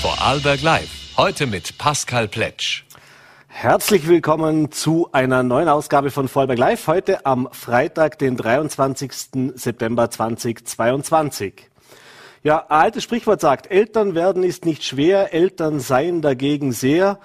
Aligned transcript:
Vorarlberg 0.00 0.62
Live. 0.62 1.16
Heute 1.16 1.48
mit 1.48 1.76
Pascal 1.76 2.28
Pletsch. 2.28 2.84
Herzlich 3.48 4.06
willkommen 4.06 4.70
zu 4.70 5.08
einer 5.10 5.42
neuen 5.42 5.68
Ausgabe 5.68 6.12
von 6.12 6.28
Vorarlberg 6.28 6.58
Live. 6.60 6.86
Heute 6.86 7.26
am 7.26 7.48
Freitag, 7.50 8.16
den 8.20 8.36
23. 8.36 9.12
September 9.56 10.08
2022. 10.08 11.68
Ja, 12.44 12.64
altes 12.68 13.02
Sprichwort 13.02 13.40
sagt, 13.40 13.72
Eltern 13.72 14.14
werden 14.14 14.44
ist 14.44 14.64
nicht 14.64 14.84
schwer, 14.84 15.34
Eltern 15.34 15.80
seien 15.80 16.22
dagegen 16.22 16.70
sehr. 16.70 17.18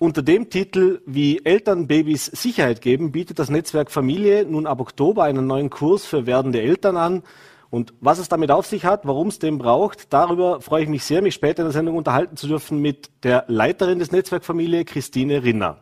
Unter 0.00 0.22
dem 0.22 0.50
Titel, 0.50 1.02
wie 1.06 1.44
Eltern 1.44 1.86
Babys 1.86 2.26
Sicherheit 2.26 2.80
geben, 2.80 3.12
bietet 3.12 3.38
das 3.38 3.50
Netzwerk 3.50 3.92
Familie 3.92 4.44
nun 4.46 4.66
ab 4.66 4.80
Oktober 4.80 5.22
einen 5.22 5.46
neuen 5.46 5.70
Kurs 5.70 6.06
für 6.06 6.26
werdende 6.26 6.60
Eltern 6.60 6.96
an. 6.96 7.22
Und 7.70 7.94
was 8.00 8.18
es 8.18 8.28
damit 8.28 8.50
auf 8.50 8.66
sich 8.66 8.84
hat, 8.84 9.06
warum 9.06 9.28
es 9.28 9.38
den 9.38 9.58
braucht, 9.58 10.12
darüber 10.12 10.60
freue 10.60 10.82
ich 10.82 10.88
mich 10.88 11.04
sehr, 11.04 11.22
mich 11.22 11.34
später 11.34 11.62
in 11.62 11.66
der 11.66 11.72
Sendung 11.72 11.96
unterhalten 11.96 12.36
zu 12.36 12.48
dürfen 12.48 12.80
mit 12.80 13.10
der 13.22 13.44
Leiterin 13.46 14.00
des 14.00 14.10
Netzwerk 14.10 14.44
Familie, 14.44 14.84
Christine 14.84 15.44
Rinner. 15.44 15.78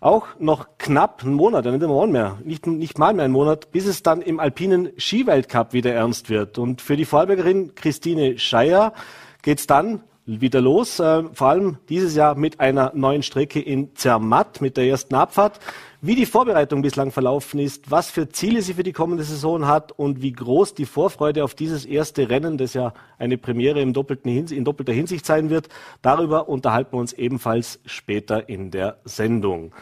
Auch 0.00 0.26
noch 0.38 0.68
knapp 0.78 1.22
einen 1.22 1.34
Monat, 1.34 1.64
nicht 1.66 1.82
einmal 1.82 2.06
mehr, 2.06 2.38
nicht, 2.44 2.66
nicht 2.66 2.98
mal 2.98 3.12
mehr 3.14 3.26
einen 3.26 3.32
Monat, 3.32 3.72
bis 3.72 3.86
es 3.86 4.02
dann 4.02 4.22
im 4.22 4.40
alpinen 4.40 4.90
Skiweltcup 4.98 5.72
wieder 5.74 5.92
ernst 5.92 6.30
wird. 6.30 6.58
Und 6.58 6.80
für 6.80 6.96
die 6.96 7.04
Vorarlbergerin 7.04 7.74
Christine 7.74 8.38
Scheier 8.38 8.94
geht 9.42 9.60
es 9.60 9.66
dann 9.66 10.02
wieder 10.26 10.60
los, 10.60 10.98
äh, 11.00 11.22
vor 11.32 11.48
allem 11.48 11.78
dieses 11.88 12.14
Jahr 12.14 12.34
mit 12.34 12.60
einer 12.60 12.92
neuen 12.94 13.22
Strecke 13.22 13.60
in 13.60 13.94
Zermatt, 13.94 14.60
mit 14.60 14.76
der 14.76 14.86
ersten 14.86 15.14
Abfahrt. 15.14 15.60
Wie 16.06 16.14
die 16.14 16.26
Vorbereitung 16.26 16.82
bislang 16.82 17.10
verlaufen 17.12 17.58
ist, 17.58 17.90
was 17.90 18.10
für 18.10 18.28
Ziele 18.28 18.60
sie 18.60 18.74
für 18.74 18.82
die 18.82 18.92
kommende 18.92 19.24
Saison 19.24 19.66
hat 19.66 19.90
und 19.90 20.20
wie 20.20 20.32
groß 20.32 20.74
die 20.74 20.84
Vorfreude 20.84 21.42
auf 21.42 21.54
dieses 21.54 21.86
erste 21.86 22.28
Rennen, 22.28 22.58
das 22.58 22.74
ja 22.74 22.92
eine 23.16 23.38
Premiere 23.38 23.80
in 23.80 23.94
doppelter 23.94 24.92
Hinsicht 24.92 25.24
sein 25.24 25.48
wird, 25.48 25.70
darüber 26.02 26.50
unterhalten 26.50 26.92
wir 26.92 27.00
uns 27.00 27.14
ebenfalls 27.14 27.80
später 27.86 28.50
in 28.50 28.70
der 28.70 28.98
Sendung. 29.06 29.72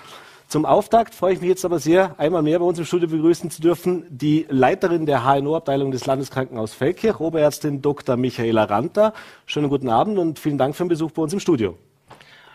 Zum 0.47 0.65
Auftakt 0.65 1.13
freue 1.13 1.33
ich 1.33 1.41
mich 1.41 1.49
jetzt 1.49 1.65
aber 1.65 1.81
sehr, 1.81 2.15
einmal 2.21 2.43
mehr 2.45 2.61
bei 2.61 2.67
uns 2.67 2.79
im 2.79 2.85
Studio 2.85 3.09
begrüßen 3.09 3.51
zu 3.51 3.61
dürfen, 3.61 4.05
die 4.09 4.47
Leiterin 4.49 5.07
der 5.07 5.25
HNO-Abteilung 5.25 5.91
des 5.91 6.07
Landeskrankenhaus 6.07 6.73
Feldkirch, 6.73 7.19
Oberärztin 7.19 7.83
Dr. 7.83 8.17
Michaela 8.17 8.63
Ranter. 8.63 9.13
Schönen 9.45 9.69
guten 9.69 9.89
Abend 9.89 10.19
und 10.19 10.39
vielen 10.39 10.57
Dank 10.57 10.77
für 10.77 10.85
den 10.85 10.91
Besuch 10.91 11.11
bei 11.11 11.23
uns 11.23 11.33
im 11.33 11.41
Studio. 11.41 11.77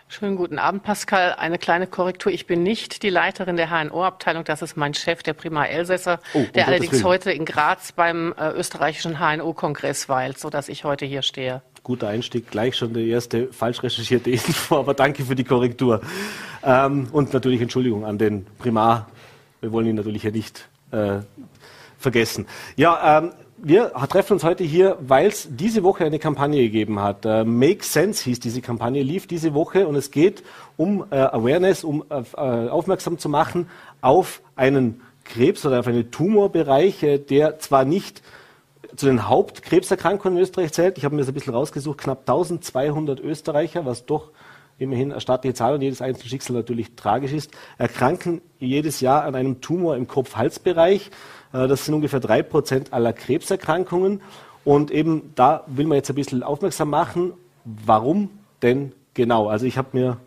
Schönen 0.10 0.38
guten 0.38 0.58
Abend, 0.58 0.84
Pascal. 0.84 1.34
Eine 1.38 1.58
kleine 1.58 1.86
Korrektur. 1.86 2.32
Ich 2.32 2.48
bin 2.48 2.64
nicht 2.64 3.04
die 3.04 3.10
Leiterin 3.10 3.58
der 3.58 3.70
HNO-Abteilung. 3.70 4.46
Das 4.46 4.62
ist 4.62 4.78
mein 4.78 4.94
Chef, 4.94 5.22
der 5.22 5.34
Primar 5.34 5.70
Elsässer, 5.70 6.22
oh, 6.34 6.46
der 6.56 6.68
allerdings 6.68 6.94
Willen. 6.94 7.04
heute 7.04 7.32
in 7.32 7.44
Graz 7.44 7.92
beim 7.92 8.34
äh, 8.40 8.52
österreichischen 8.52 9.20
HNO-Kongress 9.20 10.08
weilt, 10.08 10.40
sodass 10.40 10.70
ich 10.70 10.86
heute 10.86 11.06
hier 11.06 11.24
stehe. 11.24 11.62
Guter 11.84 12.08
Einstieg, 12.08 12.50
gleich 12.50 12.78
schon 12.78 12.94
die 12.94 13.10
erste 13.10 13.52
falsch 13.52 13.84
recherchierte 13.84 14.30
Info, 14.32 14.78
aber 14.78 14.94
danke 14.94 15.26
für 15.26 15.36
die 15.36 15.44
Korrektur. 15.44 16.00
Ähm, 16.64 17.10
und 17.12 17.34
natürlich 17.34 17.62
Entschuldigung 17.62 18.06
an 18.06 18.18
den 18.18 18.46
Primar. 18.60 19.10
Wir 19.60 19.74
wollen 19.74 19.88
ihn 19.88 19.96
natürlich 19.96 20.22
hier 20.22 20.32
nicht 20.32 20.70
äh, 20.92 21.20
vergessen. 22.00 22.48
Ja, 22.78 23.18
ähm, 23.18 23.34
wir 23.58 23.92
treffen 24.10 24.34
uns 24.34 24.44
heute 24.44 24.64
hier, 24.64 24.98
weil 25.00 25.28
es 25.28 25.48
diese 25.50 25.84
Woche 25.84 26.06
eine 26.06 26.20
Kampagne 26.20 26.62
gegeben 26.62 27.00
hat. 27.00 27.26
Uh, 27.26 27.44
Make 27.44 27.84
Sense 27.84 28.24
hieß 28.24 28.40
diese 28.40 28.62
Kampagne, 28.62 29.02
lief 29.02 29.28
diese 29.28 29.54
Woche 29.54 29.88
und 29.88 29.96
es 29.96 30.12
geht 30.12 30.44
um 30.78 31.02
uh, 31.02 31.06
Awareness, 31.12 31.84
um 31.84 32.02
uh, 32.02 32.38
aufmerksam 32.38 33.18
zu 33.18 33.30
machen 33.30 33.68
auf 34.02 34.42
einen 34.56 35.02
Krebs 35.24 35.66
oder 35.66 35.80
auf 35.80 35.88
einen 35.88 36.12
Tumorbereich, 36.12 37.06
der 37.30 37.60
zwar 37.60 37.84
nicht 37.84 38.22
zu 38.96 39.08
den 39.08 39.28
Hauptkrebserkrankungen 39.28 40.38
in 40.38 40.44
Österreich 40.44 40.72
zählt. 40.72 40.98
Ich 40.98 41.04
habe 41.04 41.16
mir 41.16 41.22
das 41.22 41.28
ein 41.28 41.34
bisschen 41.34 41.54
rausgesucht, 41.54 41.98
knapp 41.98 42.22
1200 42.22 43.20
Österreicher, 43.20 43.86
was 43.86 44.06
doch 44.06 44.30
immerhin 44.80 45.12
eine 45.12 45.20
staatliche 45.20 45.56
Zahl 45.56 45.74
und 45.74 45.82
jedes 45.82 46.02
einzelne 46.02 46.30
Schicksal 46.30 46.56
natürlich 46.56 46.96
tragisch 46.96 47.34
ist, 47.34 47.52
erkranken 47.78 48.42
jedes 48.60 49.02
Jahr 49.02 49.24
an 49.24 49.36
einem 49.36 49.60
Tumor 49.60 49.98
im 49.98 50.08
Kopf-Hals-Bereich. 50.08 51.08
Äh, 51.08 51.12
das 51.52 51.86
sind 51.86 51.94
ungefähr 51.94 52.20
drei 52.20 52.44
Prozent 52.44 52.94
aller 52.94 53.14
Krebserkrankungen. 53.14 54.22
Und 54.64 54.92
eben 54.92 55.32
da 55.36 55.64
will 55.68 55.88
man 55.88 55.96
jetzt 55.96 56.10
ein 56.10 56.16
bisschen 56.16 56.44
aufmerksam 56.44 56.90
machen, 56.90 57.34
warum 57.64 58.30
denn 58.62 58.92
genau? 59.14 59.48
Also 59.48 59.66
ich 59.66 59.78
habe 59.78 59.90
mir 59.94 60.18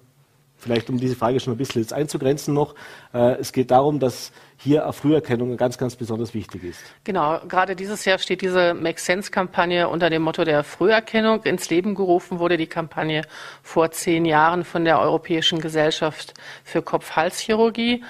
vielleicht 0.61 0.91
um 0.91 0.99
diese 0.99 1.17
Frage 1.17 1.41
schon 1.41 1.55
ein 1.55 1.57
bisschen 1.57 1.83
jetzt 1.83 1.93
einzugrenzen 1.93 2.55
noch, 2.55 2.75
äh, 3.15 3.39
es 3.39 3.53
geht 3.53 3.71
darum, 3.71 3.99
dass 3.99 4.31
hier 4.57 4.85
eine 4.85 4.93
Früherkennung 4.93 5.57
ganz, 5.57 5.79
ganz 5.79 5.97
besonders 5.97 6.35
wichtig 6.35 6.65
ist. 6.65 6.81
Genau, 7.05 7.41
gerade 7.49 7.75
dieses 7.75 8.05
Jahr 8.05 8.19
steht 8.19 8.43
diese 8.43 8.75
Make 8.75 9.01
Sense-Kampagne 9.01 9.89
unter 9.89 10.11
dem 10.11 10.23
Motto 10.23 10.45
der 10.45 10.65
Früherkennung. 10.65 11.43
Ins 11.45 11.71
Leben 11.71 11.95
gerufen 11.95 12.39
wurde 12.39 12.59
die 12.59 12.67
Kampagne 12.67 13.23
vor 13.63 13.91
zehn 13.91 14.27
Jahren 14.27 14.65
von 14.65 14.85
der 14.85 15.01
Europäischen 15.01 15.61
Gesellschaft 15.61 16.35
für 16.63 16.83
Kopf-Hals-Chirurgie. 16.83 18.05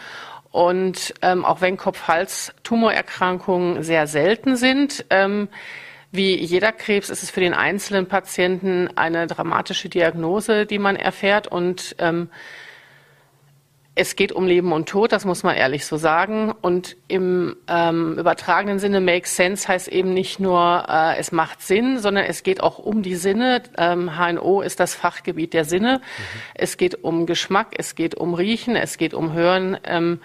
Und 0.51 1.15
ähm, 1.23 1.45
auch 1.45 1.61
wenn 1.61 1.77
Kopf-Hals-Tumorerkrankungen 1.77 3.83
sehr 3.83 4.07
selten 4.07 4.57
sind, 4.57 5.05
ähm, 5.11 5.49
wie 6.13 6.37
jeder 6.37 6.73
Krebs 6.73 7.09
ist 7.09 7.23
es 7.23 7.31
für 7.31 7.41
den 7.41 7.55
einzelnen 7.55 8.07
Patienten 8.07 8.89
eine 8.97 9.29
dramatische 9.29 9.89
Diagnose, 9.89 10.67
die 10.67 10.81
man 10.81 10.97
erfährt. 10.97 11.47
Und 11.47 11.95
ähm, 11.99 12.31
es 13.97 14.15
geht 14.17 14.33
um 14.33 14.47
Leben 14.47 14.73
und 14.73 14.89
Tod, 14.89 15.13
das 15.13 15.25
muss 15.25 15.43
man 15.43 15.57
ehrlich 15.57 15.85
so 15.85 15.97
sagen. 15.97 16.53
Und 16.63 16.97
im 17.09 17.57
ähm, 17.69 18.17
übertragenen 18.19 18.79
Sinne 18.79 19.01
Make 19.01 19.27
Sense 19.27 19.67
heißt 19.67 19.89
eben 19.89 20.15
nicht 20.15 20.39
nur, 20.39 20.87
äh, 20.89 21.19
es 21.19 21.33
macht 21.33 21.61
Sinn, 21.61 21.99
sondern 21.99 22.25
es 22.25 22.43
geht 22.43 22.63
auch 22.63 22.79
um 22.79 23.03
die 23.03 23.17
Sinne. 23.17 23.63
Ähm, 23.77 24.17
HNO 24.17 24.63
ist 24.63 24.79
das 24.81 24.95
Fachgebiet 24.95 25.55
der 25.55 25.65
Sinne. 25.65 25.99
Mhm. 25.99 26.41
Es 26.55 26.77
geht 26.77 27.03
um 27.03 27.27
Geschmack, 27.27 27.75
es 27.79 27.95
geht 27.97 28.15
um 28.15 28.35
Riechen, 28.35 28.77
es 28.77 28.97
geht 28.97 29.13
um 29.13 29.33
Hören. 29.33 29.77
Ähm, 29.85 30.21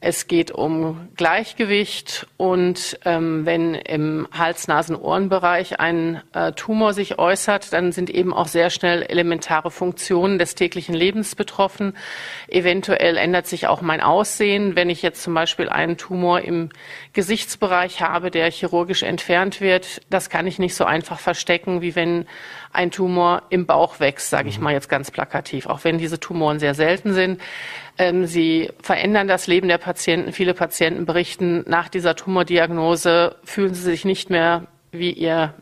es 0.00 0.26
geht 0.26 0.50
um 0.50 1.08
Gleichgewicht 1.16 2.26
und 2.36 2.98
ähm, 3.04 3.46
wenn 3.46 3.74
im 3.74 4.28
Hals-Nasen-Ohren-Bereich 4.30 5.80
ein 5.80 6.22
äh, 6.34 6.52
Tumor 6.52 6.92
sich 6.92 7.18
äußert, 7.18 7.72
dann 7.72 7.92
sind 7.92 8.10
eben 8.10 8.34
auch 8.34 8.46
sehr 8.46 8.68
schnell 8.68 9.02
elementare 9.02 9.70
Funktionen 9.70 10.38
des 10.38 10.54
täglichen 10.54 10.94
Lebens 10.94 11.34
betroffen. 11.34 11.96
Eventuell 12.46 13.16
ändert 13.16 13.46
sich 13.46 13.68
auch 13.68 13.80
mein 13.80 14.02
Aussehen, 14.02 14.76
wenn 14.76 14.90
ich 14.90 15.00
jetzt 15.00 15.22
zum 15.22 15.32
Beispiel 15.32 15.70
einen 15.70 15.96
Tumor 15.96 16.42
im 16.42 16.68
Gesichtsbereich 17.16 18.02
habe, 18.02 18.30
der 18.30 18.50
chirurgisch 18.50 19.02
entfernt 19.02 19.62
wird. 19.62 20.02
Das 20.10 20.28
kann 20.28 20.46
ich 20.46 20.58
nicht 20.58 20.74
so 20.74 20.84
einfach 20.84 21.18
verstecken, 21.18 21.80
wie 21.80 21.96
wenn 21.96 22.26
ein 22.74 22.90
Tumor 22.90 23.42
im 23.48 23.64
Bauch 23.64 24.00
wächst, 24.00 24.28
sage 24.28 24.50
ich 24.50 24.58
mhm. 24.58 24.64
mal 24.64 24.72
jetzt 24.74 24.90
ganz 24.90 25.10
plakativ, 25.10 25.66
auch 25.66 25.82
wenn 25.82 25.96
diese 25.96 26.20
Tumoren 26.20 26.58
sehr 26.58 26.74
selten 26.74 27.14
sind. 27.14 27.40
Ähm, 27.96 28.26
sie 28.26 28.70
verändern 28.82 29.28
das 29.28 29.46
Leben 29.46 29.66
der 29.66 29.78
Patienten. 29.78 30.32
Viele 30.32 30.52
Patienten 30.52 31.06
berichten, 31.06 31.64
nach 31.66 31.88
dieser 31.88 32.14
Tumordiagnose 32.16 33.36
fühlen 33.44 33.72
sie 33.72 33.82
sich 33.82 34.04
nicht 34.04 34.28
mehr 34.28 34.66
wie 34.92 35.10
ihr 35.10 35.54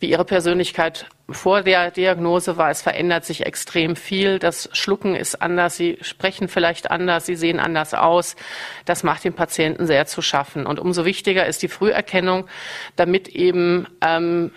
wie 0.00 0.10
ihre 0.10 0.24
Persönlichkeit 0.24 1.06
vor 1.28 1.62
der 1.62 1.90
Diagnose 1.90 2.56
war. 2.56 2.70
Es 2.70 2.82
verändert 2.82 3.24
sich 3.24 3.46
extrem 3.46 3.96
viel. 3.96 4.38
Das 4.38 4.68
Schlucken 4.72 5.14
ist 5.14 5.40
anders. 5.40 5.76
Sie 5.76 5.98
sprechen 6.00 6.48
vielleicht 6.48 6.90
anders. 6.90 7.26
Sie 7.26 7.36
sehen 7.36 7.60
anders 7.60 7.94
aus. 7.94 8.34
Das 8.86 9.02
macht 9.02 9.24
den 9.24 9.34
Patienten 9.34 9.86
sehr 9.86 10.06
zu 10.06 10.22
schaffen. 10.22 10.66
Und 10.66 10.80
umso 10.80 11.04
wichtiger 11.04 11.46
ist 11.46 11.62
die 11.62 11.68
Früherkennung, 11.68 12.46
damit 12.96 13.28
eben 13.28 13.86
ähm, 14.00 14.52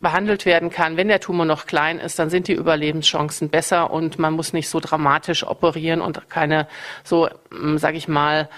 behandelt 0.00 0.46
werden 0.46 0.70
kann. 0.70 0.96
Wenn 0.96 1.08
der 1.08 1.20
Tumor 1.20 1.44
noch 1.44 1.66
klein 1.66 1.98
ist, 1.98 2.18
dann 2.18 2.30
sind 2.30 2.48
die 2.48 2.54
Überlebenschancen 2.54 3.50
besser 3.50 3.90
und 3.90 4.18
man 4.18 4.32
muss 4.32 4.54
nicht 4.54 4.70
so 4.70 4.80
dramatisch 4.80 5.46
operieren 5.46 6.00
und 6.00 6.30
keine 6.30 6.66
so, 7.04 7.28
hm, 7.50 7.76
sage 7.76 7.98
ich 7.98 8.08
mal, 8.08 8.48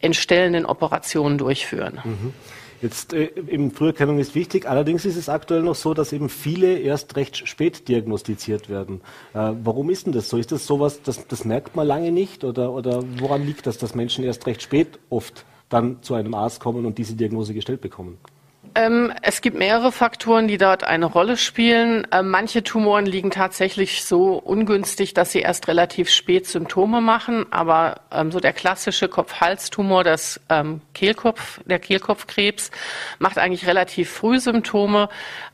entstellenden 0.00 0.66
Operationen 0.66 1.38
durchführen. 1.38 2.00
Mhm. 2.04 2.34
Jetzt 2.82 3.12
äh, 3.12 3.30
eben 3.48 3.70
Früherkennung 3.70 4.18
ist 4.18 4.34
wichtig. 4.34 4.68
Allerdings 4.68 5.04
ist 5.04 5.16
es 5.16 5.28
aktuell 5.28 5.62
noch 5.62 5.76
so, 5.76 5.94
dass 5.94 6.12
eben 6.12 6.28
viele 6.28 6.78
erst 6.78 7.14
recht 7.14 7.48
spät 7.48 7.86
diagnostiziert 7.86 8.68
werden. 8.68 9.00
Äh, 9.34 9.52
warum 9.62 9.88
ist 9.88 10.06
denn 10.06 10.12
das 10.12 10.28
so? 10.28 10.36
Ist 10.36 10.50
das 10.50 10.66
sowas, 10.66 11.00
das, 11.02 11.26
das 11.28 11.44
merkt 11.44 11.76
man 11.76 11.86
lange 11.86 12.10
nicht? 12.10 12.42
Oder, 12.42 12.72
oder 12.72 13.04
woran 13.20 13.46
liegt 13.46 13.68
das, 13.68 13.78
dass 13.78 13.94
Menschen 13.94 14.24
erst 14.24 14.46
recht 14.48 14.62
spät 14.62 14.98
oft 15.10 15.44
dann 15.68 16.02
zu 16.02 16.14
einem 16.14 16.34
Arzt 16.34 16.58
kommen 16.58 16.84
und 16.84 16.98
diese 16.98 17.14
Diagnose 17.14 17.54
gestellt 17.54 17.80
bekommen? 17.80 18.18
Ähm, 18.74 19.12
es 19.20 19.42
gibt 19.42 19.58
mehrere 19.58 19.92
Faktoren, 19.92 20.48
die 20.48 20.56
dort 20.56 20.82
eine 20.82 21.04
Rolle 21.04 21.36
spielen. 21.36 22.06
Ähm, 22.10 22.30
manche 22.30 22.62
Tumoren 22.62 23.04
liegen 23.04 23.30
tatsächlich 23.30 24.04
so 24.04 24.34
ungünstig, 24.34 25.12
dass 25.12 25.32
sie 25.32 25.40
erst 25.40 25.68
relativ 25.68 26.08
spät 26.08 26.46
Symptome 26.46 27.02
machen. 27.02 27.44
Aber 27.50 28.00
ähm, 28.10 28.32
so 28.32 28.40
der 28.40 28.54
klassische 28.54 29.08
Kopf-Hals-Tumor, 29.08 30.04
das 30.04 30.40
Kehlkopf, 30.94 31.60
der 31.64 31.78
Kehlkopfkrebs, 31.78 32.70
macht 33.18 33.38
eigentlich 33.38 33.66
relativ 33.66 34.10
früh 34.10 34.38
Symptome. 34.38 35.08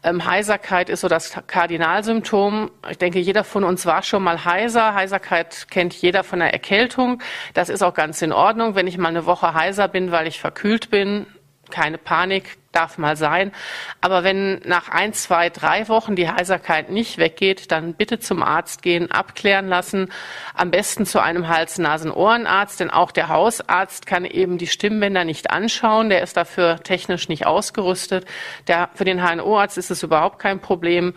Heiserkeit 0.05 0.91
ist 0.91 1.01
so 1.01 1.09
das 1.09 1.33
Kardinalsymptom. 1.47 2.71
Ich 2.91 2.99
denke, 2.99 3.19
jeder 3.19 3.45
von 3.45 3.65
uns 3.65 3.87
war 3.87 4.03
schon 4.03 4.23
mal 4.23 4.45
heiser. 4.45 4.95
Heiserkeit 4.95 5.67
kennt 5.71 5.95
jeder 5.95 6.25
von 6.25 6.41
der 6.41 6.53
Erkältung. 6.53 7.23
Das 7.55 7.69
ist 7.69 7.83
auch 7.83 7.95
ganz 7.95 8.23
in 8.23 8.33
Ordnung. 8.33 8.75
Wenn 8.75 8.87
ich 8.87 8.99
mal 8.99 9.09
eine 9.09 9.27
Woche 9.27 9.55
heiser 9.55 9.89
bin, 9.89 10.11
weil 10.11 10.27
ich 10.27 10.41
verkühlt 10.41 10.91
bin, 10.91 11.27
keine 11.71 11.99
Panik 11.99 12.57
darf 12.79 12.97
mal 12.97 13.17
sein. 13.17 13.53
Aber 14.01 14.25
wenn 14.25 14.61
nach 14.65 14.89
ein, 14.89 15.13
zwei, 15.13 15.51
drei 15.51 15.89
Wochen 15.89 16.17
die 16.17 16.31
Heiserkeit 16.31 16.91
nicht 16.91 17.19
weggeht, 17.19 17.73
dann 17.73 17.95
bitte 17.95 18.21
zum 18.21 18.43
Arzt 18.43 18.83
gehen, 18.83 19.11
abklären 19.11 19.69
lassen. 19.69 20.11
Am 20.55 20.71
besten 20.71 21.05
zu 21.05 21.21
einem 21.21 21.49
Hals-Nasen-Ohrenarzt, 21.49 22.81
denn 22.81 22.91
auch 22.91 23.11
der 23.11 23.29
Hausarzt 23.29 24.07
kann 24.07 24.25
eben 24.25 24.59
die 24.59 24.67
Stimmbänder 24.67 25.25
nicht 25.25 25.51
anschauen. 25.51 26.09
Der 26.09 26.23
ist 26.23 26.37
dafür 26.37 26.81
technisch 26.83 27.29
nicht 27.29 27.47
ausgerüstet. 27.47 28.27
Der, 28.69 28.91
für 28.95 29.05
den 29.05 29.23
HNO-Arzt 29.23 29.79
ist 29.79 29.91
es 29.91 30.03
überhaupt 30.03 30.39
kein 30.39 30.61
Problem. 30.61 31.15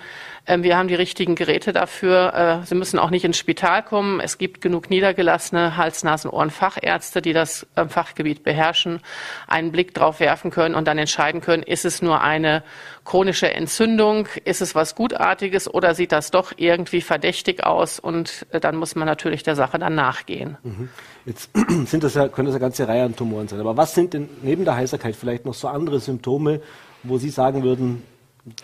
Ähm, 0.48 0.64
wir 0.64 0.78
haben 0.78 0.88
die 0.88 0.96
richtigen 0.96 1.36
Geräte 1.36 1.74
dafür. 1.74 2.62
Äh, 2.62 2.66
Sie 2.66 2.76
müssen 2.76 3.00
auch 3.00 3.10
nicht 3.10 3.26
ins 3.26 3.38
Spital 3.38 3.84
kommen. 3.84 4.20
Es 4.20 4.38
gibt 4.38 4.62
genug 4.62 4.90
niedergelassene 4.90 5.78
Hals-Nasen-Ohren-Fachärzte, 5.78 7.22
die 7.22 7.34
das 7.34 7.68
ähm, 7.76 7.90
Fachgebiet 7.90 8.44
beherrschen, 8.44 9.02
einen 9.48 9.72
Blick 9.72 9.94
drauf 9.94 10.20
werfen 10.20 10.52
können 10.52 10.76
und 10.76 10.88
dann 10.88 10.98
entscheiden 10.98 11.42
können, 11.42 11.51
ist 11.60 11.86
es 11.86 12.02
nur 12.02 12.22
eine 12.22 12.64
chronische 13.04 13.54
Entzündung, 13.54 14.28
ist 14.46 14.62
es 14.62 14.76
was 14.76 14.96
Gutartiges 14.96 15.72
oder 15.72 15.94
sieht 15.94 16.12
das 16.12 16.32
doch 16.32 16.54
irgendwie 16.58 17.02
verdächtig 17.02 17.64
aus 17.64 18.00
und 18.00 18.46
äh, 18.52 18.60
dann 18.60 18.76
muss 18.76 18.96
man 18.96 19.06
natürlich 19.06 19.44
der 19.44 19.56
Sache 19.56 19.80
dann 19.80 19.96
nachgehen. 19.96 20.58
Mhm. 20.64 20.90
Jetzt 21.26 21.50
sind 21.86 22.04
das 22.04 22.14
ja, 22.14 22.28
können 22.28 22.48
das 22.48 22.56
eine 22.56 22.62
ganze 22.62 22.88
Reihe 22.88 23.04
an 23.04 23.16
Tumoren 23.16 23.48
sein. 23.48 23.60
Aber 23.60 23.78
was 23.78 23.94
sind 23.94 24.14
denn 24.14 24.30
neben 24.42 24.66
der 24.66 24.76
Heiserkeit 24.76 25.16
vielleicht 25.16 25.46
noch 25.46 25.54
so 25.54 25.68
andere 25.68 26.00
Symptome, 26.00 26.62
wo 27.04 27.18
Sie 27.18 27.30
sagen 27.30 27.64
würden, 27.64 28.04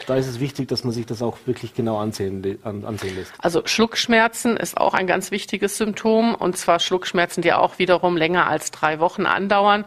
da 0.07 0.15
ist 0.15 0.27
es 0.27 0.39
wichtig, 0.39 0.67
dass 0.67 0.83
man 0.83 0.91
sich 0.91 1.05
das 1.05 1.21
auch 1.21 1.37
wirklich 1.45 1.75
genau 1.75 1.99
ansehen, 1.99 2.57
ansehen 2.63 3.15
lässt. 3.15 3.31
Also 3.37 3.61
Schluckschmerzen 3.65 4.57
ist 4.57 4.77
auch 4.77 4.95
ein 4.95 5.05
ganz 5.05 5.29
wichtiges 5.29 5.77
Symptom 5.77 6.33
und 6.33 6.57
zwar 6.57 6.79
Schluckschmerzen, 6.79 7.43
die 7.43 7.53
auch 7.53 7.77
wiederum 7.77 8.17
länger 8.17 8.47
als 8.47 8.71
drei 8.71 8.99
Wochen 8.99 9.27
andauern. 9.27 9.85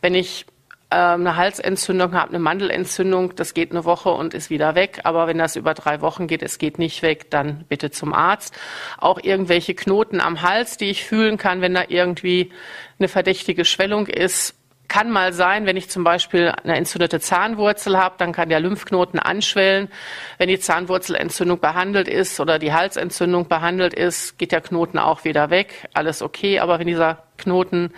Wenn 0.00 0.14
ich 0.14 0.46
eine 0.92 1.36
Halsentzündung 1.36 2.14
habe, 2.14 2.30
eine 2.30 2.38
Mandelentzündung, 2.38 3.34
das 3.34 3.54
geht 3.54 3.70
eine 3.70 3.84
Woche 3.84 4.10
und 4.10 4.34
ist 4.34 4.50
wieder 4.50 4.74
weg. 4.74 5.00
Aber 5.04 5.26
wenn 5.26 5.38
das 5.38 5.56
über 5.56 5.74
drei 5.74 6.00
Wochen 6.00 6.26
geht, 6.26 6.42
es 6.42 6.58
geht 6.58 6.78
nicht 6.78 7.02
weg, 7.02 7.30
dann 7.30 7.64
bitte 7.68 7.90
zum 7.90 8.12
Arzt. 8.12 8.54
Auch 8.98 9.18
irgendwelche 9.22 9.74
Knoten 9.74 10.20
am 10.20 10.42
Hals, 10.42 10.76
die 10.76 10.90
ich 10.90 11.04
fühlen 11.04 11.38
kann, 11.38 11.60
wenn 11.60 11.74
da 11.74 11.84
irgendwie 11.88 12.52
eine 12.98 13.08
verdächtige 13.08 13.64
Schwellung 13.64 14.06
ist, 14.06 14.54
kann 14.92 15.10
mal 15.10 15.32
sein, 15.32 15.64
wenn 15.64 15.78
ich 15.78 15.88
zum 15.88 16.04
Beispiel 16.04 16.52
eine 16.64 16.76
entzündete 16.76 17.18
Zahnwurzel 17.18 17.96
habe, 17.96 18.16
dann 18.18 18.32
kann 18.32 18.50
der 18.50 18.60
Lymphknoten 18.60 19.18
anschwellen. 19.18 19.88
Wenn 20.36 20.50
die 20.50 20.60
Zahnwurzelentzündung 20.60 21.60
behandelt 21.60 22.08
ist 22.08 22.38
oder 22.40 22.58
die 22.58 22.74
Halsentzündung 22.74 23.48
behandelt 23.48 23.94
ist, 23.94 24.36
geht 24.36 24.52
der 24.52 24.60
Knoten 24.60 24.98
auch 24.98 25.24
wieder 25.24 25.48
weg. 25.48 25.88
Alles 25.94 26.20
okay. 26.20 26.58
Aber 26.58 26.78
wenn 26.78 26.88
dieser 26.88 27.22
Knoten 27.38 27.94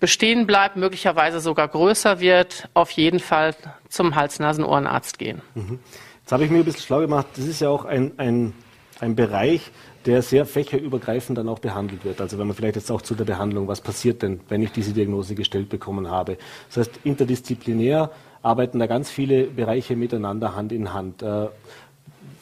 bestehen 0.00 0.46
bleibt, 0.46 0.76
möglicherweise 0.76 1.40
sogar 1.40 1.66
größer 1.66 2.20
wird, 2.20 2.68
auf 2.74 2.90
jeden 2.90 3.20
Fall 3.20 3.54
zum 3.88 4.14
Hals-Nasen-Ohrenarzt 4.14 5.18
gehen. 5.18 5.40
Mhm. 5.54 5.78
Jetzt 6.20 6.32
habe 6.32 6.44
ich 6.44 6.50
mir 6.50 6.58
ein 6.58 6.64
bisschen 6.66 6.82
schlau 6.82 7.00
gemacht. 7.00 7.26
Das 7.36 7.46
ist 7.46 7.62
ja 7.62 7.70
auch 7.70 7.86
ein, 7.86 8.12
ein, 8.18 8.52
ein 9.00 9.16
Bereich, 9.16 9.70
der 10.06 10.22
sehr 10.22 10.44
fächerübergreifend 10.46 11.38
dann 11.38 11.48
auch 11.48 11.58
behandelt 11.58 12.04
wird. 12.04 12.20
Also 12.20 12.38
wenn 12.38 12.46
man 12.46 12.56
vielleicht 12.56 12.76
jetzt 12.76 12.90
auch 12.90 13.02
zu 13.02 13.14
der 13.14 13.24
Behandlung, 13.24 13.68
was 13.68 13.80
passiert 13.80 14.22
denn, 14.22 14.40
wenn 14.48 14.62
ich 14.62 14.70
diese 14.72 14.92
Diagnose 14.92 15.34
gestellt 15.34 15.68
bekommen 15.68 16.10
habe. 16.10 16.36
Das 16.68 16.78
heißt, 16.78 17.00
interdisziplinär 17.04 18.10
arbeiten 18.42 18.78
da 18.78 18.86
ganz 18.86 19.10
viele 19.10 19.44
Bereiche 19.44 19.96
miteinander 19.96 20.54
Hand 20.54 20.72
in 20.72 20.92
Hand. 20.92 21.22
Äh, 21.22 21.48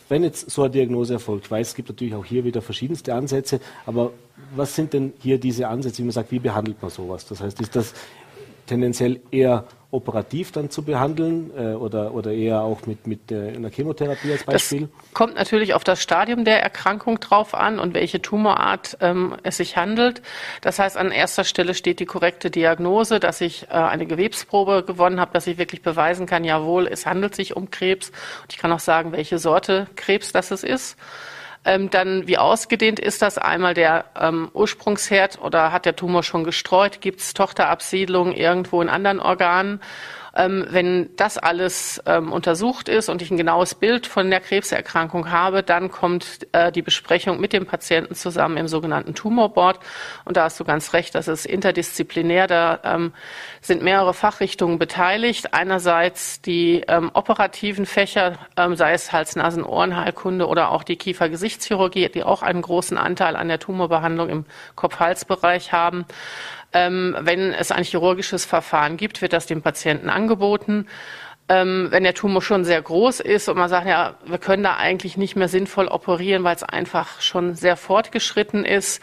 wenn 0.08 0.24
jetzt 0.24 0.50
so 0.50 0.62
eine 0.62 0.70
Diagnose 0.70 1.14
erfolgt, 1.14 1.50
weiß, 1.50 1.68
es 1.68 1.74
gibt 1.74 1.88
natürlich 1.88 2.14
auch 2.14 2.24
hier 2.24 2.44
wieder 2.44 2.60
verschiedenste 2.60 3.14
Ansätze, 3.14 3.60
aber 3.86 4.12
was 4.54 4.74
sind 4.74 4.92
denn 4.92 5.12
hier 5.20 5.38
diese 5.38 5.68
Ansätze, 5.68 5.98
wie 5.98 6.02
man 6.02 6.12
sagt, 6.12 6.30
wie 6.32 6.38
behandelt 6.38 6.82
man 6.82 6.90
sowas? 6.90 7.26
Das 7.26 7.40
heißt, 7.40 7.60
ist 7.60 7.74
das 7.74 7.94
tendenziell 8.66 9.20
eher 9.30 9.64
operativ 9.92 10.52
dann 10.52 10.70
zu 10.70 10.82
behandeln 10.82 11.50
äh, 11.56 11.74
oder, 11.74 12.14
oder 12.14 12.32
eher 12.32 12.62
auch 12.62 12.86
mit, 12.86 13.06
mit 13.06 13.30
äh, 13.30 13.54
einer 13.54 13.70
Chemotherapie 13.70 14.32
als 14.32 14.44
Beispiel? 14.44 14.88
Das 14.88 15.12
kommt 15.12 15.34
natürlich 15.34 15.74
auf 15.74 15.84
das 15.84 16.02
Stadium 16.02 16.44
der 16.46 16.62
Erkrankung 16.62 17.20
drauf 17.20 17.54
an 17.54 17.78
und 17.78 17.92
welche 17.92 18.22
Tumorart 18.22 18.96
ähm, 19.00 19.36
es 19.42 19.58
sich 19.58 19.76
handelt. 19.76 20.22
Das 20.62 20.78
heißt, 20.78 20.96
an 20.96 21.12
erster 21.12 21.44
Stelle 21.44 21.74
steht 21.74 22.00
die 22.00 22.06
korrekte 22.06 22.50
Diagnose, 22.50 23.20
dass 23.20 23.42
ich 23.42 23.64
äh, 23.64 23.74
eine 23.74 24.06
Gewebsprobe 24.06 24.82
gewonnen 24.82 25.20
habe, 25.20 25.34
dass 25.34 25.46
ich 25.46 25.58
wirklich 25.58 25.82
beweisen 25.82 26.24
kann, 26.24 26.42
jawohl, 26.42 26.86
es 26.86 27.04
handelt 27.04 27.34
sich 27.34 27.54
um 27.54 27.70
Krebs. 27.70 28.08
Und 28.42 28.52
ich 28.52 28.58
kann 28.58 28.72
auch 28.72 28.80
sagen, 28.80 29.12
welche 29.12 29.38
Sorte 29.38 29.88
Krebs 29.94 30.32
das 30.32 30.50
es 30.50 30.64
ist. 30.64 30.96
Ähm, 31.64 31.90
dann, 31.90 32.26
wie 32.26 32.38
ausgedehnt 32.38 32.98
ist 32.98 33.22
das? 33.22 33.38
Einmal 33.38 33.74
der 33.74 34.06
ähm, 34.18 34.50
Ursprungsherd 34.52 35.40
oder 35.40 35.70
hat 35.72 35.86
der 35.86 35.94
Tumor 35.94 36.22
schon 36.22 36.42
gestreut? 36.42 37.00
Gibt 37.00 37.20
es 37.20 37.34
Tochterabsiedlungen 37.34 38.34
irgendwo 38.34 38.82
in 38.82 38.88
anderen 38.88 39.20
Organen? 39.20 39.80
Ähm, 40.34 40.66
wenn 40.70 41.10
das 41.16 41.38
alles 41.38 42.02
ähm, 42.06 42.32
untersucht 42.32 42.88
ist 42.88 43.08
und 43.08 43.22
ich 43.22 43.30
ein 43.30 43.36
genaues 43.36 43.74
Bild 43.74 44.06
von 44.06 44.30
der 44.30 44.40
Krebserkrankung 44.40 45.30
habe, 45.30 45.62
dann 45.62 45.90
kommt 45.90 46.46
äh, 46.52 46.72
die 46.72 46.82
Besprechung 46.82 47.40
mit 47.40 47.52
dem 47.52 47.66
Patienten 47.66 48.14
zusammen 48.14 48.56
im 48.56 48.68
sogenannten 48.68 49.14
Tumorboard. 49.14 49.78
Und 50.24 50.36
da 50.36 50.44
hast 50.44 50.58
du 50.58 50.64
ganz 50.64 50.94
recht, 50.94 51.14
das 51.14 51.28
ist 51.28 51.44
interdisziplinär. 51.44 52.46
Da 52.46 52.80
ähm, 52.84 53.12
sind 53.60 53.82
mehrere 53.82 54.14
Fachrichtungen 54.14 54.78
beteiligt. 54.78 55.52
Einerseits 55.52 56.40
die 56.40 56.82
ähm, 56.88 57.10
operativen 57.12 57.84
Fächer, 57.84 58.38
ähm, 58.56 58.74
sei 58.74 58.92
es 58.92 59.12
Hals-Nasen-Ohrenheilkunde 59.12 60.46
oder 60.46 60.70
auch 60.70 60.82
die 60.82 60.96
Kiefer-Gesichtschirurgie, 60.96 62.08
die 62.08 62.24
auch 62.24 62.42
einen 62.42 62.62
großen 62.62 62.96
Anteil 62.96 63.36
an 63.36 63.48
der 63.48 63.58
Tumorbehandlung 63.58 64.28
im 64.28 64.44
Kopf-Hals-Bereich 64.76 65.72
haben. 65.72 66.06
Ähm, 66.72 67.16
wenn 67.20 67.52
es 67.52 67.70
ein 67.70 67.84
chirurgisches 67.84 68.44
Verfahren 68.44 68.96
gibt, 68.96 69.22
wird 69.22 69.32
das 69.32 69.46
dem 69.46 69.62
Patienten 69.62 70.08
angeboten. 70.08 70.86
Ähm, 71.48 71.88
wenn 71.90 72.04
der 72.04 72.14
Tumor 72.14 72.40
schon 72.40 72.64
sehr 72.64 72.80
groß 72.80 73.20
ist 73.20 73.48
und 73.48 73.58
man 73.58 73.68
sagt, 73.68 73.86
ja, 73.86 74.14
wir 74.24 74.38
können 74.38 74.62
da 74.62 74.76
eigentlich 74.76 75.16
nicht 75.16 75.34
mehr 75.34 75.48
sinnvoll 75.48 75.88
operieren, 75.88 76.44
weil 76.44 76.54
es 76.54 76.62
einfach 76.62 77.20
schon 77.20 77.56
sehr 77.56 77.76
fortgeschritten 77.76 78.64
ist, 78.64 79.02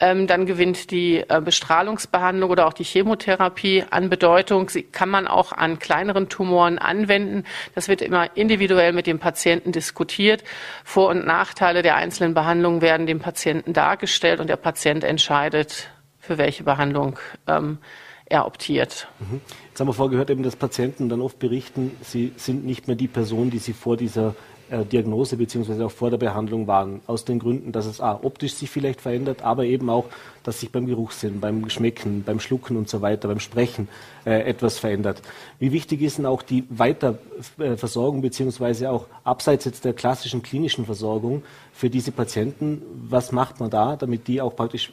ähm, 0.00 0.26
dann 0.26 0.46
gewinnt 0.46 0.90
die 0.90 1.24
äh, 1.28 1.40
Bestrahlungsbehandlung 1.40 2.50
oder 2.50 2.66
auch 2.66 2.72
die 2.72 2.84
Chemotherapie 2.84 3.84
an 3.88 4.10
Bedeutung. 4.10 4.68
Sie 4.68 4.82
kann 4.82 5.08
man 5.08 5.26
auch 5.26 5.52
an 5.52 5.78
kleineren 5.78 6.28
Tumoren 6.28 6.78
anwenden. 6.78 7.44
Das 7.74 7.88
wird 7.88 8.02
immer 8.02 8.36
individuell 8.36 8.92
mit 8.92 9.06
dem 9.06 9.18
Patienten 9.18 9.72
diskutiert. 9.72 10.44
Vor- 10.84 11.08
und 11.08 11.24
Nachteile 11.24 11.82
der 11.82 11.96
einzelnen 11.96 12.34
Behandlungen 12.34 12.82
werden 12.82 13.06
dem 13.06 13.20
Patienten 13.20 13.72
dargestellt 13.72 14.40
und 14.40 14.48
der 14.48 14.56
Patient 14.56 15.02
entscheidet, 15.02 15.88
für 16.26 16.38
welche 16.38 16.64
Behandlung 16.64 17.18
ähm, 17.46 17.78
er 18.26 18.46
optiert. 18.46 19.08
Mhm. 19.20 19.40
Jetzt 19.68 19.80
haben 19.80 19.88
wir 19.88 19.92
vorgehört, 19.94 20.30
eben, 20.30 20.42
dass 20.42 20.56
Patienten 20.56 21.08
dann 21.08 21.20
oft 21.20 21.38
berichten, 21.38 21.92
sie 22.02 22.32
sind 22.36 22.66
nicht 22.66 22.88
mehr 22.88 22.96
die 22.96 23.08
Person, 23.08 23.50
die 23.50 23.58
sie 23.58 23.72
vor 23.72 23.96
dieser 23.96 24.34
äh, 24.68 24.84
Diagnose 24.84 25.36
bzw. 25.36 25.84
auch 25.84 25.92
vor 25.92 26.10
der 26.10 26.18
Behandlung 26.18 26.66
waren. 26.66 27.00
Aus 27.06 27.24
den 27.24 27.38
Gründen, 27.38 27.70
dass 27.70 27.86
es 27.86 28.00
ah, 28.00 28.18
optisch 28.20 28.54
sich 28.54 28.68
vielleicht 28.68 29.00
verändert, 29.00 29.42
aber 29.42 29.64
eben 29.64 29.88
auch, 29.88 30.06
dass 30.42 30.58
sich 30.58 30.72
beim 30.72 30.86
Geruchssinn, 30.86 31.38
beim 31.38 31.70
Schmecken, 31.70 32.24
beim 32.24 32.40
Schlucken 32.40 32.76
und 32.76 32.88
so 32.88 33.00
weiter, 33.00 33.28
beim 33.28 33.38
Sprechen 33.38 33.88
äh, 34.24 34.40
etwas 34.40 34.80
verändert. 34.80 35.22
Wie 35.60 35.70
wichtig 35.70 36.02
ist 36.02 36.18
denn 36.18 36.26
auch 36.26 36.42
die 36.42 36.64
Weiterversorgung 36.68 38.22
bzw. 38.22 38.88
auch 38.88 39.06
abseits 39.22 39.66
jetzt 39.66 39.84
der 39.84 39.92
klassischen 39.92 40.42
klinischen 40.42 40.84
Versorgung 40.84 41.44
für 41.72 41.88
diese 41.88 42.10
Patienten? 42.10 42.82
Was 43.08 43.30
macht 43.30 43.60
man 43.60 43.70
da, 43.70 43.94
damit 43.94 44.26
die 44.26 44.40
auch 44.40 44.56
praktisch 44.56 44.90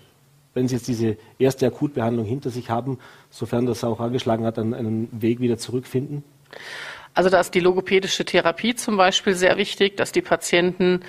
wenn 0.54 0.68
Sie 0.68 0.76
jetzt 0.76 0.88
diese 0.88 1.18
erste 1.40 1.68
Akutbehandlung 1.68 2.26
hinter 2.26 2.50
sich 2.50 2.70
haben, 2.70 3.00
sofern 3.30 3.66
das 3.66 3.84
auch 3.84 4.00
angeschlagen 4.00 4.46
hat, 4.46 4.60
einen, 4.60 4.74
einen 4.74 5.10
Weg 5.12 5.40
wieder 5.40 5.58
zurückfinden? 5.58 6.24
Also 7.16 7.30
da 7.30 7.40
ist 7.40 7.54
die 7.54 7.60
logopädische 7.60 8.26
Therapie 8.26 8.74
zum 8.74 8.98
Beispiel 8.98 9.36
sehr 9.36 9.58
wichtig, 9.58 9.98
dass 9.98 10.12
die 10.12 10.24
Patienten 10.24 11.02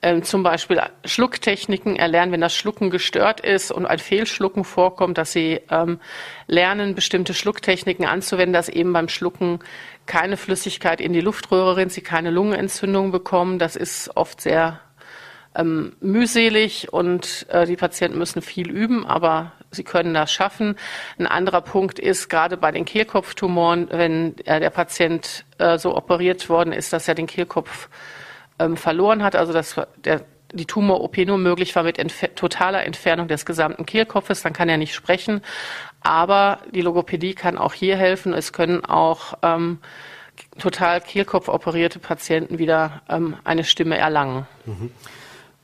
äh, 0.00 0.20
zum 0.20 0.44
Beispiel 0.44 0.80
Schlucktechniken 1.04 1.96
erlernen, 1.96 2.30
wenn 2.30 2.40
das 2.40 2.54
Schlucken 2.54 2.90
gestört 2.90 3.40
ist 3.40 3.72
und 3.72 3.84
ein 3.84 3.98
Fehlschlucken 3.98 4.62
vorkommt, 4.62 5.18
dass 5.18 5.32
sie 5.32 5.60
ähm, 5.70 5.98
lernen, 6.46 6.94
bestimmte 6.94 7.34
Schlucktechniken 7.34 8.06
anzuwenden, 8.06 8.52
dass 8.52 8.68
eben 8.68 8.92
beim 8.92 9.08
Schlucken 9.08 9.58
keine 10.06 10.36
Flüssigkeit 10.36 11.00
in 11.00 11.12
die 11.12 11.20
Luftröhre 11.20 11.76
rinnt, 11.76 11.92
sie 11.92 12.02
keine 12.02 12.30
Lungenentzündung 12.30 13.10
bekommen. 13.10 13.58
Das 13.58 13.74
ist 13.74 14.16
oft 14.16 14.40
sehr 14.40 14.80
ähm, 15.58 15.92
mühselig 16.00 16.92
und 16.92 17.46
äh, 17.50 17.66
die 17.66 17.76
Patienten 17.76 18.16
müssen 18.16 18.40
viel 18.40 18.70
üben, 18.70 19.04
aber 19.04 19.52
sie 19.70 19.84
können 19.84 20.14
das 20.14 20.32
schaffen. 20.32 20.76
Ein 21.18 21.26
anderer 21.26 21.60
Punkt 21.60 21.98
ist 21.98 22.28
gerade 22.28 22.56
bei 22.56 22.70
den 22.70 22.84
Kehlkopftumoren, 22.84 23.88
wenn 23.90 24.38
äh, 24.46 24.60
der 24.60 24.70
Patient 24.70 25.44
äh, 25.58 25.76
so 25.76 25.96
operiert 25.96 26.48
worden 26.48 26.72
ist, 26.72 26.92
dass 26.92 27.08
er 27.08 27.14
den 27.14 27.26
Kehlkopf 27.26 27.88
ähm, 28.58 28.76
verloren 28.76 29.22
hat, 29.22 29.36
also 29.36 29.52
dass 29.52 29.76
der 30.04 30.22
die 30.54 30.64
Tumor-OP 30.64 31.18
nur 31.18 31.36
möglich 31.36 31.76
war 31.76 31.82
mit 31.82 31.98
entfer 31.98 32.34
totaler 32.34 32.84
Entfernung 32.84 33.28
des 33.28 33.44
gesamten 33.44 33.84
Kehlkopfes, 33.84 34.40
dann 34.40 34.54
kann 34.54 34.70
er 34.70 34.78
nicht 34.78 34.94
sprechen. 34.94 35.42
Aber 36.00 36.60
die 36.72 36.80
Logopädie 36.80 37.34
kann 37.34 37.58
auch 37.58 37.74
hier 37.74 37.98
helfen. 37.98 38.32
Es 38.32 38.54
können 38.54 38.82
auch 38.82 39.34
ähm, 39.42 39.78
total 40.58 41.02
Kehlkopf 41.02 41.48
operierte 41.48 41.98
Patienten 41.98 42.58
wieder 42.58 43.02
ähm, 43.10 43.36
eine 43.44 43.64
Stimme 43.64 43.98
erlangen. 43.98 44.46
Mhm. 44.64 44.90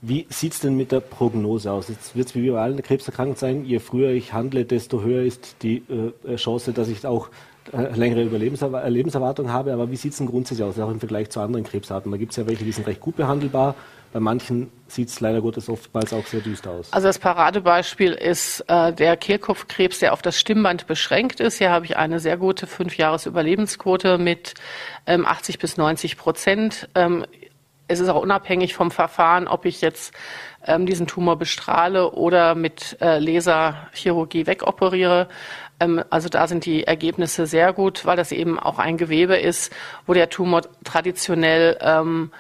Wie 0.06 0.26
sieht 0.28 0.52
es 0.52 0.60
denn 0.60 0.76
mit 0.76 0.92
der 0.92 1.00
Prognose 1.00 1.72
aus? 1.72 1.88
Jetzt 1.88 2.14
wird 2.14 2.28
es 2.28 2.34
wie 2.34 2.50
bei 2.50 2.60
allen 2.60 2.82
Krebserkrankungen 2.82 3.38
sein, 3.38 3.64
je 3.64 3.78
früher 3.78 4.10
ich 4.10 4.34
handle, 4.34 4.66
desto 4.66 5.00
höher 5.00 5.22
ist 5.22 5.56
die 5.62 5.82
äh, 6.26 6.36
Chance, 6.36 6.74
dass 6.74 6.88
ich 6.88 7.06
auch 7.06 7.30
äh, 7.72 7.96
längere 7.96 8.24
Lebenserwartung 8.24 9.50
habe. 9.50 9.72
Aber 9.72 9.90
wie 9.90 9.96
sieht 9.96 10.12
es 10.12 10.18
denn 10.18 10.26
grundsätzlich 10.26 10.62
aus, 10.62 10.78
auch 10.78 10.90
im 10.90 10.98
Vergleich 10.98 11.30
zu 11.30 11.40
anderen 11.40 11.64
Krebsarten? 11.64 12.12
Da 12.12 12.18
gibt 12.18 12.32
es 12.32 12.36
ja 12.36 12.46
welche, 12.46 12.64
die 12.64 12.72
sind 12.72 12.86
recht 12.86 13.00
gut 13.00 13.16
behandelbar. 13.16 13.76
Bei 14.12 14.20
manchen 14.20 14.70
sieht 14.88 15.08
es 15.08 15.20
leider 15.20 15.40
Gottes 15.40 15.70
oftmals 15.70 16.12
auch 16.12 16.26
sehr 16.26 16.40
düster 16.40 16.72
aus. 16.72 16.92
Also 16.92 17.06
das 17.06 17.18
Paradebeispiel 17.18 18.12
ist 18.12 18.60
äh, 18.68 18.92
der 18.92 19.16
Kehlkopfkrebs, 19.16 20.00
der 20.00 20.12
auf 20.12 20.20
das 20.20 20.38
Stimmband 20.38 20.86
beschränkt 20.86 21.40
ist. 21.40 21.56
Hier 21.56 21.70
habe 21.70 21.86
ich 21.86 21.96
eine 21.96 22.20
sehr 22.20 22.36
gute 22.36 22.66
Fünfjahres-Überlebensquote 22.66 24.18
mit 24.18 24.52
ähm, 25.06 25.24
80 25.24 25.58
bis 25.58 25.78
90 25.78 26.18
Prozent. 26.18 26.90
Ähm, 26.94 27.24
es 27.88 28.00
ist 28.00 28.08
auch 28.08 28.22
unabhängig 28.22 28.74
vom 28.74 28.90
Verfahren, 28.90 29.46
ob 29.46 29.64
ich 29.64 29.80
jetzt 29.80 30.14
ähm, 30.66 30.86
diesen 30.86 31.06
Tumor 31.06 31.36
bestrahle 31.36 32.12
oder 32.12 32.54
mit 32.54 32.96
äh, 33.00 33.18
Laserchirurgie 33.18 34.46
wegoperiere. 34.46 35.28
Ähm, 35.80 36.02
also 36.10 36.28
da 36.28 36.46
sind 36.46 36.64
die 36.64 36.84
Ergebnisse 36.84 37.46
sehr 37.46 37.72
gut, 37.72 38.06
weil 38.06 38.16
das 38.16 38.32
eben 38.32 38.58
auch 38.58 38.78
ein 38.78 38.96
Gewebe 38.96 39.36
ist, 39.36 39.72
wo 40.06 40.14
der 40.14 40.30
Tumor 40.30 40.62
traditionell 40.84 41.78
ähm, 41.80 42.30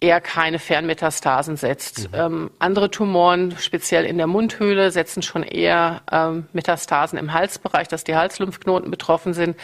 eher 0.00 0.20
keine 0.20 0.58
Fernmetastasen 0.58 1.56
setzt. 1.56 2.12
Mhm. 2.12 2.18
Ähm, 2.18 2.50
andere 2.58 2.90
Tumoren, 2.90 3.56
speziell 3.58 4.04
in 4.04 4.16
der 4.16 4.26
Mundhöhle, 4.26 4.90
setzen 4.90 5.22
schon 5.22 5.42
eher 5.42 6.02
ähm, 6.12 6.46
Metastasen 6.52 7.18
im 7.18 7.32
Halsbereich, 7.32 7.88
dass 7.88 8.04
die 8.04 8.14
Halslymphknoten 8.14 8.90
betroffen 8.90 9.34
sind. 9.34 9.56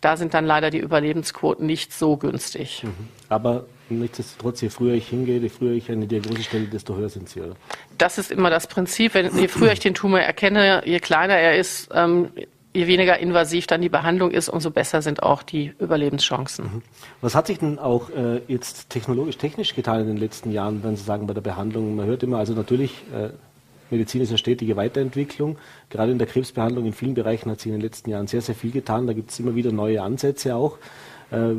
Da 0.00 0.16
sind 0.16 0.34
dann 0.34 0.46
leider 0.46 0.70
die 0.70 0.78
Überlebensquoten 0.78 1.66
nicht 1.66 1.92
so 1.92 2.16
günstig. 2.16 2.84
Mhm. 2.84 3.08
Aber 3.28 3.64
nichtsdestotrotz, 3.98 4.60
je 4.60 4.68
früher 4.68 4.94
ich 4.94 5.08
hingehe, 5.08 5.38
je 5.38 5.48
früher 5.48 5.72
ich 5.72 5.90
eine 5.90 6.06
Diagnose 6.06 6.42
stelle, 6.42 6.66
desto 6.66 6.96
höher 6.96 7.08
sind 7.08 7.28
sie. 7.28 7.40
Oder? 7.40 7.54
Das 7.98 8.18
ist 8.18 8.30
immer 8.30 8.50
das 8.50 8.66
Prinzip. 8.66 9.14
Wenn, 9.14 9.36
je 9.36 9.48
früher 9.48 9.72
ich 9.72 9.80
den 9.80 9.94
Tumor 9.94 10.20
erkenne, 10.20 10.82
je 10.84 11.00
kleiner 11.00 11.34
er 11.34 11.56
ist, 11.56 11.90
ähm, 11.94 12.28
je 12.74 12.86
weniger 12.86 13.18
invasiv 13.18 13.66
dann 13.66 13.82
die 13.82 13.88
Behandlung 13.88 14.30
ist, 14.30 14.48
umso 14.48 14.70
besser 14.70 15.02
sind 15.02 15.22
auch 15.22 15.42
die 15.42 15.72
Überlebenschancen. 15.78 16.64
Mhm. 16.64 16.82
Was 17.20 17.34
hat 17.34 17.46
sich 17.46 17.58
denn 17.58 17.78
auch 17.78 18.10
äh, 18.10 18.40
jetzt 18.48 18.90
technologisch, 18.90 19.36
technisch 19.36 19.74
getan 19.74 20.00
in 20.00 20.06
den 20.06 20.16
letzten 20.16 20.50
Jahren, 20.52 20.82
wenn 20.82 20.96
Sie 20.96 21.04
sagen, 21.04 21.26
bei 21.26 21.34
der 21.34 21.42
Behandlung? 21.42 21.96
Man 21.96 22.06
hört 22.06 22.22
immer, 22.22 22.38
also 22.38 22.54
natürlich, 22.54 22.92
äh, 23.14 23.30
Medizin 23.90 24.22
ist 24.22 24.30
eine 24.30 24.38
stetige 24.38 24.76
Weiterentwicklung. 24.76 25.58
Gerade 25.90 26.12
in 26.12 26.18
der 26.18 26.26
Krebsbehandlung 26.26 26.86
in 26.86 26.92
vielen 26.94 27.14
Bereichen 27.14 27.50
hat 27.50 27.60
sich 27.60 27.66
in 27.66 27.72
den 27.72 27.82
letzten 27.82 28.08
Jahren 28.08 28.26
sehr, 28.26 28.40
sehr 28.40 28.54
viel 28.54 28.70
getan. 28.70 29.06
Da 29.06 29.12
gibt 29.12 29.30
es 29.30 29.38
immer 29.38 29.54
wieder 29.54 29.70
neue 29.70 30.02
Ansätze 30.02 30.56
auch. 30.56 30.78
Äh, 31.32 31.56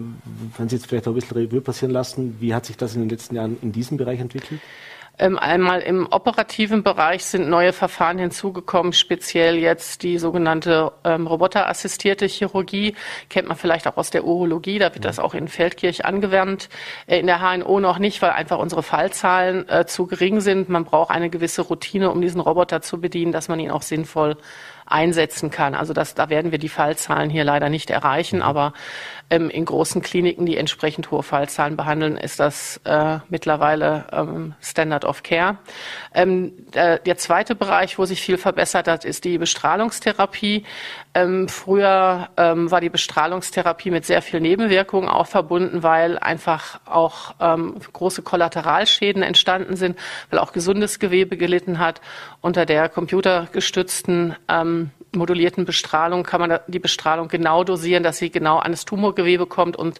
wenn 0.57 0.69
Sie 0.69 0.75
jetzt 0.75 0.87
vielleicht 0.87 1.07
auch 1.07 1.11
ein 1.11 1.15
bisschen 1.15 1.37
Revue 1.37 1.61
passieren 1.61 1.91
lassen, 1.91 2.37
wie 2.39 2.53
hat 2.53 2.65
sich 2.65 2.77
das 2.77 2.95
in 2.95 3.01
den 3.01 3.09
letzten 3.09 3.35
Jahren 3.35 3.57
in 3.61 3.71
diesem 3.71 3.97
Bereich 3.97 4.19
entwickelt? 4.19 4.61
Ähm, 5.19 5.37
einmal 5.37 5.81
im 5.81 6.07
operativen 6.09 6.81
Bereich 6.81 7.25
sind 7.25 7.47
neue 7.47 7.71
Verfahren 7.71 8.17
hinzugekommen, 8.17 8.93
speziell 8.93 9.57
jetzt 9.57 10.01
die 10.01 10.17
sogenannte 10.17 10.91
ähm, 11.03 11.27
roboterassistierte 11.27 12.25
Chirurgie, 12.25 12.95
kennt 13.29 13.47
man 13.47 13.55
vielleicht 13.55 13.87
auch 13.87 13.97
aus 13.97 14.09
der 14.09 14.25
Urologie, 14.25 14.79
da 14.79 14.91
wird 14.95 15.05
das 15.05 15.19
auch 15.19 15.35
in 15.35 15.47
Feldkirch 15.47 16.03
angewandt. 16.03 16.67
Äh, 17.05 17.19
in 17.19 17.27
der 17.27 17.41
HNO 17.41 17.79
noch 17.79 17.99
nicht, 17.99 18.23
weil 18.23 18.31
einfach 18.31 18.57
unsere 18.57 18.81
Fallzahlen 18.81 19.69
äh, 19.69 19.85
zu 19.85 20.07
gering 20.07 20.41
sind. 20.41 20.69
Man 20.69 20.83
braucht 20.83 21.11
eine 21.11 21.29
gewisse 21.29 21.61
Routine, 21.61 22.09
um 22.09 22.19
diesen 22.19 22.41
Roboter 22.41 22.81
zu 22.81 22.99
bedienen, 22.99 23.31
dass 23.31 23.49
man 23.49 23.59
ihn 23.59 23.69
auch 23.69 23.83
sinnvoll 23.83 24.35
einsetzen 24.85 25.51
kann. 25.51 25.75
Also 25.75 25.93
das, 25.93 26.15
da 26.15 26.29
werden 26.29 26.51
wir 26.51 26.59
die 26.59 26.69
Fallzahlen 26.69 27.29
hier 27.29 27.43
leider 27.43 27.69
nicht 27.69 27.89
erreichen, 27.89 28.37
mhm. 28.37 28.43
aber 28.43 28.73
ähm, 29.29 29.49
in 29.49 29.65
großen 29.65 30.01
Kliniken, 30.01 30.45
die 30.45 30.57
entsprechend 30.57 31.11
hohe 31.11 31.23
Fallzahlen 31.23 31.75
behandeln, 31.75 32.17
ist 32.17 32.39
das 32.39 32.79
äh, 32.83 33.19
mittlerweile 33.29 34.05
ähm, 34.11 34.53
Standard 34.61 35.05
of 35.05 35.23
Care. 35.23 35.57
Ähm, 36.13 36.53
der, 36.73 36.99
der, 36.99 37.17
zweite 37.17 37.55
Bereich, 37.55 37.97
wo 37.97 38.05
sich 38.05 38.21
viel 38.21 38.37
verbessert 38.37 38.87
hat, 38.87 39.05
ist 39.05 39.23
die 39.23 39.37
Bestrahlungstherapie. 39.37 40.65
Ähm, 41.13 41.47
früher 41.47 42.29
ähm, 42.37 42.69
war 42.69 42.81
die 42.81 42.89
Bestrahlungstherapie 42.89 43.91
mit 43.91 44.05
sehr 44.05 44.21
viel 44.21 44.39
Nebenwirkungen 44.39 45.09
auch 45.09 45.27
verbunden, 45.27 45.83
weil 45.83 46.19
einfach 46.19 46.79
auch 46.85 47.35
ähm, 47.39 47.75
große 47.91 48.21
Kollateralschäden 48.21 49.23
entstanden 49.23 49.75
sind, 49.75 49.97
weil 50.29 50.39
auch 50.39 50.53
gesundes 50.53 50.99
Gewebe 50.99 51.37
gelitten 51.37 51.79
hat. 51.79 52.01
Unter 52.41 52.65
der 52.65 52.89
computergestützten 52.89 54.35
ähm, 54.49 54.91
modulierten 55.15 55.65
Bestrahlung 55.65 56.23
kann 56.23 56.41
man 56.41 56.59
die 56.67 56.79
Bestrahlung 56.79 57.27
genau 57.27 57.63
dosieren, 57.63 58.03
dass 58.03 58.17
sie 58.17 58.29
genau 58.29 58.57
an 58.57 58.71
das 58.71 58.85
Tumorgewebe 58.85 59.45
kommt 59.45 59.75
und 59.75 59.99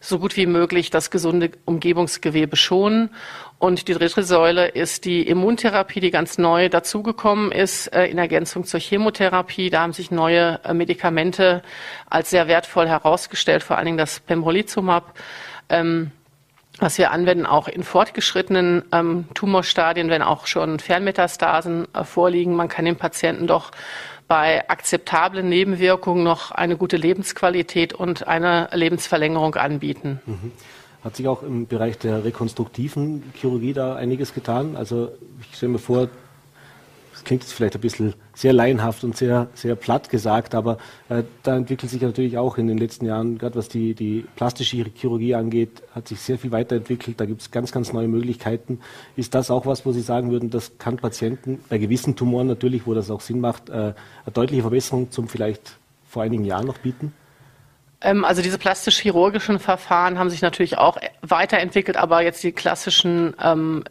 so 0.00 0.18
gut 0.18 0.36
wie 0.36 0.46
möglich 0.46 0.90
das 0.90 1.10
gesunde 1.10 1.50
Umgebungsgewebe 1.64 2.56
schonen. 2.56 3.10
Und 3.58 3.88
die 3.88 3.94
dritte 3.94 4.22
Säule 4.22 4.68
ist 4.68 5.04
die 5.04 5.22
Immuntherapie, 5.22 6.00
die 6.00 6.10
ganz 6.10 6.38
neu 6.38 6.68
dazugekommen 6.68 7.52
ist 7.52 7.86
äh, 7.88 8.06
in 8.06 8.18
Ergänzung 8.18 8.64
zur 8.64 8.80
Chemotherapie. 8.80 9.70
Da 9.70 9.80
haben 9.80 9.92
sich 9.92 10.10
neue 10.10 10.60
äh, 10.64 10.74
Medikamente 10.74 11.62
als 12.10 12.30
sehr 12.30 12.48
wertvoll 12.48 12.88
herausgestellt, 12.88 13.62
vor 13.62 13.76
allen 13.76 13.86
Dingen 13.86 13.98
das 13.98 14.20
Pembrolizumab. 14.20 15.14
Ähm, 15.68 16.10
was 16.78 16.98
wir 16.98 17.12
anwenden, 17.12 17.46
auch 17.46 17.68
in 17.68 17.84
fortgeschrittenen 17.84 18.82
ähm, 18.92 19.26
Tumorstadien, 19.34 20.10
wenn 20.10 20.22
auch 20.22 20.46
schon 20.46 20.80
Fernmetastasen 20.80 21.86
äh, 21.94 22.04
vorliegen. 22.04 22.56
Man 22.56 22.68
kann 22.68 22.84
den 22.84 22.96
Patienten 22.96 23.46
doch 23.46 23.70
bei 24.26 24.68
akzeptablen 24.68 25.48
Nebenwirkungen 25.48 26.24
noch 26.24 26.50
eine 26.50 26.76
gute 26.76 26.96
Lebensqualität 26.96 27.92
und 27.92 28.26
eine 28.26 28.68
Lebensverlängerung 28.72 29.54
anbieten. 29.56 30.20
Mhm. 30.26 30.52
Hat 31.02 31.16
sich 31.16 31.28
auch 31.28 31.42
im 31.42 31.66
Bereich 31.66 31.98
der 31.98 32.24
rekonstruktiven 32.24 33.22
Chirurgie 33.34 33.74
da 33.74 33.94
einiges 33.94 34.32
getan? 34.32 34.74
Also 34.74 35.12
ich 35.40 35.56
stelle 35.56 35.72
mir 35.72 35.78
vor, 35.78 36.08
klingt 37.24 37.42
jetzt 37.42 37.52
vielleicht 37.52 37.74
ein 37.74 37.80
bisschen 37.80 38.14
sehr 38.34 38.52
laienhaft 38.52 39.04
und 39.04 39.16
sehr, 39.16 39.48
sehr 39.54 39.74
platt 39.74 40.10
gesagt, 40.10 40.54
aber 40.54 40.78
äh, 41.08 41.22
da 41.42 41.56
entwickelt 41.56 41.90
sich 41.90 42.02
natürlich 42.02 42.38
auch 42.38 42.58
in 42.58 42.66
den 42.66 42.78
letzten 42.78 43.06
Jahren, 43.06 43.38
gerade 43.38 43.56
was 43.56 43.68
die, 43.68 43.94
die 43.94 44.24
plastische 44.36 44.84
Chirurgie 44.94 45.34
angeht, 45.34 45.82
hat 45.94 46.08
sich 46.08 46.20
sehr 46.20 46.38
viel 46.38 46.52
weiterentwickelt. 46.52 47.20
Da 47.20 47.26
gibt 47.26 47.40
es 47.40 47.50
ganz, 47.50 47.72
ganz 47.72 47.92
neue 47.92 48.08
Möglichkeiten. 48.08 48.80
Ist 49.16 49.34
das 49.34 49.50
auch 49.50 49.66
was, 49.66 49.86
wo 49.86 49.92
Sie 49.92 50.00
sagen 50.00 50.30
würden, 50.30 50.50
das 50.50 50.78
kann 50.78 50.96
Patienten 50.96 51.60
bei 51.68 51.78
gewissen 51.78 52.16
Tumoren 52.16 52.46
natürlich, 52.46 52.86
wo 52.86 52.94
das 52.94 53.10
auch 53.10 53.20
Sinn 53.20 53.40
macht, 53.40 53.68
äh, 53.68 53.72
eine 53.72 53.94
deutliche 54.32 54.62
Verbesserung 54.62 55.10
zum 55.10 55.28
vielleicht 55.28 55.76
vor 56.08 56.22
einigen 56.22 56.44
Jahren 56.44 56.66
noch 56.66 56.78
bieten? 56.78 57.12
Ähm, 58.04 58.24
also 58.24 58.42
diese 58.42 58.58
plastisch-chirurgischen 58.58 59.58
Verfahren 59.58 60.18
haben 60.18 60.30
sich 60.30 60.42
natürlich 60.42 60.78
auch 60.78 60.98
weiterentwickelt, 61.22 61.96
aber 61.96 62.22
jetzt 62.22 62.42
die 62.44 62.52
klassischen 62.52 63.34
ähm, 63.42 63.84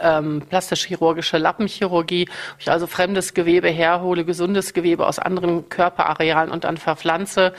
ähm, 0.00 0.42
plastisch-chirurgische 0.48 1.38
Lappenchirurgie, 1.38 2.26
wo 2.28 2.56
ich 2.58 2.70
also 2.70 2.86
fremdes 2.86 3.34
Gewebe 3.34 3.68
herhole, 3.68 4.24
gesundes 4.24 4.72
Gewebe 4.72 5.06
aus 5.06 5.18
anderen 5.18 5.68
Körperarealen 5.68 6.50
und 6.50 6.64
dann 6.64 6.76
verpflanze. 6.76 7.52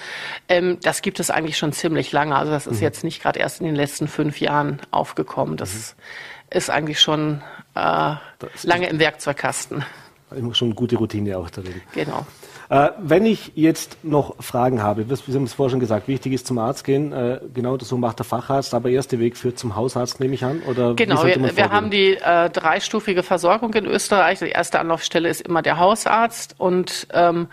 Ähm, 0.47 0.77
das 0.81 1.01
gibt 1.01 1.19
es 1.19 1.31
eigentlich 1.31 1.57
schon 1.57 1.73
ziemlich 1.73 2.11
lange. 2.11 2.35
Also 2.35 2.51
das 2.51 2.67
ist 2.67 2.77
mhm. 2.77 2.83
jetzt 2.83 3.03
nicht 3.03 3.21
gerade 3.21 3.39
erst 3.39 3.59
in 3.59 3.65
den 3.65 3.75
letzten 3.75 4.07
fünf 4.07 4.39
Jahren 4.39 4.79
aufgekommen. 4.91 5.57
Das 5.57 5.95
mhm. 5.95 6.57
ist 6.57 6.69
eigentlich 6.69 6.99
schon 6.99 7.41
äh, 7.75 8.15
lange 8.63 8.87
im 8.89 8.99
Werkzeugkasten. 8.99 9.83
Immer 10.35 10.53
schon 10.53 10.75
gute 10.75 10.95
Routine 10.95 11.37
auch 11.37 11.49
darin. 11.49 11.81
Genau. 11.93 12.25
Äh, 12.69 12.91
wenn 12.99 13.25
ich 13.25 13.51
jetzt 13.55 14.03
noch 14.03 14.35
Fragen 14.43 14.83
habe, 14.83 15.09
wir 15.09 15.17
haben 15.17 15.43
es 15.43 15.53
vorher 15.53 15.71
schon 15.71 15.79
gesagt, 15.79 16.07
wichtig 16.07 16.33
ist 16.33 16.45
zum 16.45 16.59
Arzt 16.59 16.83
gehen, 16.83 17.11
äh, 17.11 17.39
genau 17.51 17.77
das 17.77 17.89
so 17.89 17.97
macht 17.97 18.19
der 18.19 18.27
Facharzt, 18.27 18.75
aber 18.75 18.89
erster 18.89 19.17
Weg 19.17 19.37
führt 19.37 19.57
zum 19.57 19.75
Hausarzt, 19.75 20.19
nehme 20.19 20.35
ich 20.35 20.43
an? 20.45 20.61
Oder 20.67 20.93
genau, 20.93 21.25
wir, 21.25 21.57
wir, 21.57 21.69
haben 21.71 21.89
die 21.89 22.13
äh, 22.13 22.49
dreistufige 22.51 23.23
Versorgung 23.23 23.73
in 23.73 23.87
Österreich. 23.87 24.37
Die 24.37 24.49
erste 24.49 24.79
Anlaufstelle 24.79 25.29
ist 25.29 25.41
immer 25.41 25.63
der 25.63 25.79
Hausarzt 25.79 26.55
und 26.59 27.07
ähm, 27.11 27.47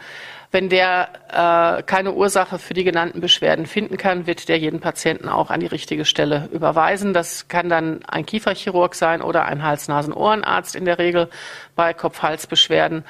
wenn 0.51 0.69
der 0.69 1.09
äh, 1.31 1.83
keine 1.83 2.13
Ursache 2.13 2.59
für 2.59 2.75
die 2.75 2.85
genannten 2.85 3.23
Beschwerden 3.23 3.65
finden 3.65 3.97
kann, 3.97 4.27
wird 4.27 4.51
der 4.51 4.59
jeden 4.59 4.81
Patienten 4.81 5.31
auch 5.31 5.51
an 5.51 5.61
die 5.61 5.67
richtige 5.67 6.05
Stelle 6.05 6.51
überweisen. 6.53 7.15
Das 7.15 7.49
kann 7.49 7.71
dann 7.71 8.01
ein 8.07 8.27
Kieferchirurg 8.27 8.95
sein 8.95 9.23
oder 9.23 9.47
ein 9.47 9.63
Hals-Nasen-Ohrenarzt 9.63 10.77
in 10.77 10.85
der 10.85 10.99
Regel 10.99 11.31
bei 11.75 11.95
Kopf-Hals-Beschwerden. 11.95 13.05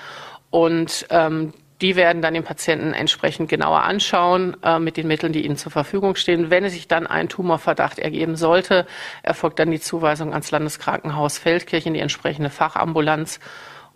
Und 0.50 1.06
ähm, 1.10 1.52
die 1.80 1.97
werden 1.97 2.23
dann 2.23 2.35
den 2.35 2.45
Patienten 2.45 2.92
entsprechend 2.92 3.49
genauer 3.49 3.83
anschauen 3.83 4.56
äh, 4.62 4.78
mit 4.78 4.97
den 4.97 5.06
Mitteln, 5.06 5.33
die 5.33 5.45
ihnen 5.45 5.56
zur 5.56 5.73
Verfügung 5.73 6.16
stehen. 6.16 6.50
Wenn 6.50 6.64
es 6.64 6.73
sich 6.73 6.88
dann 6.88 7.06
ein 7.06 7.28
Tumorverdacht 7.28 7.99
ergeben 7.99 8.37
sollte, 8.37 8.87
erfolgt 9.23 9.59
dann 9.59 9.71
die 9.71 9.80
Zuweisung 9.80 10.33
ans 10.33 10.50
Landeskrankenhaus 10.50 11.38
Feldkirchen, 11.38 11.95
die 11.95 12.00
entsprechende 12.00 12.50
Fachambulanz 12.50 13.40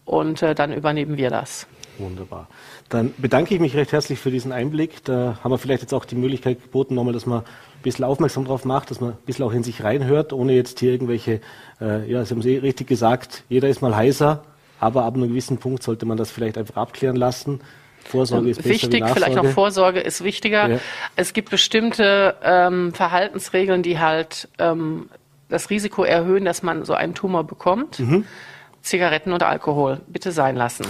und 0.05 0.43
äh, 0.43 0.55
dann 0.55 0.73
übernehmen 0.73 1.17
wir 1.17 1.31
das. 1.31 1.67
Wunderbar. 1.99 2.49
Dann 2.89 3.15
bedanke 3.19 3.55
ich 3.55 3.61
mich 3.61 3.77
recht 3.77 3.93
herzlich 3.93 4.19
für 4.19 4.31
diesen 4.31 4.53
Einblick. 4.53 5.05
Da 5.05 5.39
haben 5.43 5.51
wir 5.51 5.59
vielleicht 5.59 5.83
jetzt 5.83 5.93
auch 5.93 6.05
die 6.05 6.17
Möglichkeit 6.17 6.63
geboten, 6.63 6.95
nochmal, 6.95 7.13
dass 7.13 7.27
man 7.27 7.41
ein 7.41 7.83
bisschen 7.83 8.05
aufmerksam 8.05 8.45
drauf 8.45 8.65
macht, 8.65 8.91
dass 8.91 9.01
man 9.01 9.13
ein 9.13 9.19
bisschen 9.27 9.45
auch 9.45 9.53
in 9.53 9.63
sich 9.63 9.85
reinhört, 9.85 10.33
ohne 10.33 10.53
jetzt 10.53 10.81
hier 10.81 10.93
irgendwelche, 10.93 11.41
äh, 11.81 12.11
ja, 12.11 12.25
Sie 12.25 12.35
haben 12.35 12.41
es 12.41 12.47
eh 12.47 12.59
richtig 12.59 12.89
gesagt, 12.89 13.45
jeder 13.49 13.69
ist 13.69 13.83
mal 13.83 13.95
heißer, 13.95 14.43
aber 14.81 15.05
ab 15.05 15.15
einem 15.15 15.29
gewissen 15.29 15.59
Punkt 15.59 15.83
sollte 15.83 16.07
man 16.07 16.17
das 16.17 16.31
vielleicht 16.31 16.59
einfach 16.59 16.77
abklären 16.77 17.17
lassen. 17.17 17.61
Vorsorge 18.05 18.51
ist 18.51 18.65
Wichtig, 18.65 19.05
vielleicht 19.13 19.37
noch 19.37 19.47
Vorsorge 19.47 20.01
ist 20.01 20.25
wichtiger. 20.25 20.69
Ja. 20.69 20.79
Es 21.17 21.33
gibt 21.33 21.51
bestimmte 21.51 22.35
ähm, 22.43 22.93
Verhaltensregeln, 22.93 23.83
die 23.83 23.99
halt 23.99 24.49
ähm, 24.59 25.09
das 25.49 25.71
Risiko 25.71 26.03
erhöhen, 26.03 26.45
dass 26.45 26.63
man 26.63 26.85
so 26.85 26.95
einen 26.95 27.15
Tumor 27.15 27.45
bekommt. 27.45 28.01
Mhm. 28.01 28.25
Zigaretten 28.83 29.33
und 29.33 29.43
Alkohol 29.43 30.01
bitte 30.07 30.33
sein 30.33 30.57
lassen. 30.57 30.87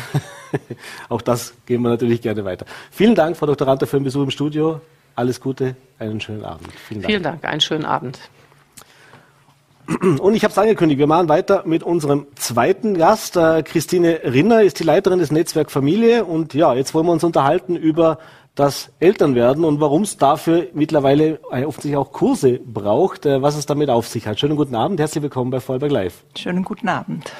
Auch 1.09 1.23
das 1.23 1.55
gehen 1.67 1.83
wir 1.83 1.89
natürlich 1.89 2.23
gerne 2.23 2.45
weiter. 2.45 2.65
Vielen 2.93 3.17
Dank, 3.17 3.37
Frau 3.37 3.47
Dr. 3.47 3.67
Ranter, 3.67 3.89
für 3.89 3.99
den 3.99 4.05
Besuch 4.05 4.23
im 4.23 4.31
Studio. 4.31 4.81
Alles 5.17 5.41
Gute, 5.41 5.75
einen 5.99 6.21
schönen 6.21 6.45
Abend. 6.45 6.69
Vielen 6.87 7.03
Dank. 7.03 7.11
Vielen 7.11 7.23
Dank, 7.25 7.45
einen 7.45 7.61
schönen 7.61 7.85
Abend. 7.85 8.21
Und 10.01 10.35
ich 10.35 10.45
habe 10.45 10.53
es 10.53 10.59
angekündigt, 10.59 10.99
wir 10.99 11.09
machen 11.09 11.29
weiter 11.29 11.65
mit 11.67 11.83
unserem 11.83 12.27
zweiten 12.37 12.97
Gast. 12.97 13.37
Äh, 13.37 13.63
Christine 13.65 14.21
Rinner 14.25 14.63
ist 14.63 14.79
die 14.79 14.85
Leiterin 14.85 15.19
des 15.19 15.33
Netzwerk 15.33 15.71
Familie. 15.71 16.25
Und 16.25 16.55
ja, 16.55 16.75
jetzt 16.75 16.95
wollen 16.95 17.07
wir 17.07 17.13
uns 17.13 17.25
unterhalten 17.25 17.75
über 17.75 18.19
das 18.55 18.93
Elternwerden 19.01 19.65
und 19.65 19.81
warum 19.81 20.03
es 20.03 20.17
dafür 20.17 20.67
mittlerweile 20.75 21.41
offensichtlich 21.51 21.97
auch 21.97 22.13
Kurse 22.13 22.59
braucht, 22.59 23.27
äh, 23.27 23.43
was 23.43 23.57
es 23.57 23.67
damit 23.67 23.91
auf 23.91 24.07
sich 24.07 24.27
hat. 24.27 24.39
Schönen 24.39 24.57
guten 24.57 24.75
Abend, 24.75 25.01
herzlich 25.01 25.23
willkommen 25.23 25.51
bei 25.51 25.61
Vollberg 25.61 25.91
Live. 25.91 26.25
Schönen 26.37 26.63
guten 26.63 26.89
Abend. 26.89 27.33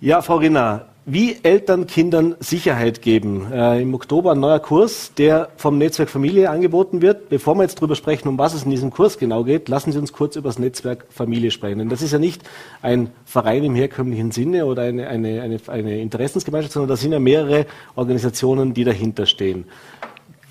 Ja, 0.00 0.22
Frau 0.22 0.36
Rinner, 0.36 0.86
wie 1.06 1.36
Eltern 1.42 1.86
Kindern 1.86 2.34
Sicherheit 2.40 3.02
geben. 3.02 3.52
Äh, 3.52 3.82
Im 3.82 3.92
Oktober 3.94 4.32
ein 4.32 4.40
neuer 4.40 4.58
Kurs, 4.58 5.12
der 5.18 5.50
vom 5.56 5.76
Netzwerk 5.76 6.08
Familie 6.08 6.48
angeboten 6.48 7.02
wird. 7.02 7.28
Bevor 7.28 7.54
wir 7.56 7.62
jetzt 7.62 7.76
darüber 7.76 7.94
sprechen, 7.94 8.28
um 8.28 8.38
was 8.38 8.54
es 8.54 8.64
in 8.64 8.70
diesem 8.70 8.90
Kurs 8.90 9.18
genau 9.18 9.44
geht, 9.44 9.68
lassen 9.68 9.92
Sie 9.92 9.98
uns 9.98 10.12
kurz 10.12 10.36
über 10.36 10.48
das 10.48 10.58
Netzwerk 10.58 11.04
Familie 11.10 11.50
sprechen. 11.50 11.78
Denn 11.78 11.88
das 11.90 12.00
ist 12.00 12.12
ja 12.12 12.18
nicht 12.18 12.42
ein 12.80 13.10
Verein 13.26 13.64
im 13.64 13.74
herkömmlichen 13.74 14.30
Sinne 14.30 14.64
oder 14.64 14.82
eine, 14.82 15.06
eine, 15.08 15.42
eine, 15.42 15.60
eine 15.68 16.00
Interessensgemeinschaft, 16.00 16.72
sondern 16.72 16.88
da 16.88 16.96
sind 16.96 17.12
ja 17.12 17.20
mehrere 17.20 17.66
Organisationen, 17.96 18.72
die 18.72 18.84
dahinter 18.84 19.26
stehen. 19.26 19.64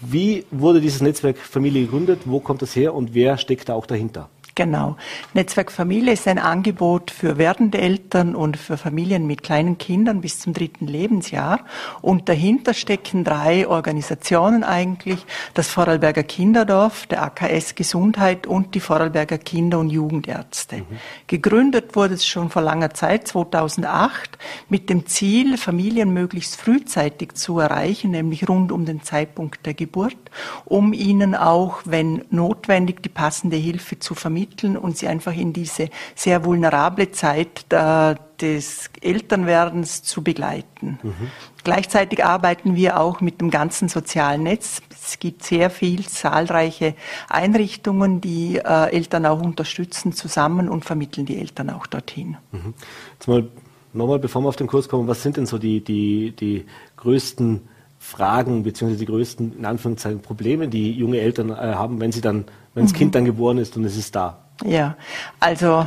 Wie 0.02 0.46
wurde 0.52 0.82
dieses 0.82 1.02
Netzwerk 1.02 1.38
Familie 1.38 1.84
gegründet? 1.84 2.22
Wo 2.26 2.40
kommt 2.40 2.62
es 2.62 2.76
her 2.76 2.94
und 2.94 3.16
wer 3.16 3.38
steckt 3.38 3.70
da 3.70 3.74
auch 3.74 3.86
dahinter? 3.88 4.30
Genau. 4.56 4.98
Netzwerk 5.34 5.72
Familie 5.72 6.14
ist 6.14 6.28
ein 6.28 6.38
Angebot 6.38 7.10
für 7.10 7.40
werdende 7.40 7.80
Eltern 7.80 8.36
und 8.36 8.56
für 8.56 8.78
Familien 8.78 9.26
mit 9.26 9.42
kleinen 9.42 9.80
Kindern 9.80 10.22
bis 10.22 10.40
zum 10.40 10.54
dritten 10.54 10.86
Lebensjahr. 10.86 11.62
Und 12.02 12.30
dahinter 12.30 12.76
stecken 12.76 13.24
drei 13.24 13.68
Organisationen 13.68 14.64
eigentlich. 14.64 15.26
Das 15.56 15.70
Vorarlberger 15.70 16.22
Kinderdorf, 16.22 17.08
der 17.08 17.24
AKS 17.24 17.74
Gesundheit 17.74 18.46
und 18.46 18.76
die 18.76 18.80
Vorarlberger 18.80 19.40
Kinder- 19.40 19.80
und 19.80 19.90
Jugendärzte. 19.90 20.78
Mhm. 20.78 20.86
Gegründet 21.26 21.96
wurde 21.96 22.14
es 22.14 22.28
schon 22.28 22.52
vor 22.52 22.62
langer 22.62 22.94
Zeit, 22.94 23.28
2008, 23.28 24.38
mit 24.70 24.88
dem 24.88 25.08
Ziel, 25.08 25.58
Familien 25.58 26.14
möglichst 26.14 26.58
frühzeitig 26.58 27.34
zu 27.34 27.58
erreichen, 27.58 28.12
nämlich 28.12 28.48
rund 28.48 28.72
um 28.72 28.86
den 28.86 29.02
Zeitpunkt 29.02 29.66
der 29.66 29.74
Geburt, 29.74 30.18
um 30.66 30.94
ihnen 30.94 31.34
auch, 31.34 31.82
wenn 31.86 32.24
notwendig, 32.30 33.02
die 33.02 33.10
passende 33.10 33.56
Hilfe 33.56 33.98
zu 33.98 34.14
vermitteln 34.14 34.43
vermitteln 34.44 34.78
und 34.78 34.98
sie 34.98 35.08
einfach 35.08 35.36
in 35.36 35.54
diese 35.54 35.90
sehr 36.16 36.44
vulnerable 36.46 37.12
Zeit 37.12 37.72
der, 37.72 38.18
des 38.40 38.90
Elternwerdens 39.02 40.04
zu 40.04 40.22
begleiten. 40.22 41.00
Mhm. 41.02 41.32
Gleichzeitig 41.64 42.26
arbeiten 42.26 42.76
wir 42.76 43.00
auch 43.00 43.22
mit 43.22 43.40
dem 43.40 43.50
ganzen 43.50 43.88
sozialen 43.88 44.44
Netz. 44.44 44.82
Es 44.92 45.20
gibt 45.20 45.44
sehr 45.44 45.70
viel, 45.70 46.06
zahlreiche 46.06 46.96
Einrichtungen, 47.30 48.20
die 48.20 48.58
äh, 48.58 48.92
Eltern 48.92 49.26
auch 49.26 49.42
unterstützen 49.42 50.14
zusammen 50.14 50.70
und 50.70 50.84
vermitteln 50.86 51.26
die 51.26 51.38
Eltern 51.40 51.70
auch 51.70 51.88
dorthin. 51.88 52.38
Mhm. 52.52 52.74
Jetzt 53.14 53.28
mal 53.28 53.48
nochmal, 53.94 54.20
bevor 54.20 54.42
wir 54.42 54.50
auf 54.50 54.56
den 54.56 54.68
Kurs 54.68 54.90
kommen, 54.90 55.08
was 55.08 55.24
sind 55.24 55.38
denn 55.38 55.46
so 55.46 55.58
die, 55.58 55.82
die, 55.82 56.32
die 56.38 56.66
größten 56.98 57.62
Fragen 58.00 58.64
beziehungsweise 58.64 59.00
die 59.00 59.06
größten, 59.06 59.60
in 59.60 59.66
Anführungszeichen, 59.66 60.22
Probleme, 60.22 60.68
die 60.68 60.92
junge 60.92 61.22
Eltern 61.22 61.52
äh, 61.52 61.54
haben, 61.54 62.02
wenn 62.02 62.12
sie 62.12 62.20
dann 62.20 62.44
wenn 62.74 62.84
das 62.84 62.94
mhm. 62.94 62.98
Kind 62.98 63.16
dann 63.16 63.26
geboren 63.26 63.58
ist 63.58 63.76
und 63.78 63.86
es 63.86 63.98
ist 63.98 64.16
da? 64.16 64.40
Ja, 64.64 64.96
also 65.40 65.86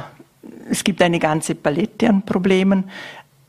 es 0.70 0.84
gibt 0.84 1.02
eine 1.02 1.18
ganze 1.18 1.54
Palette 1.54 2.08
an 2.08 2.22
Problemen. 2.22 2.84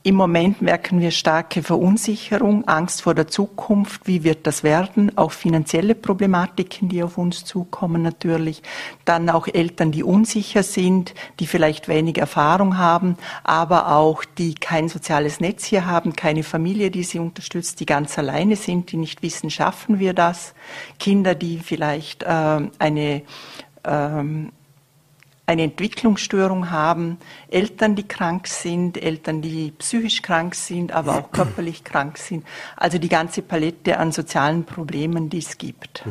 Im 0.08 0.14
Moment 0.14 0.62
merken 0.62 1.02
wir 1.02 1.10
starke 1.10 1.62
Verunsicherung, 1.62 2.66
Angst 2.66 3.02
vor 3.02 3.14
der 3.14 3.26
Zukunft. 3.26 4.06
Wie 4.06 4.24
wird 4.24 4.46
das 4.46 4.62
werden? 4.62 5.14
Auch 5.18 5.32
finanzielle 5.32 5.94
Problematiken, 5.94 6.88
die 6.88 7.02
auf 7.02 7.18
uns 7.18 7.44
zukommen 7.44 8.00
natürlich. 8.00 8.62
Dann 9.04 9.28
auch 9.28 9.48
Eltern, 9.48 9.92
die 9.92 10.02
unsicher 10.02 10.62
sind, 10.62 11.12
die 11.40 11.46
vielleicht 11.46 11.88
wenig 11.88 12.16
Erfahrung 12.16 12.78
haben, 12.78 13.18
aber 13.44 13.92
auch 13.94 14.24
die 14.24 14.54
kein 14.54 14.88
soziales 14.88 15.40
Netz 15.40 15.66
hier 15.66 15.84
haben, 15.84 16.16
keine 16.16 16.42
Familie, 16.42 16.90
die 16.90 17.02
sie 17.04 17.18
unterstützt, 17.18 17.78
die 17.78 17.84
ganz 17.84 18.18
alleine 18.18 18.56
sind, 18.56 18.92
die 18.92 18.96
nicht 18.96 19.22
wissen, 19.22 19.50
schaffen 19.50 19.98
wir 19.98 20.14
das. 20.14 20.54
Kinder, 20.98 21.34
die 21.34 21.58
vielleicht 21.58 22.22
äh, 22.22 22.60
eine 22.78 23.22
ähm, 23.84 24.52
eine 25.48 25.62
Entwicklungsstörung 25.62 26.70
haben, 26.70 27.16
Eltern, 27.48 27.96
die 27.96 28.06
krank 28.06 28.46
sind, 28.46 29.02
Eltern, 29.02 29.40
die 29.40 29.72
psychisch 29.78 30.20
krank 30.20 30.54
sind, 30.54 30.92
aber 30.92 31.16
auch 31.18 31.32
körperlich 31.32 31.84
krank 31.84 32.18
sind. 32.18 32.44
Also 32.76 32.98
die 32.98 33.08
ganze 33.08 33.40
Palette 33.40 33.98
an 33.98 34.12
sozialen 34.12 34.64
Problemen, 34.64 35.30
die 35.30 35.38
es 35.38 35.56
gibt. 35.56 36.04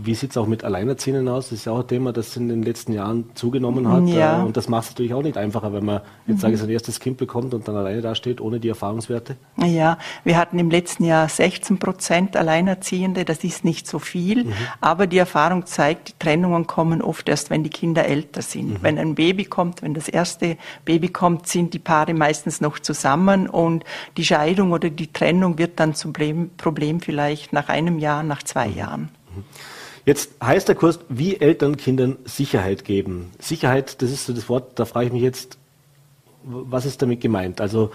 Mhm. 0.00 0.06
Wie 0.06 0.14
sieht 0.14 0.30
es 0.30 0.36
auch 0.36 0.46
mit 0.46 0.64
Alleinerziehenden 0.64 1.28
aus? 1.28 1.50
Das 1.50 1.58
ist 1.58 1.64
ja 1.64 1.72
auch 1.72 1.80
ein 1.80 1.88
Thema, 1.88 2.12
das 2.12 2.36
in 2.36 2.48
den 2.48 2.62
letzten 2.62 2.92
Jahren 2.92 3.30
zugenommen 3.34 3.88
hat. 3.88 4.06
Ja. 4.08 4.40
Äh, 4.40 4.44
und 4.44 4.56
das 4.56 4.68
macht 4.68 4.84
es 4.84 4.90
natürlich 4.90 5.14
auch 5.14 5.22
nicht 5.22 5.36
einfacher, 5.36 5.72
wenn 5.72 5.84
man 5.84 6.00
jetzt 6.26 6.36
mhm. 6.36 6.40
sage 6.40 6.54
ich, 6.54 6.60
sein 6.60 6.70
erstes 6.70 7.00
Kind 7.00 7.16
bekommt 7.16 7.54
und 7.54 7.66
dann 7.68 7.76
alleine 7.76 8.00
dasteht, 8.00 8.40
ohne 8.40 8.60
die 8.60 8.68
Erfahrungswerte. 8.68 9.36
Ja, 9.56 9.98
wir 10.24 10.36
hatten 10.36 10.58
im 10.58 10.70
letzten 10.70 11.04
Jahr 11.04 11.28
16 11.28 11.78
Prozent 11.78 12.36
Alleinerziehende. 12.36 13.24
Das 13.24 13.44
ist 13.44 13.64
nicht 13.64 13.86
so 13.86 13.98
viel. 13.98 14.44
Mhm. 14.44 14.52
Aber 14.80 15.06
die 15.06 15.18
Erfahrung 15.18 15.66
zeigt, 15.66 16.08
die 16.08 16.12
Trennungen 16.18 16.66
kommen 16.66 17.02
oft 17.02 17.28
erst, 17.28 17.50
wenn 17.50 17.62
die 17.62 17.70
Kinder 17.70 18.04
älter 18.04 18.42
sind. 18.42 18.70
Mhm. 18.70 18.78
Wenn 18.82 18.98
ein 18.98 19.14
Baby 19.14 19.44
kommt, 19.44 19.82
wenn 19.82 19.94
das 19.94 20.08
erste 20.08 20.56
Baby 20.84 21.08
kommt, 21.08 21.46
sind 21.46 21.74
die 21.74 21.78
Paare 21.78 22.14
meistens 22.14 22.60
noch 22.60 22.78
zusammen 22.78 23.48
und 23.48 23.84
die 24.16 24.24
Scheidung 24.24 24.72
oder 24.72 24.90
die 24.90 25.12
Trennung 25.12 25.58
wird 25.58 25.80
dann 25.80 25.94
zum 25.94 26.12
Problem 26.12 27.00
vielleicht 27.00 27.52
nach 27.52 27.68
einem 27.68 27.98
Jahr, 27.98 28.22
nach 28.22 28.42
zwei 28.42 28.68
mhm. 28.68 28.76
Jahren. 28.76 29.08
Jetzt 30.06 30.30
heißt 30.42 30.68
der 30.68 30.74
Kurs, 30.74 30.98
wie 31.08 31.36
Eltern 31.36 31.76
Kindern 31.76 32.16
Sicherheit 32.24 32.84
geben. 32.84 33.30
Sicherheit, 33.38 34.00
das 34.02 34.10
ist 34.10 34.26
so 34.26 34.32
das 34.32 34.48
Wort, 34.48 34.78
da 34.78 34.84
frage 34.84 35.06
ich 35.06 35.12
mich 35.12 35.22
jetzt, 35.22 35.58
was 36.42 36.86
ist 36.86 37.02
damit 37.02 37.20
gemeint? 37.20 37.60
Also 37.60 37.90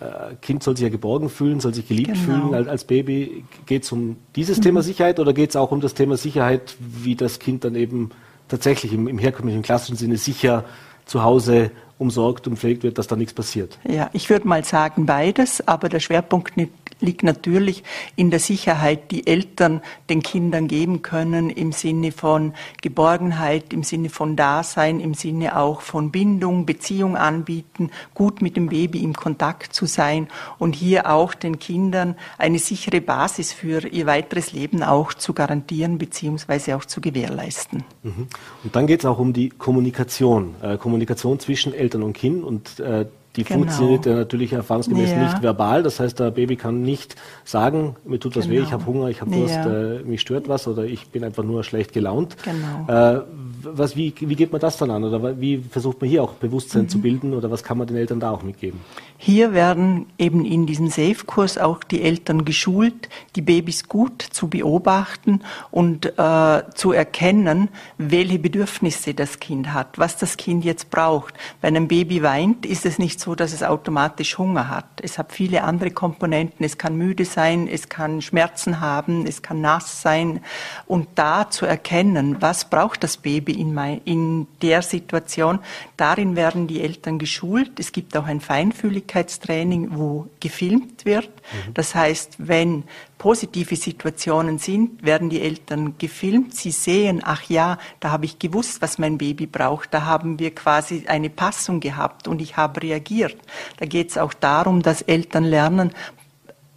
äh, 0.00 0.34
Kind 0.40 0.62
soll 0.62 0.76
sich 0.76 0.84
ja 0.84 0.88
geborgen 0.88 1.28
fühlen, 1.28 1.60
soll 1.60 1.74
sich 1.74 1.88
geliebt 1.88 2.12
genau. 2.12 2.24
fühlen 2.24 2.54
als, 2.54 2.68
als 2.68 2.84
Baby. 2.84 3.44
Geht 3.66 3.82
es 3.82 3.92
um 3.92 4.16
dieses 4.36 4.58
mhm. 4.58 4.62
Thema 4.62 4.82
Sicherheit 4.82 5.18
oder 5.18 5.32
geht 5.32 5.50
es 5.50 5.56
auch 5.56 5.72
um 5.72 5.80
das 5.80 5.94
Thema 5.94 6.16
Sicherheit, 6.16 6.76
wie 6.78 7.16
das 7.16 7.38
Kind 7.38 7.64
dann 7.64 7.74
eben 7.74 8.10
tatsächlich 8.46 8.92
im, 8.92 9.08
im 9.08 9.18
herkömmlichen 9.18 9.62
klassischen 9.62 9.96
Sinne 9.96 10.16
sicher 10.16 10.64
zu 11.04 11.22
Hause 11.22 11.70
umsorgt 11.98 12.46
und 12.46 12.58
pflegt 12.58 12.84
wird, 12.84 12.98
dass 12.98 13.08
da 13.08 13.16
nichts 13.16 13.34
passiert? 13.34 13.78
Ja, 13.88 14.08
ich 14.12 14.30
würde 14.30 14.46
mal 14.46 14.64
sagen 14.64 15.06
beides, 15.06 15.66
aber 15.66 15.88
der 15.88 16.00
Schwerpunkt 16.00 16.56
liegt 17.00 17.22
natürlich 17.22 17.84
in 18.16 18.30
der 18.30 18.40
Sicherheit, 18.40 19.10
die 19.10 19.26
Eltern 19.26 19.80
den 20.10 20.22
Kindern 20.22 20.68
geben 20.68 21.02
können 21.02 21.50
im 21.50 21.72
Sinne 21.72 22.12
von 22.12 22.54
Geborgenheit, 22.82 23.72
im 23.72 23.82
Sinne 23.82 24.08
von 24.08 24.36
Dasein, 24.36 25.00
im 25.00 25.14
Sinne 25.14 25.56
auch 25.56 25.80
von 25.80 26.10
Bindung, 26.10 26.66
Beziehung 26.66 27.16
anbieten, 27.16 27.90
gut 28.14 28.42
mit 28.42 28.56
dem 28.56 28.68
Baby 28.68 29.02
im 29.02 29.14
Kontakt 29.14 29.72
zu 29.74 29.86
sein 29.86 30.28
und 30.58 30.74
hier 30.74 31.10
auch 31.10 31.34
den 31.34 31.58
Kindern 31.58 32.16
eine 32.36 32.58
sichere 32.58 33.00
Basis 33.00 33.52
für 33.52 33.86
ihr 33.86 34.06
weiteres 34.06 34.52
Leben 34.52 34.82
auch 34.82 35.14
zu 35.14 35.32
garantieren 35.32 35.98
bzw. 35.98 36.74
auch 36.74 36.84
zu 36.84 37.00
gewährleisten. 37.00 37.84
Mhm. 38.02 38.28
Und 38.64 38.76
dann 38.76 38.86
geht 38.86 39.00
es 39.00 39.06
auch 39.06 39.18
um 39.18 39.32
die 39.32 39.50
Kommunikation, 39.50 40.54
äh, 40.62 40.76
Kommunikation 40.76 41.38
zwischen 41.38 41.72
Eltern 41.74 42.02
und 42.02 42.12
Kind 42.12 42.44
und 42.44 42.80
äh, 42.80 43.06
die 43.38 43.44
genau. 43.44 43.60
funktioniert 43.60 44.04
ja 44.04 44.16
natürlich 44.16 44.52
erfahrungsgemäß 44.52 45.12
ja. 45.12 45.22
nicht 45.22 45.42
verbal. 45.42 45.84
Das 45.84 46.00
heißt, 46.00 46.18
der 46.18 46.32
Baby 46.32 46.56
kann 46.56 46.82
nicht 46.82 47.14
sagen, 47.44 47.94
mir 48.04 48.18
tut 48.18 48.36
was 48.36 48.46
genau. 48.46 48.56
weh, 48.56 48.58
ich 48.58 48.64
genau. 48.70 48.80
habe 48.80 48.86
Hunger, 48.86 49.08
ich 49.10 49.20
habe 49.20 49.30
Durst, 49.30 49.54
ja. 49.54 49.92
äh, 49.94 50.02
mich 50.02 50.20
stört 50.20 50.48
was 50.48 50.66
oder 50.66 50.84
ich 50.84 51.06
bin 51.10 51.22
einfach 51.22 51.44
nur 51.44 51.62
schlecht 51.62 51.92
gelaunt. 51.92 52.36
Genau. 52.42 53.16
Äh, 53.16 53.22
was, 53.62 53.96
wie, 53.96 54.12
wie 54.18 54.34
geht 54.34 54.50
man 54.50 54.60
das 54.60 54.76
dann 54.76 54.90
an? 54.90 55.04
Oder 55.04 55.40
wie 55.40 55.58
versucht 55.58 56.00
man 56.00 56.10
hier 56.10 56.22
auch 56.22 56.32
Bewusstsein 56.34 56.82
mhm. 56.82 56.88
zu 56.88 57.00
bilden 57.00 57.32
oder 57.34 57.50
was 57.50 57.62
kann 57.62 57.78
man 57.78 57.86
den 57.86 57.96
Eltern 57.96 58.18
da 58.18 58.30
auch 58.30 58.42
mitgeben? 58.42 58.80
Hier 59.16 59.52
werden 59.52 60.06
eben 60.18 60.44
in 60.44 60.66
diesem 60.66 60.88
Safe-Kurs 60.88 61.58
auch 61.58 61.82
die 61.84 62.02
Eltern 62.02 62.44
geschult, 62.44 63.08
die 63.36 63.42
Babys 63.42 63.88
gut 63.88 64.22
zu 64.22 64.48
beobachten 64.48 65.40
und 65.70 66.06
äh, 66.18 66.62
zu 66.74 66.92
erkennen, 66.92 67.68
welche 67.98 68.38
Bedürfnisse 68.38 69.14
das 69.14 69.40
Kind 69.40 69.72
hat, 69.72 69.98
was 69.98 70.16
das 70.16 70.36
Kind 70.36 70.64
jetzt 70.64 70.90
braucht. 70.90 71.34
Wenn 71.60 71.76
ein 71.76 71.88
Baby 71.88 72.22
weint, 72.22 72.66
ist 72.66 72.86
es 72.86 72.98
nicht 72.98 73.20
so, 73.28 73.34
dass 73.34 73.52
es 73.52 73.62
automatisch 73.62 74.38
Hunger 74.38 74.70
hat. 74.70 75.02
Es 75.02 75.18
hat 75.18 75.32
viele 75.32 75.62
andere 75.62 75.90
Komponenten. 75.90 76.64
Es 76.64 76.78
kann 76.78 76.96
müde 76.96 77.26
sein, 77.26 77.68
es 77.68 77.90
kann 77.90 78.22
Schmerzen 78.22 78.80
haben, 78.80 79.26
es 79.26 79.42
kann 79.42 79.60
nass 79.60 80.00
sein. 80.00 80.40
Und 80.86 81.08
da 81.16 81.50
zu 81.50 81.66
erkennen, 81.66 82.40
was 82.40 82.70
braucht 82.70 83.04
das 83.04 83.18
Baby 83.18 83.52
in, 83.52 83.74
mein, 83.74 84.00
in 84.06 84.46
der 84.62 84.80
Situation, 84.80 85.58
darin 85.98 86.36
werden 86.36 86.68
die 86.68 86.80
Eltern 86.80 87.18
geschult. 87.18 87.78
Es 87.78 87.92
gibt 87.92 88.16
auch 88.16 88.24
ein 88.24 88.40
Feinfühligkeitstraining, 88.40 89.90
wo 89.90 90.28
gefilmt 90.40 91.04
wird. 91.04 91.28
Mhm. 91.28 91.74
Das 91.74 91.94
heißt, 91.94 92.36
wenn 92.38 92.84
positive 93.18 93.74
Situationen 93.74 94.58
sind, 94.58 95.04
werden 95.04 95.28
die 95.28 95.42
Eltern 95.42 95.98
gefilmt. 95.98 96.54
Sie 96.54 96.70
sehen, 96.70 97.20
ach 97.24 97.42
ja, 97.44 97.78
da 98.00 98.10
habe 98.10 98.24
ich 98.24 98.38
gewusst, 98.38 98.80
was 98.80 98.98
mein 98.98 99.18
Baby 99.18 99.46
braucht. 99.46 99.92
Da 99.92 100.04
haben 100.04 100.38
wir 100.38 100.54
quasi 100.54 101.04
eine 101.08 101.28
Passung 101.28 101.80
gehabt 101.80 102.28
und 102.28 102.40
ich 102.40 102.56
habe 102.56 102.80
reagiert. 102.82 103.36
Da 103.78 103.86
geht 103.86 104.10
es 104.10 104.18
auch 104.18 104.32
darum, 104.32 104.82
dass 104.82 105.02
Eltern 105.02 105.44
lernen, 105.44 105.90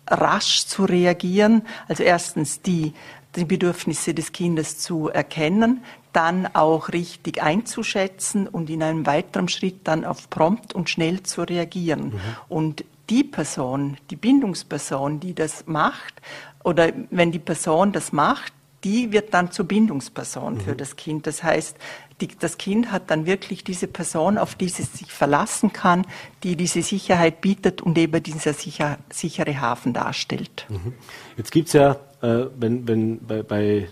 rasch 0.08 0.66
zu 0.66 0.86
reagieren. 0.86 1.62
Also 1.88 2.04
erstens 2.04 2.62
die, 2.62 2.94
die 3.36 3.46
Bedürfnisse 3.46 4.14
des 4.16 4.32
Kindes 4.32 4.80
zu 4.80 5.10
erkennen, 5.10 5.84
dann 6.12 6.48
auch 6.54 6.90
richtig 6.90 7.42
einzuschätzen 7.42 8.48
und 8.48 8.70
in 8.70 8.84
einem 8.84 9.06
weiteren 9.06 9.48
Schritt 9.48 9.82
dann 9.88 10.04
auf 10.04 10.30
prompt 10.30 10.74
und 10.74 10.90
schnell 10.90 11.24
zu 11.24 11.44
reagieren. 11.44 12.08
Mhm. 12.08 12.20
Und 12.50 12.86
die 13.12 13.24
Person, 13.26 13.97
die 14.10 14.15
Bindungsperson, 14.15 15.19
die 15.19 15.36
das 15.36 15.67
macht, 15.67 16.21
oder 16.63 16.91
wenn 17.12 17.32
die 17.32 17.39
Person 17.39 17.91
das 17.91 18.13
macht, 18.13 18.54
die 18.84 19.12
wird 19.12 19.34
dann 19.34 19.52
zur 19.52 19.65
Bindungsperson 19.65 20.56
mhm. 20.56 20.62
für 20.62 20.76
das 20.76 20.95
Kind. 20.95 21.28
Das 21.28 21.43
heißt, 21.43 21.76
die, 22.19 22.30
das 22.39 22.58
Kind 22.58 22.91
hat 22.91 23.12
dann 23.12 23.26
wirklich 23.26 23.63
diese 23.63 23.88
Person, 23.88 24.38
auf 24.38 24.56
die 24.56 24.65
es 24.65 24.78
sich 24.78 25.12
verlassen 25.12 25.74
kann, 25.74 26.08
die 26.43 26.56
diese 26.56 26.82
Sicherheit 26.82 27.41
bietet 27.41 27.82
und 27.82 27.97
eben 27.97 28.24
dieser 28.24 28.54
sicher, 28.54 28.97
sichere 29.12 29.60
Hafen 29.60 29.93
darstellt. 29.93 30.65
Mhm. 30.69 30.93
Jetzt 31.38 31.52
gibt 31.52 31.67
es 31.67 31.74
ja, 31.74 31.97
äh, 32.21 32.45
wenn, 32.58 32.88
wenn 32.88 33.19
bei, 33.19 33.43
bei 33.43 33.88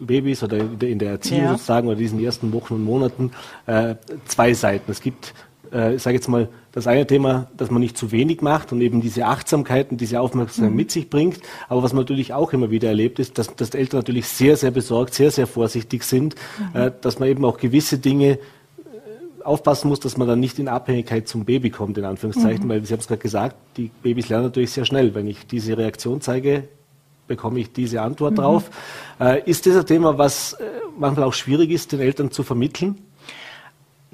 Babys 0.00 0.42
oder 0.42 0.58
in 0.58 0.98
der 0.98 1.12
Erziehung 1.12 1.44
ja. 1.44 1.50
sozusagen 1.52 1.88
oder 1.88 1.96
diesen 1.96 2.20
ersten 2.20 2.52
Wochen 2.52 2.74
und 2.74 2.84
Monaten 2.84 3.30
äh, 3.66 3.94
zwei 4.26 4.52
Seiten. 4.52 4.90
Es 4.90 5.00
gibt 5.00 5.32
äh, 5.72 5.94
ich 5.94 6.02
sage 6.02 6.16
jetzt 6.16 6.28
mal, 6.28 6.48
das 6.78 6.86
eine 6.86 7.06
Thema, 7.06 7.48
dass 7.56 7.72
man 7.72 7.80
nicht 7.80 7.98
zu 7.98 8.12
wenig 8.12 8.40
macht 8.40 8.72
und 8.72 8.80
eben 8.80 9.00
diese 9.00 9.26
Achtsamkeit 9.26 9.90
und 9.90 10.00
diese 10.00 10.20
Aufmerksamkeit 10.20 10.70
mhm. 10.70 10.76
mit 10.76 10.90
sich 10.92 11.10
bringt. 11.10 11.40
Aber 11.68 11.82
was 11.82 11.92
man 11.92 12.02
natürlich 12.02 12.32
auch 12.32 12.52
immer 12.52 12.70
wieder 12.70 12.88
erlebt, 12.88 13.18
ist, 13.18 13.36
dass, 13.36 13.54
dass 13.56 13.70
Eltern 13.70 13.98
natürlich 13.98 14.28
sehr, 14.28 14.56
sehr 14.56 14.70
besorgt, 14.70 15.12
sehr, 15.12 15.32
sehr 15.32 15.48
vorsichtig 15.48 16.04
sind, 16.04 16.36
mhm. 16.72 16.80
äh, 16.80 16.92
dass 17.00 17.18
man 17.18 17.28
eben 17.28 17.44
auch 17.44 17.58
gewisse 17.58 17.98
Dinge 17.98 18.38
äh, 18.38 18.38
aufpassen 19.42 19.88
muss, 19.88 19.98
dass 19.98 20.16
man 20.16 20.28
dann 20.28 20.38
nicht 20.38 20.60
in 20.60 20.68
Abhängigkeit 20.68 21.26
zum 21.26 21.44
Baby 21.44 21.70
kommt, 21.70 21.98
in 21.98 22.04
Anführungszeichen, 22.04 22.66
mhm. 22.66 22.68
weil 22.68 22.84
Sie 22.84 22.92
haben 22.92 23.00
es 23.00 23.08
gerade 23.08 23.22
gesagt, 23.22 23.56
die 23.76 23.90
Babys 24.02 24.28
lernen 24.28 24.44
natürlich 24.44 24.70
sehr 24.70 24.84
schnell. 24.84 25.16
Wenn 25.16 25.26
ich 25.26 25.48
diese 25.48 25.76
Reaktion 25.76 26.20
zeige, 26.20 26.68
bekomme 27.26 27.58
ich 27.58 27.72
diese 27.72 28.02
Antwort 28.02 28.32
mhm. 28.32 28.36
drauf. 28.36 28.70
Äh, 29.20 29.42
ist 29.50 29.66
das 29.66 29.76
ein 29.76 29.86
Thema, 29.86 30.16
was 30.16 30.52
äh, 30.52 30.64
manchmal 30.96 31.24
auch 31.26 31.34
schwierig 31.34 31.70
ist, 31.70 31.90
den 31.90 31.98
Eltern 32.00 32.30
zu 32.30 32.44
vermitteln? 32.44 32.98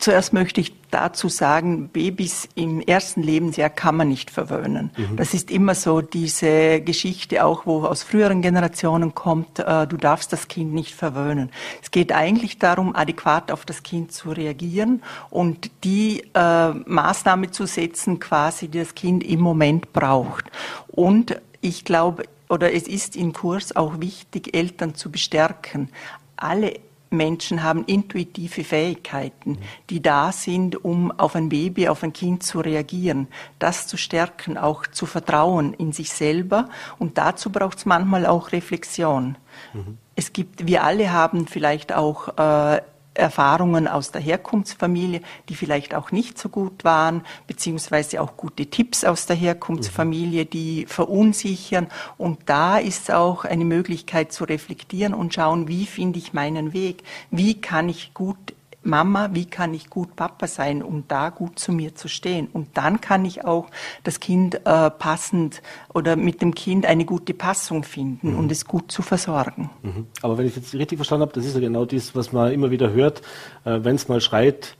Zuerst 0.04 0.34
möchte 0.34 0.60
ich 0.60 0.74
dazu 0.90 1.30
sagen, 1.30 1.88
Babys 1.88 2.46
im 2.54 2.82
ersten 2.82 3.22
Lebensjahr 3.22 3.70
kann 3.70 3.96
man 3.96 4.10
nicht 4.10 4.30
verwöhnen. 4.30 4.90
Mhm. 4.98 5.16
Das 5.16 5.32
ist 5.32 5.50
immer 5.50 5.74
so 5.74 6.02
diese 6.02 6.82
Geschichte 6.82 7.42
auch, 7.42 7.64
wo 7.64 7.86
aus 7.86 8.02
früheren 8.02 8.42
Generationen 8.42 9.14
kommt, 9.14 9.60
äh, 9.60 9.86
du 9.86 9.96
darfst 9.96 10.30
das 10.30 10.46
Kind 10.46 10.74
nicht 10.74 10.94
verwöhnen. 10.94 11.48
Es 11.82 11.90
geht 11.90 12.12
eigentlich 12.12 12.58
darum, 12.58 12.94
adäquat 12.94 13.50
auf 13.50 13.64
das 13.64 13.82
Kind 13.82 14.12
zu 14.12 14.32
reagieren 14.32 15.02
und 15.30 15.70
die 15.84 16.22
äh, 16.34 16.68
Maßnahme 16.68 17.50
zu 17.50 17.64
setzen, 17.64 18.20
quasi, 18.20 18.68
die 18.68 18.80
das 18.80 18.94
Kind 18.94 19.24
im 19.24 19.40
Moment 19.40 19.94
braucht. 19.94 20.50
Und 20.88 21.40
ich 21.62 21.86
glaube, 21.86 22.24
oder 22.50 22.74
es 22.74 22.86
ist 22.88 23.16
im 23.16 23.32
Kurs 23.32 23.74
auch 23.74 24.00
wichtig, 24.00 24.54
Eltern 24.54 24.96
zu 24.96 25.10
bestärken. 25.10 25.88
Alle 26.36 26.74
Menschen 27.14 27.62
haben 27.62 27.84
intuitive 27.84 28.64
Fähigkeiten, 28.64 29.58
die 29.90 30.02
da 30.02 30.32
sind, 30.32 30.84
um 30.84 31.10
auf 31.12 31.34
ein 31.34 31.48
Baby, 31.48 31.88
auf 31.88 32.02
ein 32.02 32.12
Kind 32.12 32.42
zu 32.42 32.60
reagieren. 32.60 33.28
Das 33.58 33.86
zu 33.86 33.96
stärken, 33.96 34.58
auch 34.58 34.86
zu 34.86 35.06
vertrauen 35.06 35.74
in 35.74 35.92
sich 35.92 36.10
selber. 36.12 36.68
Und 36.98 37.18
dazu 37.18 37.50
braucht 37.50 37.78
es 37.78 37.86
manchmal 37.86 38.26
auch 38.26 38.52
Reflexion. 38.52 39.36
Mhm. 39.72 39.98
Es 40.16 40.32
gibt, 40.32 40.66
wir 40.66 40.84
alle 40.84 41.12
haben 41.12 41.46
vielleicht 41.46 41.92
auch 41.92 42.28
äh, 42.38 42.80
Erfahrungen 43.14 43.88
aus 43.88 44.10
der 44.10 44.20
Herkunftsfamilie, 44.20 45.22
die 45.48 45.54
vielleicht 45.54 45.94
auch 45.94 46.10
nicht 46.10 46.38
so 46.38 46.48
gut 46.48 46.84
waren, 46.84 47.22
beziehungsweise 47.46 48.20
auch 48.20 48.36
gute 48.36 48.66
Tipps 48.66 49.04
aus 49.04 49.26
der 49.26 49.36
Herkunftsfamilie, 49.36 50.44
die 50.44 50.86
verunsichern. 50.86 51.86
Und 52.18 52.40
da 52.46 52.78
ist 52.78 53.10
auch 53.10 53.44
eine 53.44 53.64
Möglichkeit 53.64 54.32
zu 54.32 54.44
reflektieren 54.44 55.14
und 55.14 55.34
schauen, 55.34 55.68
wie 55.68 55.86
finde 55.86 56.18
ich 56.18 56.32
meinen 56.32 56.72
Weg? 56.72 57.04
Wie 57.30 57.60
kann 57.60 57.88
ich 57.88 58.14
gut 58.14 58.54
Mama, 58.84 59.30
wie 59.32 59.46
kann 59.46 59.74
ich 59.74 59.90
gut 59.90 60.16
Papa 60.16 60.46
sein, 60.46 60.82
um 60.82 61.04
da 61.08 61.30
gut 61.30 61.58
zu 61.58 61.72
mir 61.72 61.94
zu 61.94 62.08
stehen? 62.08 62.48
Und 62.52 62.76
dann 62.76 63.00
kann 63.00 63.24
ich 63.24 63.44
auch 63.44 63.66
das 64.02 64.20
Kind 64.20 64.54
äh, 64.66 64.90
passend 64.90 65.62
oder 65.92 66.16
mit 66.16 66.42
dem 66.42 66.54
Kind 66.54 66.86
eine 66.86 67.04
gute 67.04 67.34
Passung 67.34 67.82
finden 67.82 68.32
mhm. 68.32 68.38
und 68.38 68.52
es 68.52 68.64
gut 68.64 68.90
zu 68.92 69.02
versorgen. 69.02 69.70
Mhm. 69.82 70.06
Aber 70.22 70.38
wenn 70.38 70.46
ich 70.46 70.56
jetzt 70.56 70.74
richtig 70.74 70.98
verstanden 70.98 71.22
habe, 71.22 71.32
das 71.32 71.46
ist 71.46 71.54
ja 71.54 71.60
genau 71.60 71.84
das, 71.84 72.14
was 72.14 72.32
man 72.32 72.52
immer 72.52 72.70
wieder 72.70 72.92
hört, 72.92 73.22
äh, 73.64 73.80
wenn 73.82 73.96
es 73.96 74.08
mal 74.08 74.20
schreit, 74.20 74.76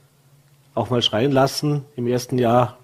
auch 0.73 0.89
mal 0.89 1.01
schreien 1.01 1.31
lassen 1.31 1.85
im 1.95 2.07
ersten 2.07 2.37
Jahr, 2.37 2.77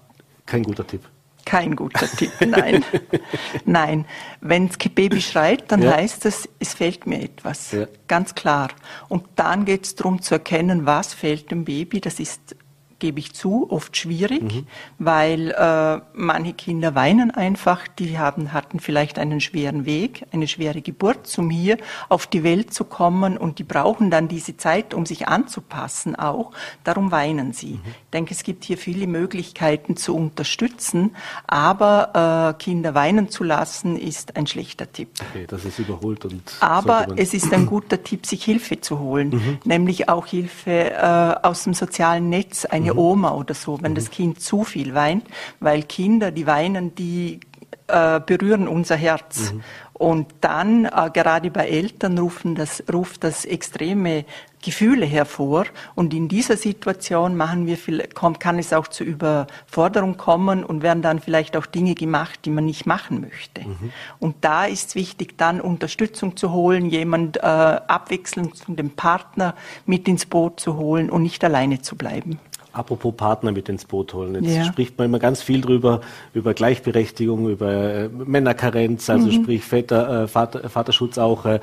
kein 0.46 0.62
guter 0.62 0.86
Tipp 0.86 1.02
kein 1.44 1.76
guter 1.76 2.06
Tipp. 2.06 2.32
Nein, 2.46 2.84
nein. 3.64 4.06
Wenn 4.40 4.68
das 4.68 4.78
Baby 4.78 5.20
schreit, 5.20 5.70
dann 5.70 5.82
ja. 5.82 5.96
heißt 5.96 6.26
es, 6.26 6.48
es 6.58 6.74
fehlt 6.74 7.06
mir 7.06 7.22
etwas. 7.22 7.72
Ja. 7.72 7.86
Ganz 8.08 8.34
klar. 8.34 8.68
Und 9.08 9.24
dann 9.36 9.64
geht 9.64 9.84
es 9.84 9.94
darum 9.94 10.22
zu 10.22 10.34
erkennen, 10.34 10.86
was 10.86 11.14
fehlt 11.14 11.50
dem 11.50 11.64
Baby. 11.64 12.00
Das 12.00 12.20
ist 12.20 12.56
gebe 13.02 13.18
ich 13.18 13.34
zu, 13.34 13.66
oft 13.68 13.96
schwierig, 13.96 14.42
mhm. 14.44 14.66
weil 15.00 15.50
äh, 15.50 16.00
manche 16.14 16.52
Kinder 16.52 16.94
weinen 16.94 17.32
einfach, 17.32 17.88
die 17.88 18.16
haben, 18.16 18.52
hatten 18.52 18.78
vielleicht 18.78 19.18
einen 19.18 19.40
schweren 19.40 19.86
Weg, 19.86 20.24
eine 20.30 20.46
schwere 20.46 20.82
Geburt, 20.82 21.36
um 21.36 21.50
hier 21.50 21.78
auf 22.08 22.28
die 22.28 22.44
Welt 22.44 22.72
zu 22.72 22.84
kommen 22.84 23.36
und 23.36 23.58
die 23.58 23.64
brauchen 23.64 24.12
dann 24.12 24.28
diese 24.28 24.56
Zeit, 24.56 24.94
um 24.94 25.04
sich 25.04 25.26
anzupassen 25.26 26.14
auch. 26.14 26.52
Darum 26.84 27.10
weinen 27.10 27.52
sie. 27.52 27.72
Mhm. 27.72 27.80
Ich 27.86 28.10
denke, 28.12 28.34
es 28.34 28.44
gibt 28.44 28.62
hier 28.62 28.78
viele 28.78 29.08
Möglichkeiten 29.08 29.96
zu 29.96 30.14
unterstützen, 30.14 31.16
aber 31.48 32.54
äh, 32.54 32.62
Kinder 32.62 32.94
weinen 32.94 33.30
zu 33.30 33.42
lassen, 33.42 33.98
ist 33.98 34.36
ein 34.36 34.46
schlechter 34.46 34.92
Tipp. 34.92 35.08
Okay, 35.30 35.46
das 35.48 35.64
ist 35.64 35.80
überholt 35.80 36.24
und. 36.24 36.40
Aber 36.60 37.08
es 37.16 37.34
ist 37.34 37.52
ein 37.52 37.66
guter 37.66 38.00
Tipp, 38.00 38.26
sich 38.26 38.44
Hilfe 38.44 38.80
zu 38.80 39.00
holen, 39.00 39.30
mhm. 39.30 39.58
nämlich 39.64 40.08
auch 40.08 40.28
Hilfe 40.28 40.92
äh, 40.92 41.34
aus 41.42 41.64
dem 41.64 41.74
sozialen 41.74 42.28
Netz, 42.28 42.64
eine 42.64 42.91
eine 42.92 43.00
Oma 43.00 43.34
oder 43.34 43.54
so, 43.54 43.78
wenn 43.82 43.94
das 43.94 44.10
Kind 44.10 44.40
zu 44.40 44.64
viel 44.64 44.94
weint, 44.94 45.24
weil 45.60 45.82
Kinder, 45.82 46.30
die 46.30 46.46
weinen, 46.46 46.94
die 46.94 47.40
äh, 47.88 48.20
berühren 48.20 48.68
unser 48.68 48.96
Herz. 48.96 49.52
Mhm. 49.52 49.62
Und 49.92 50.34
dann, 50.40 50.86
äh, 50.86 51.10
gerade 51.12 51.50
bei 51.50 51.68
Eltern, 51.68 52.18
rufen 52.18 52.54
das, 52.54 52.82
ruft 52.92 53.22
das 53.22 53.44
extreme 53.44 54.24
Gefühle 54.62 55.04
hervor. 55.06 55.66
Und 55.94 56.14
in 56.14 56.28
dieser 56.28 56.56
Situation 56.56 57.36
machen 57.36 57.66
wir 57.66 57.76
viel, 57.76 58.02
kann 58.08 58.58
es 58.58 58.72
auch 58.72 58.88
zu 58.88 59.04
Überforderung 59.04 60.16
kommen 60.16 60.64
und 60.64 60.82
werden 60.82 61.02
dann 61.02 61.20
vielleicht 61.20 61.56
auch 61.56 61.66
Dinge 61.66 61.94
gemacht, 61.94 62.40
die 62.44 62.50
man 62.50 62.64
nicht 62.64 62.86
machen 62.86 63.20
möchte. 63.20 63.62
Mhm. 63.62 63.92
Und 64.18 64.36
da 64.40 64.64
ist 64.64 64.88
es 64.88 64.94
wichtig, 64.94 65.36
dann 65.36 65.60
Unterstützung 65.60 66.36
zu 66.36 66.52
holen, 66.52 66.86
jemand 66.86 67.36
äh, 67.36 67.40
abwechselnd 67.40 68.56
von 68.56 68.76
dem 68.76 68.90
Partner 68.90 69.54
mit 69.86 70.08
ins 70.08 70.26
Boot 70.26 70.58
zu 70.58 70.76
holen 70.76 71.10
und 71.10 71.22
nicht 71.22 71.44
alleine 71.44 71.82
zu 71.82 71.96
bleiben. 71.96 72.40
Apropos 72.72 73.14
Partner 73.14 73.52
mit 73.52 73.68
ins 73.68 73.84
Boot 73.84 74.14
holen. 74.14 74.42
Jetzt 74.42 74.56
ja. 74.56 74.64
spricht 74.64 74.96
man 74.96 75.06
immer 75.06 75.18
ganz 75.18 75.42
viel 75.42 75.60
drüber, 75.60 76.00
über 76.32 76.54
Gleichberechtigung, 76.54 77.50
über 77.50 77.70
äh, 77.70 78.08
Männerkarenz, 78.08 79.10
also 79.10 79.26
mhm. 79.26 79.32
sprich 79.32 79.62
Väter, 79.64 80.22
äh, 80.24 80.28
Vater, 80.28 80.68
Vaterschutz 80.68 81.18
auch. 81.18 81.44
Äh, 81.44 81.60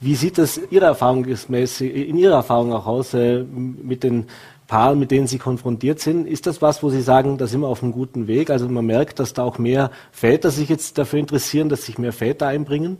wie 0.00 0.14
sieht 0.14 0.38
das 0.38 0.60
Ihrer 0.70 0.86
Erfahrungsgemäß, 0.86 1.80
in 1.80 2.16
Ihrer 2.16 2.36
Erfahrung 2.36 2.72
auch 2.72 2.86
aus 2.86 3.14
äh, 3.14 3.42
mit 3.42 4.02
den 4.04 4.26
Paaren, 4.66 4.98
mit 4.98 5.10
denen 5.10 5.26
Sie 5.26 5.38
konfrontiert 5.38 6.00
sind? 6.00 6.26
Ist 6.26 6.46
das 6.46 6.62
was, 6.62 6.82
wo 6.82 6.90
Sie 6.90 7.02
sagen, 7.02 7.38
da 7.38 7.46
sind 7.46 7.60
wir 7.60 7.68
auf 7.68 7.82
einem 7.82 7.92
guten 7.92 8.26
Weg? 8.26 8.50
Also 8.50 8.68
man 8.68 8.86
merkt, 8.86 9.18
dass 9.18 9.32
da 9.32 9.42
auch 9.42 9.58
mehr 9.58 9.90
Väter 10.10 10.50
sich 10.50 10.68
jetzt 10.68 10.96
dafür 10.98 11.18
interessieren, 11.18 11.68
dass 11.68 11.84
sich 11.84 11.98
mehr 11.98 12.12
Väter 12.12 12.46
einbringen? 12.46 12.98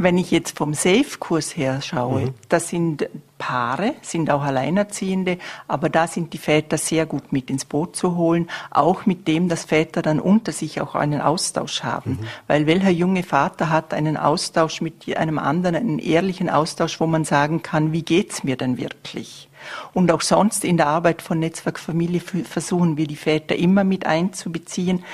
Wenn 0.00 0.16
ich 0.16 0.30
jetzt 0.30 0.56
vom 0.56 0.74
Safe-Kurs 0.74 1.56
her 1.56 1.82
schaue, 1.82 2.20
mhm. 2.20 2.34
das 2.48 2.68
sind 2.68 3.08
Paare, 3.36 3.94
sind 4.02 4.30
auch 4.30 4.42
Alleinerziehende, 4.42 5.38
aber 5.66 5.88
da 5.88 6.06
sind 6.06 6.32
die 6.32 6.38
Väter 6.38 6.78
sehr 6.78 7.04
gut 7.04 7.32
mit 7.32 7.50
ins 7.50 7.64
Boot 7.64 7.96
zu 7.96 8.16
holen, 8.16 8.48
auch 8.70 9.06
mit 9.06 9.26
dem, 9.26 9.48
dass 9.48 9.64
Väter 9.64 10.02
dann 10.02 10.20
unter 10.20 10.52
sich 10.52 10.80
auch 10.80 10.94
einen 10.94 11.20
Austausch 11.20 11.82
haben. 11.82 12.12
Mhm. 12.12 12.26
Weil 12.46 12.66
welcher 12.66 12.90
junge 12.90 13.24
Vater 13.24 13.70
hat 13.70 13.92
einen 13.92 14.16
Austausch 14.16 14.80
mit 14.80 15.16
einem 15.16 15.38
anderen, 15.38 15.74
einen 15.74 15.98
ehrlichen 15.98 16.48
Austausch, 16.48 17.00
wo 17.00 17.06
man 17.06 17.24
sagen 17.24 17.62
kann, 17.62 17.92
wie 17.92 18.02
geht's 18.02 18.44
mir 18.44 18.56
denn 18.56 18.78
wirklich? 18.78 19.48
Und 19.92 20.10
auch 20.12 20.20
sonst 20.20 20.64
in 20.64 20.76
der 20.76 20.86
Arbeit 20.86 21.22
von 21.22 21.38
Netzwerk 21.38 21.78
Familie 21.78 22.20
versuchen 22.20 22.96
wir 22.96 23.06
die 23.06 23.16
Väter 23.16 23.56
immer 23.56 23.84
mit 23.84 24.06
einzubeziehen, 24.06 25.04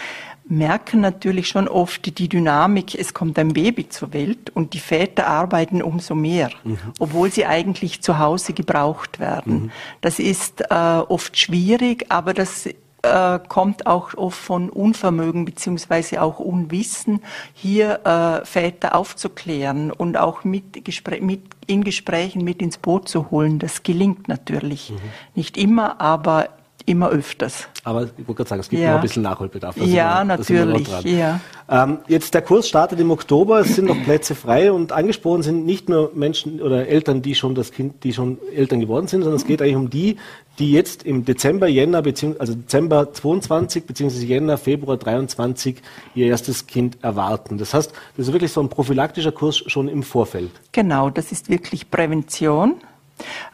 merken 0.46 1.00
natürlich 1.00 1.48
schon 1.48 1.68
oft 1.68 2.18
die 2.18 2.28
Dynamik, 2.28 2.94
es 2.94 3.14
kommt 3.14 3.38
ein 3.38 3.54
Baby 3.54 3.88
zur 3.88 4.12
Welt 4.12 4.50
und 4.50 4.74
die 4.74 4.78
Väter 4.78 5.26
arbeiten 5.26 5.83
umso 5.83 6.14
mehr, 6.14 6.50
mhm. 6.64 6.78
obwohl 6.98 7.30
sie 7.30 7.46
eigentlich 7.46 8.02
zu 8.02 8.18
Hause 8.18 8.52
gebraucht 8.52 9.20
werden. 9.20 9.54
Mhm. 9.54 9.70
Das 10.00 10.18
ist 10.18 10.61
äh, 10.61 10.74
oft 10.74 11.38
schwierig, 11.38 12.07
aber 12.11 12.35
das 12.35 12.66
äh, 13.04 13.38
kommt 13.48 13.87
auch 13.87 14.14
oft 14.14 14.38
von 14.38 14.70
Unvermögen 14.70 15.44
beziehungsweise 15.44 16.22
auch 16.22 16.38
Unwissen, 16.38 17.20
hier 17.54 18.00
äh, 18.04 18.44
Väter 18.44 18.94
aufzuklären 18.94 19.90
und 19.90 20.16
auch 20.16 20.44
mit, 20.44 20.85
Gespr 20.85 21.20
mit 21.20 21.42
in 21.66 21.85
Gesprächen 21.85 22.44
mit 22.44 22.61
ins 22.61 22.76
Boot 22.76 23.09
zu 23.09 23.30
holen. 23.30 23.59
Das 23.59 23.83
gelingt 23.83 24.28
natürlich. 24.28 24.90
Mhm. 24.90 24.96
Nicht 25.35 25.57
immer, 25.57 26.00
aber 26.00 26.48
immer 26.87 27.09
öfters. 27.09 27.68
Aber 27.83 28.05
ich 28.05 28.29
wollte 28.29 28.35
gerade 28.35 28.49
sagen, 28.49 28.61
es 28.61 28.68
gibt 28.68 28.83
ja. 28.83 28.90
noch 28.90 28.97
ein 28.97 29.03
bisschen 29.03 29.23
Nachholbedarf. 29.23 29.77
ja, 29.77 30.18
wir, 30.18 30.25
natürlich. 30.25 30.88
Ja. 31.05 31.40
Ähm, 31.68 31.99
jetzt 32.09 32.35
der 32.35 32.42
Kurs 32.42 32.68
startet 32.68 33.01
im 33.01 33.11
Oktober, 33.11 33.61
es 33.61 33.77
sind 33.77 33.88
noch 33.88 34.03
Plätze 34.05 34.35
frei 34.35 34.70
und 34.70 34.92
angesprochen 34.92 35.42
sind 35.42 35.64
nicht 35.64 35.88
nur 35.88 36.12
Menschen 36.14 36.61
oder 36.61 36.87
Eltern, 36.87 37.23
die 37.23 37.35
schon 37.35 37.55
das 37.55 37.73
Kind, 37.73 38.05
die 38.05 38.12
schon 38.12 38.38
Eltern 38.55 38.81
geworden 38.81 39.07
sind, 39.07 39.23
sondern 39.23 39.40
es 39.40 39.47
geht 39.47 39.62
eigentlich 39.62 39.77
um 39.77 39.88
die, 39.88 40.16
die 40.59 40.73
jetzt 40.73 41.05
im 41.05 41.25
Dezember, 41.25 41.66
Jänner, 41.66 42.03
beziehungsweise 42.03 42.40
also 42.40 42.55
Dezember 42.55 43.12
22 43.12 43.87
beziehungsweise 43.87 44.27
Jänner, 44.27 44.59
Februar 44.59 44.97
23 44.97 45.77
ihr 46.14 46.27
erstes 46.27 46.66
Kind 46.66 46.99
erwarten. 47.03 47.59
Das 47.59 47.73
heißt, 47.73 47.92
das 48.16 48.27
ist 48.29 48.33
wirklich 48.33 48.53
so 48.53 48.61
ein 48.61 48.68
prophylaktischer 48.68 49.33
Kurs 49.33 49.57
schon 49.66 49.88
im 49.88 50.03
Vorfeld. 50.03 50.51
Genau, 50.73 51.11
das 51.11 51.33
ist 51.33 51.49
wirklich 51.49 51.90
Prävention. 51.90 52.77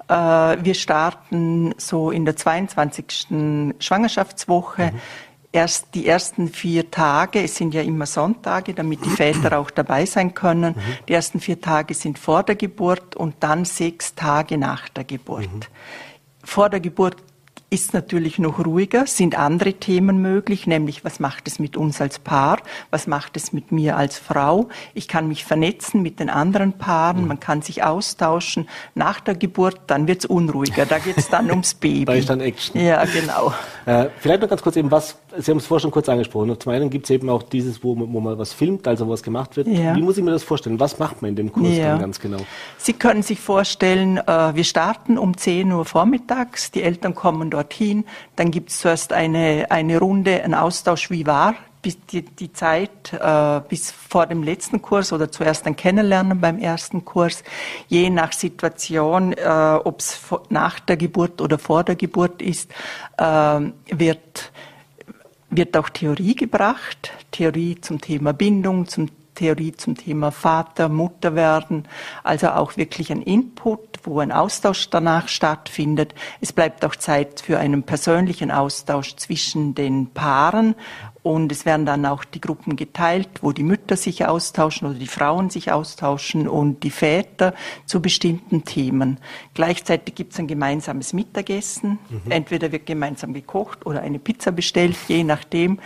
Äh, 0.08 0.12
wir 0.12 0.74
starten 0.74 1.74
so 1.76 2.10
in 2.10 2.24
der 2.24 2.36
22. 2.36 3.26
Schwangerschaftswoche. 3.78 4.92
Mhm. 4.92 5.00
Erst 5.52 5.94
die 5.94 6.06
ersten 6.06 6.48
vier 6.48 6.92
Tage, 6.92 7.42
es 7.42 7.56
sind 7.56 7.74
ja 7.74 7.82
immer 7.82 8.06
Sonntage, 8.06 8.72
damit 8.72 9.04
die 9.04 9.10
Väter 9.10 9.58
auch 9.58 9.70
dabei 9.70 10.06
sein 10.06 10.32
können. 10.32 10.74
Mhm. 10.76 11.06
Die 11.08 11.12
ersten 11.12 11.40
vier 11.40 11.60
Tage 11.60 11.94
sind 11.94 12.20
vor 12.20 12.44
der 12.44 12.54
Geburt 12.54 13.16
und 13.16 13.34
dann 13.40 13.64
sechs 13.64 14.14
Tage 14.14 14.58
nach 14.58 14.88
der 14.88 15.02
Geburt. 15.02 15.52
Mhm. 15.52 15.60
Vor 16.44 16.70
der 16.70 16.78
Geburt 16.78 17.16
ist 17.70 17.94
natürlich 17.94 18.40
noch 18.40 18.64
ruhiger, 18.64 19.06
sind 19.06 19.38
andere 19.38 19.74
Themen 19.74 20.20
möglich, 20.20 20.66
nämlich 20.66 21.04
was 21.04 21.20
macht 21.20 21.46
es 21.46 21.60
mit 21.60 21.76
uns 21.76 22.00
als 22.00 22.18
Paar, 22.18 22.58
was 22.90 23.06
macht 23.06 23.36
es 23.36 23.52
mit 23.52 23.70
mir 23.70 23.96
als 23.96 24.18
Frau. 24.18 24.68
Ich 24.92 25.06
kann 25.06 25.28
mich 25.28 25.44
vernetzen 25.44 26.02
mit 26.02 26.18
den 26.18 26.30
anderen 26.30 26.72
Paaren, 26.72 27.28
man 27.28 27.38
kann 27.38 27.62
sich 27.62 27.84
austauschen. 27.84 28.68
Nach 28.96 29.20
der 29.20 29.36
Geburt, 29.36 29.78
dann 29.86 30.08
wird 30.08 30.18
es 30.18 30.24
unruhiger, 30.26 30.84
da 30.84 30.98
geht 30.98 31.16
es 31.16 31.28
dann 31.28 31.48
ums 31.48 31.74
Baby. 31.74 32.04
da 32.06 32.14
ist 32.14 32.28
dann 32.28 32.40
Action. 32.40 32.80
Ja, 32.80 33.04
genau. 33.04 33.54
Äh, 33.86 34.08
vielleicht 34.18 34.42
noch 34.42 34.48
ganz 34.48 34.62
kurz 34.62 34.74
eben, 34.74 34.90
was, 34.90 35.16
Sie 35.38 35.50
haben 35.52 35.58
es 35.58 35.66
vorher 35.66 35.80
schon 35.80 35.92
kurz 35.92 36.08
angesprochen. 36.08 36.58
Zum 36.58 36.72
einen 36.72 36.90
gibt 36.90 37.06
es 37.06 37.10
eben 37.10 37.30
auch 37.30 37.44
dieses, 37.44 37.84
wo, 37.84 37.96
wo 37.96 38.20
man 38.20 38.36
was 38.36 38.52
filmt, 38.52 38.88
also 38.88 39.08
was 39.08 39.22
gemacht 39.22 39.56
wird. 39.56 39.68
Ja. 39.68 39.94
Wie 39.94 40.02
muss 40.02 40.18
ich 40.18 40.24
mir 40.24 40.32
das 40.32 40.42
vorstellen? 40.42 40.80
Was 40.80 40.98
macht 40.98 41.22
man 41.22 41.30
in 41.30 41.36
dem 41.36 41.52
Kurs 41.52 41.76
ja. 41.76 41.90
dann 41.90 42.00
ganz 42.00 42.18
genau? 42.18 42.38
Sie 42.78 42.94
können 42.94 43.22
sich 43.22 43.38
vorstellen, 43.38 44.18
äh, 44.18 44.54
wir 44.56 44.64
starten 44.64 45.18
um 45.18 45.36
10 45.36 45.70
Uhr 45.70 45.84
vormittags, 45.84 46.72
die 46.72 46.82
Eltern 46.82 47.14
kommen 47.14 47.50
dort 47.50 47.59
dorthin. 47.60 48.04
Dann 48.36 48.50
gibt 48.50 48.70
es 48.70 48.78
zuerst 48.78 49.12
eine, 49.12 49.66
eine 49.70 49.98
Runde, 49.98 50.42
ein 50.42 50.54
Austausch, 50.54 51.10
wie 51.10 51.26
war 51.26 51.54
bis 51.82 51.98
die, 52.06 52.22
die 52.22 52.52
Zeit 52.52 53.12
äh, 53.12 53.60
bis 53.68 53.90
vor 53.90 54.26
dem 54.26 54.42
letzten 54.42 54.82
Kurs 54.82 55.12
oder 55.12 55.30
zuerst 55.30 55.66
ein 55.66 55.76
Kennenlernen 55.76 56.40
beim 56.40 56.58
ersten 56.58 57.04
Kurs, 57.04 57.42
je 57.88 58.10
nach 58.10 58.32
Situation, 58.32 59.32
äh, 59.32 59.78
ob 59.82 60.00
es 60.00 60.20
nach 60.50 60.80
der 60.80 60.96
Geburt 60.96 61.40
oder 61.40 61.58
vor 61.58 61.84
der 61.84 61.96
Geburt 61.96 62.42
ist, 62.42 62.70
äh, 63.16 63.60
wird 63.90 64.52
wird 65.52 65.76
auch 65.76 65.88
Theorie 65.88 66.36
gebracht, 66.36 67.10
Theorie 67.32 67.80
zum 67.80 68.00
Thema 68.00 68.32
Bindung, 68.32 68.86
zum 68.86 69.08
Theorie 69.34 69.72
zum 69.72 69.96
Thema 69.96 70.30
Vater, 70.30 70.88
Mutter 70.88 71.34
werden, 71.34 71.88
also 72.22 72.50
auch 72.50 72.76
wirklich 72.76 73.10
ein 73.10 73.22
Input, 73.22 73.89
wo 74.02 74.20
ein 74.20 74.32
Austausch 74.32 74.90
danach 74.90 75.28
stattfindet. 75.28 76.14
Es 76.40 76.52
bleibt 76.52 76.84
auch 76.84 76.96
Zeit 76.96 77.40
für 77.40 77.58
einen 77.58 77.82
persönlichen 77.82 78.50
Austausch 78.50 79.16
zwischen 79.16 79.74
den 79.74 80.10
Paaren 80.10 80.74
und 81.22 81.52
es 81.52 81.66
werden 81.66 81.84
dann 81.84 82.06
auch 82.06 82.24
die 82.24 82.40
Gruppen 82.40 82.76
geteilt, 82.76 83.28
wo 83.42 83.52
die 83.52 83.62
Mütter 83.62 83.96
sich 83.96 84.24
austauschen 84.24 84.88
oder 84.88 84.98
die 84.98 85.06
Frauen 85.06 85.50
sich 85.50 85.70
austauschen 85.70 86.48
und 86.48 86.82
die 86.82 86.90
Väter 86.90 87.54
zu 87.84 88.00
bestimmten 88.00 88.64
Themen. 88.64 89.18
Gleichzeitig 89.52 90.14
gibt 90.14 90.32
es 90.32 90.38
ein 90.38 90.46
gemeinsames 90.46 91.12
Mittagessen. 91.12 91.98
Mhm. 92.08 92.30
Entweder 92.30 92.72
wird 92.72 92.86
gemeinsam 92.86 93.34
gekocht 93.34 93.84
oder 93.84 94.00
eine 94.00 94.18
Pizza 94.18 94.50
bestellt, 94.50 94.96
je 95.08 95.24
nachdem. 95.24 95.78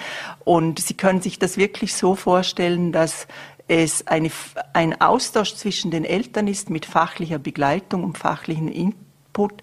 Und 0.45 0.79
Sie 0.79 0.95
können 0.95 1.21
sich 1.21 1.41
das 1.41 1.57
wirklich 1.57 1.95
so 1.95 2.15
vorstellen, 2.15 2.93
dass 2.93 3.27
es 3.69 4.07
eine, 4.07 4.31
ein 4.73 5.01
Austausch 5.01 5.55
zwischen 5.55 5.91
den 5.91 6.05
Eltern 6.05 6.49
ist 6.49 6.71
mit 6.71 6.87
fachlicher 6.87 7.39
Begleitung 7.39 8.05
und 8.05 8.19
fachlichen 8.19 8.69
Input, 8.69 9.63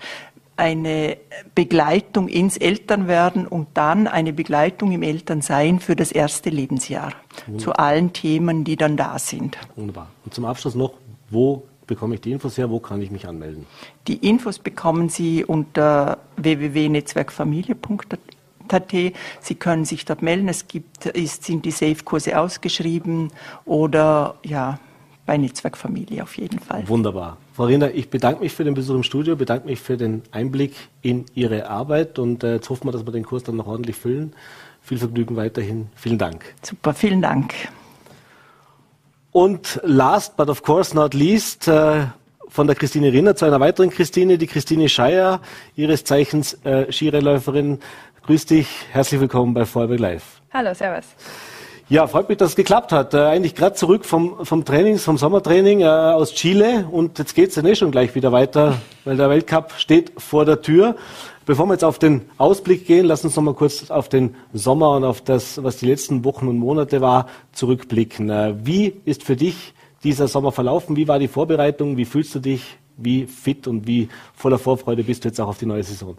eine 0.58 1.18
Begleitung 1.56 2.28
ins 2.28 2.58
Elternwerden 2.58 3.48
und 3.48 3.70
dann 3.74 4.08
eine 4.08 4.32
Begleitung 4.34 4.92
im 4.92 5.02
Elternsein 5.02 5.80
für 5.80 5.96
das 5.96 6.12
erste 6.12 6.50
Lebensjahr 6.50 7.14
Wunderbar. 7.48 7.58
zu 7.64 7.74
allen 7.74 8.14
Themen, 8.14 8.64
die 8.64 8.76
dann 8.76 8.96
da 8.98 9.18
sind. 9.18 9.58
Wunderbar. 9.76 10.10
Und 10.24 10.34
zum 10.34 10.46
Abschluss 10.46 10.76
noch, 10.76 10.94
wo 11.30 11.64
bekomme 11.88 12.16
ich 12.16 12.22
die 12.22 12.32
Infos 12.32 12.58
her? 12.58 12.70
Wo 12.70 12.80
kann 12.80 13.02
ich 13.02 13.12
mich 13.12 13.28
anmelden? 13.28 13.66
Die 14.08 14.18
Infos 14.28 14.60
bekommen 14.60 15.10
Sie 15.10 15.44
unter 15.44 16.20
www.netzwerkfamilie.at. 16.38 18.20
Sie 19.42 19.56
können 19.56 19.86
sich 19.86 20.06
dort 20.06 20.22
melden. 20.22 20.48
Es 20.48 20.68
gibt, 20.68 21.06
ist, 21.08 21.44
sind 21.44 21.66
die 21.66 21.72
Safe-Kurse 21.72 22.40
ausgeschrieben 22.40 23.32
oder 23.66 24.36
ja, 24.44 24.80
bei 25.26 25.38
Netzwerkfamilie 25.38 26.24
auf 26.24 26.38
jeden 26.38 26.60
Fall. 26.60 26.88
Wunderbar. 26.88 27.38
Frau 27.54 27.66
Riener, 27.66 27.94
ich 27.94 28.10
bedanke 28.10 28.42
mich 28.42 28.54
für 28.54 28.64
den 28.64 28.74
Besuch 28.74 28.96
im 28.96 29.04
Studio, 29.04 29.36
bedanke 29.36 29.68
mich 29.68 29.80
für 29.80 29.98
den 29.98 30.24
Einblick 30.32 30.76
in 31.02 31.26
Ihre 31.36 31.70
Arbeit 31.70 32.20
und 32.20 32.44
äh, 32.44 32.56
jetzt 32.56 32.70
hoffen 32.70 32.88
wir, 32.88 32.92
dass 32.92 33.06
wir 33.06 33.12
den 33.12 33.26
Kurs 33.26 33.44
dann 33.44 33.58
noch 33.58 33.68
ordentlich 33.68 33.96
füllen. 33.96 34.34
Viel 34.82 34.98
Vergnügen 34.98 35.36
weiterhin. 35.36 35.90
Vielen 35.96 36.18
Dank. 36.18 36.56
Super, 36.64 36.94
vielen 36.94 37.22
Dank. 37.22 37.54
Und 39.32 39.80
last 39.84 40.36
but 40.36 40.50
of 40.50 40.64
course 40.64 40.96
not 40.96 41.14
least, 41.14 41.68
äh, 41.68 42.08
von 42.50 42.68
der 42.68 42.76
Christine 42.76 43.14
Rinner 43.14 43.36
zu 43.36 43.46
einer 43.46 43.62
weiteren 43.62 43.90
Christine, 43.90 44.38
die 44.38 44.48
Christine 44.48 44.90
Scheier, 44.90 45.40
ihres 45.76 46.04
Zeichens 46.04 46.54
äh, 46.66 46.92
Skirennläuferin. 46.92 47.80
Grüß 48.24 48.46
dich, 48.46 48.68
herzlich 48.92 49.20
willkommen 49.20 49.56
bei 49.56 49.66
Vorarlberg 49.66 50.00
Live. 50.00 50.42
Hallo, 50.54 50.76
servus. 50.76 51.06
Ja, 51.90 52.06
freut 52.06 52.30
mich, 52.30 52.38
dass 52.38 52.52
es 52.52 52.56
geklappt 52.56 52.92
hat. 52.92 53.16
Äh, 53.16 53.18
eigentlich 53.18 53.56
gerade 53.56 53.74
zurück 53.74 54.06
vom, 54.06 54.46
vom 54.46 54.64
Training, 54.64 55.00
vom 55.00 55.18
Sommertraining 55.18 55.82
äh, 55.82 55.86
aus 55.86 56.36
Chile 56.36 56.88
und 56.92 57.18
jetzt 57.18 57.34
geht's 57.34 57.56
dann 57.56 57.66
eh 57.66 57.74
schon 57.74 57.90
gleich 57.90 58.14
wieder 58.14 58.32
weiter, 58.32 58.78
weil 59.06 59.18
der 59.18 59.28
Weltcup 59.32 59.74
steht 59.78 60.12
vor 60.18 60.46
der 60.46 60.62
Tür. 60.62 60.96
Bevor 61.48 61.66
wir 61.66 61.74
jetzt 61.74 61.84
auf 61.84 61.98
den 61.98 62.30
Ausblick 62.38 62.86
gehen, 62.86 63.08
lass 63.08 63.26
uns 63.26 63.36
noch 63.36 63.42
mal 63.42 63.56
kurz 63.56 63.90
auf 63.90 64.08
den 64.08 64.36
Sommer 64.54 64.92
und 64.92 65.04
auf 65.04 65.22
das, 65.22 65.64
was 65.64 65.78
die 65.78 65.88
letzten 65.88 66.24
Wochen 66.24 66.48
und 66.48 66.60
Monate 66.60 67.02
war, 67.02 67.26
zurückblicken. 67.54 68.30
Äh, 68.30 68.54
wie 68.64 69.02
ist 69.04 69.24
für 69.24 69.36
dich 69.36 69.74
dieser 70.04 70.28
Sommer 70.28 70.52
verlaufen? 70.52 70.96
Wie 70.96 71.08
war 71.08 71.18
die 71.18 71.28
Vorbereitung? 71.28 71.98
Wie 71.98 72.06
fühlst 72.06 72.36
du 72.36 72.40
dich? 72.40 72.78
Wie 72.98 73.26
fit 73.26 73.66
und 73.66 73.88
wie 73.88 74.10
voller 74.36 74.60
Vorfreude 74.60 75.04
bist 75.04 75.24
du 75.24 75.30
jetzt 75.30 75.42
auch 75.42 75.48
auf 75.48 75.58
die 75.58 75.66
neue 75.66 75.82
Saison? 75.82 76.16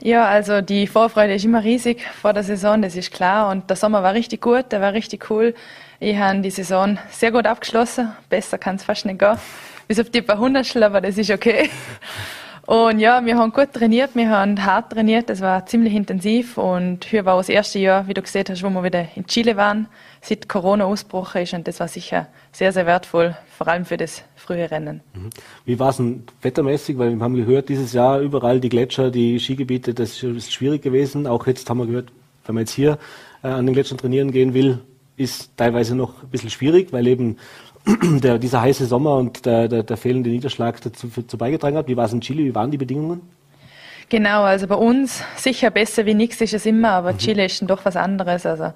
Ja, 0.00 0.28
also 0.28 0.60
die 0.60 0.86
Vorfreude 0.86 1.34
ist 1.34 1.44
immer 1.44 1.64
riesig 1.64 2.02
vor 2.20 2.34
der 2.34 2.42
Saison, 2.42 2.82
das 2.82 2.96
ist 2.96 3.12
klar. 3.12 3.50
Und 3.50 3.70
der 3.70 3.76
Sommer 3.76 4.02
war 4.02 4.12
richtig 4.12 4.42
gut, 4.42 4.70
der 4.70 4.80
war 4.80 4.92
richtig 4.92 5.30
cool. 5.30 5.54
Ich 6.00 6.16
habe 6.18 6.40
die 6.40 6.50
Saison 6.50 6.98
sehr 7.10 7.32
gut 7.32 7.46
abgeschlossen. 7.46 8.12
Besser 8.28 8.58
kann 8.58 8.76
es 8.76 8.84
fast 8.84 9.06
nicht 9.06 9.18
gehen. 9.18 9.38
Bis 9.88 9.98
auf 9.98 10.10
die 10.10 10.20
paar 10.20 10.38
Hundertstel, 10.38 10.82
aber 10.82 11.00
das 11.00 11.16
ist 11.16 11.30
okay. 11.30 11.70
Und 12.66 12.98
ja, 12.98 13.24
wir 13.24 13.38
haben 13.38 13.52
gut 13.52 13.72
trainiert, 13.72 14.10
wir 14.14 14.28
haben 14.28 14.64
hart 14.64 14.92
trainiert, 14.92 15.30
das 15.30 15.40
war 15.40 15.64
ziemlich 15.66 15.94
intensiv. 15.94 16.58
Und 16.58 17.04
hier 17.04 17.24
war 17.24 17.36
das 17.36 17.48
erste 17.48 17.78
Jahr, 17.78 18.08
wie 18.08 18.14
du 18.14 18.20
gesehen 18.20 18.44
hast, 18.48 18.62
wo 18.64 18.70
wir 18.70 18.82
wieder 18.82 19.06
in 19.14 19.24
Chile 19.26 19.56
waren, 19.56 19.86
seit 20.20 20.48
Corona 20.48 20.84
ausgebrochen 20.84 21.42
ist. 21.42 21.54
Und 21.54 21.68
das 21.68 21.78
war 21.78 21.86
sicher 21.86 22.26
sehr, 22.50 22.72
sehr 22.72 22.84
wertvoll, 22.86 23.36
vor 23.56 23.68
allem 23.68 23.84
für 23.84 23.96
das 23.96 24.24
frühe 24.34 24.68
Rennen. 24.68 25.00
Mhm. 25.14 25.30
Wie 25.64 25.78
war 25.78 25.90
es 25.90 25.98
denn 25.98 26.24
wettermäßig? 26.42 26.98
Weil 26.98 27.14
wir 27.14 27.22
haben 27.22 27.36
gehört, 27.36 27.68
dieses 27.68 27.92
Jahr 27.92 28.18
überall 28.18 28.58
die 28.58 28.68
Gletscher, 28.68 29.12
die 29.12 29.38
Skigebiete, 29.38 29.94
das 29.94 30.20
ist 30.20 30.52
schwierig 30.52 30.82
gewesen. 30.82 31.28
Auch 31.28 31.46
jetzt 31.46 31.70
haben 31.70 31.78
wir 31.78 31.86
gehört, 31.86 32.10
wenn 32.46 32.56
man 32.56 32.62
jetzt 32.62 32.72
hier 32.72 32.98
äh, 33.44 33.48
an 33.48 33.66
den 33.66 33.74
Gletschern 33.74 33.98
trainieren 33.98 34.32
gehen 34.32 34.54
will, 34.54 34.80
ist 35.16 35.56
teilweise 35.56 35.94
noch 35.94 36.22
ein 36.22 36.28
bisschen 36.30 36.50
schwierig, 36.50 36.92
weil 36.92 37.06
eben 37.06 37.36
der, 38.02 38.38
dieser 38.38 38.60
heiße 38.60 38.86
Sommer 38.86 39.16
und 39.16 39.46
der, 39.46 39.68
der, 39.68 39.82
der 39.82 39.96
fehlende 39.96 40.30
Niederschlag 40.30 40.80
dazu, 40.80 41.08
dazu 41.14 41.38
beigetragen 41.38 41.76
hat. 41.76 41.88
Wie 41.88 41.96
war 41.96 42.06
es 42.06 42.12
in 42.12 42.20
Chile? 42.20 42.44
Wie 42.44 42.54
waren 42.54 42.70
die 42.70 42.78
Bedingungen? 42.78 43.20
Genau, 44.08 44.42
also 44.42 44.66
bei 44.66 44.76
uns 44.76 45.22
sicher 45.36 45.70
besser 45.70 46.06
wie 46.06 46.14
nichts 46.14 46.40
ist 46.40 46.54
es 46.54 46.64
immer, 46.64 46.90
aber 46.90 47.12
mhm. 47.12 47.18
Chile 47.18 47.44
ist 47.44 47.60
dann 47.60 47.68
doch 47.68 47.84
was 47.84 47.96
anderes. 47.96 48.46
Also 48.46 48.72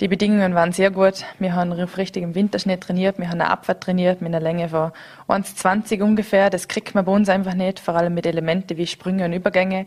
die 0.00 0.08
Bedingungen 0.08 0.54
waren 0.54 0.72
sehr 0.72 0.90
gut. 0.90 1.24
Wir 1.38 1.54
haben 1.54 1.72
auf 1.72 1.96
richtigem 1.96 2.34
Winterschnee 2.34 2.76
trainiert, 2.76 3.18
wir 3.18 3.28
haben 3.28 3.40
eine 3.40 3.50
Abfahrt 3.50 3.82
trainiert 3.82 4.20
mit 4.20 4.28
einer 4.28 4.40
Länge 4.40 4.68
von 4.68 4.92
1,20 5.28 6.02
ungefähr. 6.02 6.50
Das 6.50 6.68
kriegt 6.68 6.94
man 6.94 7.06
bei 7.06 7.12
uns 7.12 7.30
einfach 7.30 7.54
nicht, 7.54 7.80
vor 7.80 7.94
allem 7.94 8.12
mit 8.12 8.26
Elementen 8.26 8.76
wie 8.76 8.86
Sprünge 8.86 9.24
und 9.24 9.32
Übergänge. 9.32 9.86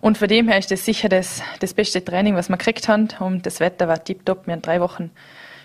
Und 0.00 0.18
von 0.18 0.28
dem 0.28 0.48
her 0.48 0.58
ist 0.58 0.70
das 0.70 0.84
sicher 0.84 1.08
das, 1.08 1.42
das 1.58 1.74
beste 1.74 2.04
Training, 2.04 2.36
was 2.36 2.48
wir 2.48 2.56
gekriegt 2.56 2.88
haben. 2.88 3.08
Und 3.18 3.44
das 3.44 3.58
Wetter 3.58 3.88
war 3.88 4.02
tiptop. 4.02 4.46
Wir 4.46 4.52
haben 4.52 4.62
drei 4.62 4.80
Wochen, 4.80 5.10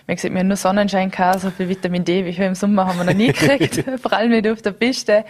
wie 0.07 0.15
gesagt, 0.15 0.33
wir 0.33 0.39
haben 0.39 0.47
nur 0.47 0.57
Sonnenschein 0.57 1.09
gehabt, 1.09 1.41
so 1.41 1.49
viel 1.49 1.67
Vitamin 1.67 2.03
D 2.03 2.25
wie 2.25 2.37
wir 2.37 2.47
im 2.47 2.55
Sommer 2.55 2.85
haben 2.85 2.97
wir 2.97 3.05
noch 3.05 3.13
nie 3.13 3.27
gekriegt. 3.27 3.83
vor 4.01 4.13
allem 4.13 4.31
nicht 4.31 4.47
auf 4.47 4.61
der 4.61 4.71
Piste. 4.71 5.25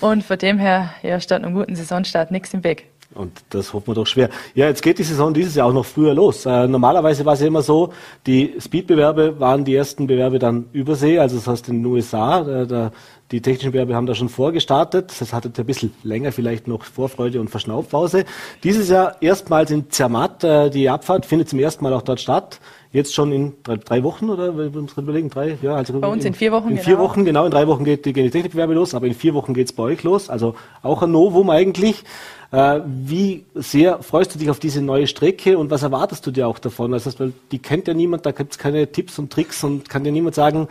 Und 0.00 0.22
von 0.22 0.38
dem 0.38 0.58
her, 0.58 0.94
ja, 1.02 1.18
statt 1.20 1.42
einem 1.42 1.54
guten 1.54 1.74
Saisonstart 1.74 2.30
nichts 2.30 2.54
im 2.54 2.62
Weg. 2.62 2.86
Und 3.12 3.32
das 3.50 3.72
hoffen 3.72 3.88
wir 3.88 3.94
doch 3.94 4.06
schwer. 4.06 4.30
Ja, 4.54 4.66
jetzt 4.66 4.82
geht 4.82 5.00
die 5.00 5.02
Saison 5.02 5.34
dieses 5.34 5.56
Jahr 5.56 5.66
auch 5.66 5.72
noch 5.72 5.84
früher 5.84 6.14
los. 6.14 6.46
Äh, 6.46 6.68
normalerweise 6.68 7.24
war 7.24 7.32
es 7.32 7.40
ja 7.40 7.48
immer 7.48 7.62
so, 7.62 7.92
die 8.24 8.54
Speed-Bewerbe 8.60 9.40
waren 9.40 9.64
die 9.64 9.74
ersten 9.74 10.06
Bewerbe 10.06 10.38
dann 10.38 10.66
übersee, 10.72 11.18
also 11.18 11.34
das 11.34 11.48
heißt 11.48 11.68
in 11.68 11.82
den 11.82 11.86
USA. 11.86 12.40
Äh, 12.42 12.66
da, 12.68 12.92
die 13.32 13.40
technischen 13.40 13.72
Bewerbe 13.72 13.96
haben 13.96 14.06
da 14.06 14.14
schon 14.14 14.28
vorgestartet. 14.28 15.12
Das 15.20 15.32
hatte 15.32 15.50
ein 15.56 15.66
bisschen 15.66 15.92
länger 16.04 16.30
vielleicht 16.30 16.68
noch 16.68 16.84
Vorfreude 16.84 17.40
und 17.40 17.48
Verschnaufpause. 17.48 18.24
Dieses 18.62 18.88
Jahr 18.88 19.20
erstmals 19.20 19.72
in 19.72 19.90
Zermatt. 19.90 20.44
Äh, 20.44 20.70
die 20.70 20.88
Abfahrt 20.88 21.26
findet 21.26 21.48
zum 21.48 21.58
ersten 21.58 21.82
Mal 21.82 21.92
auch 21.92 22.02
dort 22.02 22.20
statt. 22.20 22.60
Jetzt 22.92 23.14
schon 23.14 23.30
in 23.30 23.54
drei, 23.62 23.76
drei 23.76 24.02
Wochen 24.02 24.30
oder 24.30 24.56
wir 24.56 24.74
uns 24.76 24.96
überlegen, 24.96 25.30
drei, 25.30 25.56
ja, 25.62 25.76
also 25.76 26.00
bei 26.00 26.08
uns 26.08 26.24
in, 26.24 26.32
in 26.32 26.34
vier 26.34 26.50
Wochen. 26.50 26.70
In 26.70 26.74
genau. 26.74 26.84
vier 26.84 26.98
Wochen, 26.98 27.24
genau, 27.24 27.44
in 27.44 27.52
drei 27.52 27.68
Wochen 27.68 27.84
geht, 27.84 28.02
gehen 28.02 28.14
die 28.14 28.30
Technikbewerbe 28.30 28.74
los, 28.74 28.94
aber 28.94 29.06
in 29.06 29.14
vier 29.14 29.32
Wochen 29.34 29.54
geht's 29.54 29.72
bei 29.72 29.84
euch 29.84 30.02
los. 30.02 30.28
Also 30.28 30.56
auch 30.82 31.02
ein 31.02 31.12
Novum 31.12 31.50
eigentlich. 31.50 32.02
Äh, 32.50 32.80
wie 32.84 33.44
sehr 33.54 34.02
freust 34.02 34.34
du 34.34 34.40
dich 34.40 34.50
auf 34.50 34.58
diese 34.58 34.82
neue 34.82 35.06
Strecke 35.06 35.56
und 35.56 35.70
was 35.70 35.84
erwartest 35.84 36.26
du 36.26 36.32
dir 36.32 36.48
auch 36.48 36.58
davon? 36.58 36.92
Also, 36.92 37.16
weil 37.20 37.32
die 37.52 37.60
kennt 37.60 37.86
ja 37.86 37.94
niemand, 37.94 38.26
da 38.26 38.32
gibt 38.32 38.52
es 38.52 38.58
keine 38.58 38.90
Tipps 38.90 39.20
und 39.20 39.32
Tricks 39.32 39.62
und 39.62 39.88
kann 39.88 40.02
dir 40.02 40.10
niemand 40.10 40.34
sagen, 40.34 40.66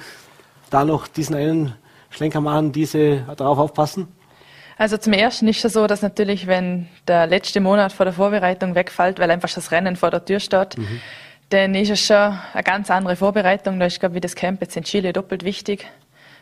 da 0.69 0.83
noch 0.83 1.07
diesen 1.07 1.35
einen 1.35 1.73
Schlenker 2.09 2.41
machen, 2.41 2.73
diese 2.73 3.23
darauf 3.37 3.59
aufpassen? 3.59 4.09
Also 4.77 4.97
zum 4.97 5.13
Ersten 5.13 5.47
ist 5.47 5.63
es 5.63 5.73
so, 5.73 5.87
dass 5.87 6.01
natürlich, 6.01 6.47
wenn 6.47 6.87
der 7.07 7.27
letzte 7.27 7.59
Monat 7.59 7.91
vor 7.91 8.05
der 8.05 8.13
Vorbereitung 8.13 8.75
wegfällt, 8.75 9.19
weil 9.19 9.29
einfach 9.29 9.49
das 9.53 9.71
Rennen 9.71 9.95
vor 9.95 10.09
der 10.09 10.23
Tür 10.23 10.39
steht, 10.39 10.77
mhm. 10.77 11.01
Dann 11.49 11.73
ist 11.75 11.89
es 11.89 12.05
schon 12.05 12.37
eine 12.53 12.63
ganz 12.63 12.91
andere 12.91 13.15
Vorbereitung. 13.15 13.79
Da 13.79 13.87
ist, 13.87 13.99
glaube 13.99 14.15
ich, 14.15 14.21
das 14.21 14.35
Camp 14.35 14.61
jetzt 14.61 14.77
in 14.77 14.83
Chile 14.83 15.13
doppelt 15.13 15.43
wichtig, 15.43 15.87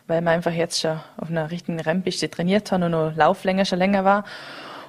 weil 0.08 0.22
wir 0.22 0.32
einfach 0.32 0.52
jetzt 0.52 0.82
schon 0.82 1.00
auf 1.17 1.30
einer 1.30 1.50
richtigen 1.50 1.80
Rennpiste 1.80 2.30
trainiert 2.30 2.72
haben 2.72 2.84
und 2.84 2.91
noch 2.91 3.15
Lauflänge 3.15 3.65
schon 3.65 3.80
länger 3.80 4.04
war. 4.04 4.26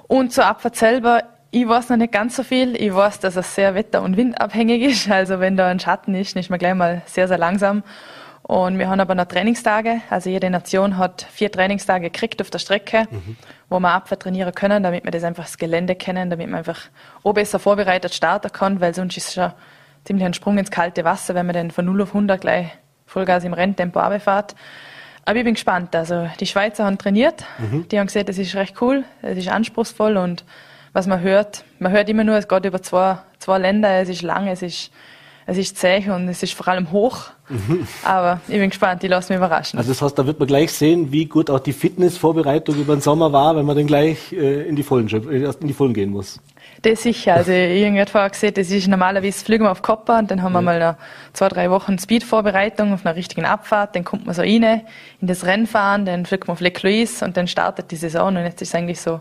Und 0.08 0.32
zur 0.32 0.46
Abfahrt 0.46 0.76
selber, 0.76 1.22
ich 1.50 1.68
weiß 1.68 1.90
noch 1.90 1.96
nicht 1.96 2.12
ganz 2.12 2.36
so 2.36 2.42
viel. 2.42 2.74
Ich 2.76 2.92
weiß, 2.92 3.20
dass 3.20 3.36
es 3.36 3.54
sehr 3.54 3.74
wetter- 3.74 4.02
und 4.02 4.16
windabhängig 4.16 4.82
ist. 4.82 5.08
Also 5.10 5.40
wenn 5.40 5.56
da 5.56 5.68
ein 5.68 5.80
Schatten 5.80 6.14
ist, 6.14 6.34
ist 6.36 6.50
man 6.50 6.58
gleich 6.58 6.74
mal 6.74 7.02
sehr, 7.06 7.28
sehr 7.28 7.38
langsam. 7.38 7.84
Und 8.42 8.78
wir 8.78 8.88
haben 8.88 8.98
aber 8.98 9.14
noch 9.14 9.26
Trainingstage. 9.26 10.00
Also 10.08 10.30
jede 10.30 10.48
Nation 10.50 10.96
hat 10.96 11.26
vier 11.30 11.52
Trainingstage 11.52 12.10
gekriegt 12.10 12.40
auf 12.40 12.50
der 12.50 12.58
Strecke, 12.58 13.06
mhm. 13.10 13.36
wo 13.68 13.78
wir 13.78 13.90
Abfahrt 13.90 14.22
trainieren 14.22 14.54
können, 14.54 14.82
damit 14.82 15.04
wir 15.04 15.10
das 15.10 15.22
einfach 15.22 15.44
das 15.44 15.58
Gelände 15.58 15.94
kennen, 15.94 16.30
damit 16.30 16.48
man 16.48 16.58
einfach 16.58 16.80
auch 17.22 17.34
besser 17.34 17.58
vorbereitet 17.58 18.14
starten 18.14 18.50
kann, 18.50 18.80
weil 18.80 18.94
sonst 18.94 19.18
ist 19.18 19.28
es 19.28 19.34
schon 19.34 19.52
ziemlich 20.04 20.24
ein 20.24 20.34
Sprung 20.34 20.58
ins 20.58 20.70
kalte 20.70 21.04
Wasser, 21.04 21.34
wenn 21.34 21.46
man 21.46 21.54
dann 21.54 21.70
von 21.70 21.84
0 21.84 22.02
auf 22.02 22.08
100 22.08 22.40
gleich 22.40 22.70
Vollgas 23.06 23.44
im 23.44 23.52
Renntempo 23.52 24.00
runterfährt. 24.00 24.54
Aber 25.24 25.36
ich 25.36 25.44
bin 25.44 25.54
gespannt. 25.54 25.94
Also 25.94 26.28
die 26.40 26.46
Schweizer 26.46 26.84
haben 26.84 26.96
trainiert. 26.96 27.44
Mhm. 27.58 27.86
Die 27.88 27.98
haben 27.98 28.06
gesagt, 28.06 28.28
das 28.28 28.38
ist 28.38 28.54
recht 28.54 28.80
cool, 28.80 29.04
es 29.22 29.36
ist 29.36 29.48
anspruchsvoll 29.48 30.16
und 30.16 30.44
was 30.92 31.06
man 31.06 31.20
hört, 31.20 31.64
man 31.78 31.92
hört 31.92 32.08
immer 32.08 32.24
nur, 32.24 32.36
es 32.36 32.48
geht 32.48 32.64
über 32.64 32.82
zwei, 32.82 33.18
zwei 33.38 33.58
Länder, 33.58 34.00
es 34.00 34.08
ist 34.08 34.22
lang, 34.22 34.48
es 34.48 34.62
ist, 34.62 34.90
es 35.46 35.58
ist 35.58 35.76
zäh 35.76 36.10
und 36.10 36.28
es 36.28 36.42
ist 36.42 36.54
vor 36.54 36.68
allem 36.68 36.90
hoch. 36.92 37.26
Mhm. 37.48 37.86
Aber 38.04 38.40
ich 38.48 38.54
bin 38.54 38.70
gespannt, 38.70 39.04
ich 39.04 39.10
lasse 39.10 39.32
mich 39.32 39.38
überraschen. 39.38 39.78
Also 39.78 39.90
das 39.90 40.02
heißt, 40.02 40.18
da 40.18 40.26
wird 40.26 40.38
man 40.38 40.48
gleich 40.48 40.72
sehen, 40.72 41.12
wie 41.12 41.26
gut 41.26 41.50
auch 41.50 41.60
die 41.60 41.72
Fitnessvorbereitung 41.72 42.76
über 42.76 42.96
den 42.96 43.00
Sommer 43.00 43.32
war, 43.32 43.54
wenn 43.54 43.64
man 43.64 43.76
dann 43.76 43.86
gleich 43.86 44.32
äh, 44.32 44.66
in, 44.68 44.76
die 44.76 44.82
Vollen, 44.82 45.08
äh, 45.08 45.52
in 45.60 45.68
die 45.68 45.74
Vollen 45.74 45.94
gehen 45.94 46.10
muss. 46.10 46.40
Das 46.82 47.02
sicher. 47.02 47.34
Also 47.34 47.50
ich 47.50 47.84
habe 47.84 48.06
vorher 48.06 48.30
gesehen, 48.30 48.54
das 48.54 48.70
ist 48.70 48.86
normalerweise 48.86 49.44
fliegen 49.44 49.64
wir 49.64 49.72
auf 49.72 49.82
Kopper 49.82 50.18
und 50.18 50.30
dann 50.30 50.42
haben 50.42 50.52
wir 50.52 50.62
mal 50.62 50.78
noch 50.78 50.94
zwei, 51.32 51.48
drei 51.48 51.70
Wochen 51.70 51.98
Speed-Vorbereitung 51.98 52.92
auf 52.92 53.04
einer 53.04 53.16
richtigen 53.16 53.44
Abfahrt. 53.44 53.96
Dann 53.96 54.04
kommt 54.04 54.26
man 54.26 54.34
so 54.34 54.42
rein 54.42 54.82
in 55.20 55.26
das 55.26 55.44
Rennfahren, 55.44 56.04
dann 56.04 56.24
fliegt 56.24 56.46
man 56.46 56.52
auf 56.52 56.60
Le 56.60 56.70
Clois 56.70 57.22
und 57.22 57.36
dann 57.36 57.48
startet 57.48 57.90
die 57.90 57.96
Saison. 57.96 58.36
Und 58.36 58.44
jetzt 58.44 58.62
ist 58.62 58.68
es 58.68 58.74
eigentlich 58.74 59.00
so 59.00 59.14
ein 59.14 59.20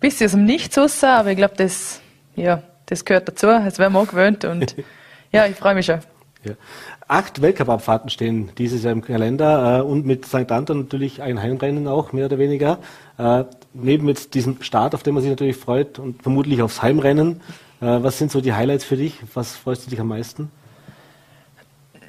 bisschen 0.00 0.26
aus 0.26 0.32
dem 0.32 0.44
Nichts 0.44 0.76
raus, 0.76 1.02
aber 1.02 1.30
ich 1.30 1.36
glaube, 1.36 1.54
das, 1.56 2.00
ja, 2.36 2.62
das 2.86 3.04
gehört 3.04 3.28
dazu. 3.28 3.46
Das 3.46 3.78
werden 3.78 3.94
wir 3.94 4.00
auch 4.00 4.08
gewöhnt 4.08 4.44
und 4.44 4.76
ja, 5.32 5.46
ich 5.46 5.56
freue 5.56 5.74
mich 5.74 5.86
schon. 5.86 6.00
Ja. 6.44 6.52
Acht 7.08 7.40
Weltcup-Abfahrten 7.40 8.10
stehen 8.10 8.50
dieses 8.58 8.82
Jahr 8.82 8.92
im 8.92 9.02
Kalender 9.02 9.78
äh, 9.78 9.82
und 9.82 10.04
mit 10.04 10.26
St. 10.26 10.52
Anton 10.52 10.80
natürlich 10.80 11.22
ein 11.22 11.40
Heimrennen 11.40 11.88
auch, 11.88 12.12
mehr 12.12 12.26
oder 12.26 12.38
weniger. 12.38 12.78
Äh, 13.16 13.44
neben 13.74 14.08
jetzt 14.08 14.34
diesem 14.34 14.62
Start, 14.62 14.94
auf 14.94 15.02
den 15.02 15.14
man 15.14 15.22
sich 15.22 15.30
natürlich 15.30 15.56
freut 15.56 15.98
und 15.98 16.22
vermutlich 16.22 16.62
aufs 16.62 16.82
Heimrennen. 16.82 17.40
Äh, 17.80 18.02
was 18.02 18.18
sind 18.18 18.30
so 18.30 18.40
die 18.40 18.54
Highlights 18.54 18.84
für 18.84 18.96
dich? 18.96 19.18
Was 19.34 19.56
freust 19.56 19.86
du 19.86 19.90
dich 19.90 20.00
am 20.00 20.08
meisten? 20.08 20.50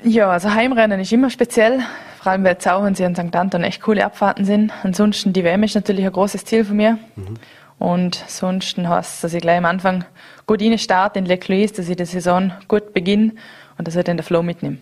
Ja, 0.03 0.29
also 0.29 0.53
Heimrennen 0.53 0.99
ist 0.99 1.11
immer 1.11 1.29
speziell, 1.29 1.79
vor 2.21 2.31
allem 2.31 2.43
weil 2.43 2.59
Zauchensee 2.59 3.05
und 3.05 3.17
St. 3.17 3.35
Anton 3.35 3.63
echt 3.63 3.81
coole 3.81 4.05
Abfahrten 4.05 4.45
sind. 4.45 4.71
Ansonsten 4.83 5.33
die 5.33 5.43
WM 5.43 5.63
ist 5.63 5.75
natürlich 5.75 6.05
ein 6.05 6.11
großes 6.11 6.45
Ziel 6.45 6.63
von 6.63 6.77
mir. 6.77 6.99
Mhm. 7.15 7.35
Und 7.79 8.23
sonst 8.27 8.77
heißt 8.77 9.15
es, 9.15 9.21
dass 9.21 9.33
ich 9.33 9.41
gleich 9.41 9.57
am 9.57 9.65
Anfang 9.65 10.05
gut 10.45 10.61
rein 10.61 10.77
starte 10.77 11.19
in 11.19 11.25
Le 11.25 11.37
Clois, 11.37 11.73
dass 11.75 11.89
ich 11.89 11.95
die 11.95 12.05
Saison 12.05 12.53
gut 12.67 12.93
beginne 12.93 13.33
und 13.77 13.87
dass 13.87 13.95
ich 13.95 14.03
den 14.03 14.21
Flow 14.21 14.43
mitnehme. 14.43 14.77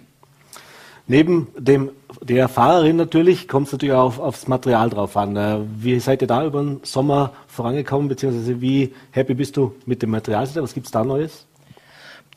Neben 1.06 1.48
dem, 1.58 1.92
der 2.22 2.48
Fahrerin 2.48 2.96
natürlich 2.96 3.50
kommt 3.50 3.68
es 3.68 3.74
natürlich 3.74 3.94
auch 3.94 4.06
auf, 4.06 4.20
aufs 4.20 4.48
Material 4.48 4.90
drauf 4.90 5.18
an. 5.18 5.36
Äh, 5.36 5.58
wie 5.78 6.00
seid 6.00 6.22
ihr 6.22 6.28
da 6.28 6.46
über 6.46 6.62
den 6.62 6.80
Sommer 6.84 7.34
vorangekommen, 7.48 8.08
beziehungsweise 8.08 8.62
wie 8.62 8.94
happy 9.12 9.34
bist 9.34 9.58
du 9.58 9.76
mit 9.86 10.02
dem 10.02 10.12
Material? 10.12 10.48
Was 10.56 10.74
gibt 10.74 10.86
es 10.86 10.92
da 10.92 11.04
Neues? 11.04 11.46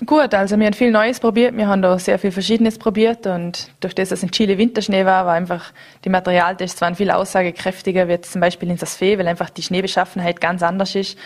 Gut, 0.04 0.34
also 0.34 0.58
wir 0.58 0.66
haben 0.66 0.74
viel 0.74 0.90
Neues 0.90 1.20
probiert, 1.20 1.56
wir 1.56 1.68
haben 1.68 1.80
da 1.80 1.98
sehr 1.98 2.18
viel 2.18 2.30
Verschiedenes 2.30 2.76
probiert 2.76 3.26
und 3.26 3.70
durch 3.80 3.94
das, 3.94 4.10
dass 4.10 4.22
in 4.22 4.30
Chile 4.30 4.58
Winterschnee 4.58 5.06
war, 5.06 5.24
war 5.24 5.32
einfach 5.32 5.72
die 6.04 6.10
Materialtests 6.10 6.82
waren 6.82 6.96
viel 6.96 7.10
aussagekräftiger, 7.10 8.06
wie 8.06 8.12
jetzt 8.12 8.30
zum 8.30 8.42
Beispiel 8.42 8.68
in 8.68 8.76
Sasfee, 8.76 9.16
weil 9.16 9.26
einfach 9.26 9.48
die 9.48 9.62
Schneebeschaffenheit 9.62 10.42
ganz 10.42 10.62
anders 10.62 10.94
ist. 10.94 11.16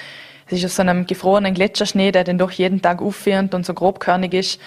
Es 0.47 0.59
ist 0.59 0.67
aus 0.67 0.77
so 0.77 0.83
einem 0.83 1.07
gefrorenen 1.07 1.55
Gletscherschnee, 1.55 2.13
der 2.13 2.23
dann 2.23 2.39
doch 2.39 2.53
jeden 2.53 2.81
Tag 2.81 3.03
auffährt 3.03 3.55
und 3.55 3.67
so 3.67 3.75
grobkörnig 3.75 4.35
ist 4.35 4.61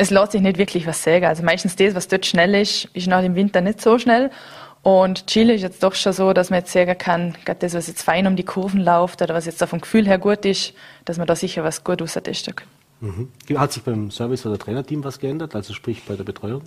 es 0.00 0.10
lässt 0.10 0.32
sich 0.32 0.40
nicht 0.40 0.56
wirklich 0.56 0.86
was 0.86 1.02
sagen. 1.02 1.26
Also 1.26 1.42
meistens 1.42 1.76
das, 1.76 1.94
was 1.94 2.08
dort 2.08 2.24
schnell 2.24 2.54
ist, 2.54 2.86
ist 2.94 3.06
nach 3.06 3.20
dem 3.20 3.34
Winter 3.34 3.60
nicht 3.60 3.82
so 3.82 3.98
schnell. 3.98 4.30
Und 4.82 5.26
Chile 5.26 5.52
ist 5.52 5.60
jetzt 5.60 5.82
doch 5.82 5.94
schon 5.94 6.14
so, 6.14 6.32
dass 6.32 6.48
man 6.48 6.60
jetzt 6.60 6.72
sagen 6.72 6.96
kann, 6.96 7.34
gerade 7.44 7.60
das, 7.60 7.74
was 7.74 7.86
jetzt 7.86 8.02
fein 8.02 8.26
um 8.26 8.34
die 8.34 8.44
Kurven 8.44 8.80
läuft 8.80 9.20
oder 9.20 9.34
was 9.34 9.44
jetzt 9.44 9.62
vom 9.62 9.82
Gefühl 9.82 10.06
her 10.06 10.18
gut 10.18 10.46
ist, 10.46 10.72
dass 11.04 11.18
man 11.18 11.26
da 11.26 11.36
sicher 11.36 11.64
was 11.64 11.84
gut 11.84 12.00
austesten 12.00 12.56
kann. 12.56 12.66
Mhm. 13.00 13.58
Hat 13.58 13.72
sich 13.72 13.82
beim 13.82 14.10
Service- 14.10 14.46
oder 14.46 14.58
Trainerteam 14.58 15.04
was 15.04 15.18
geändert, 15.18 15.54
also 15.54 15.74
sprich 15.74 16.02
bei 16.08 16.16
der 16.16 16.24
Betreuung? 16.24 16.62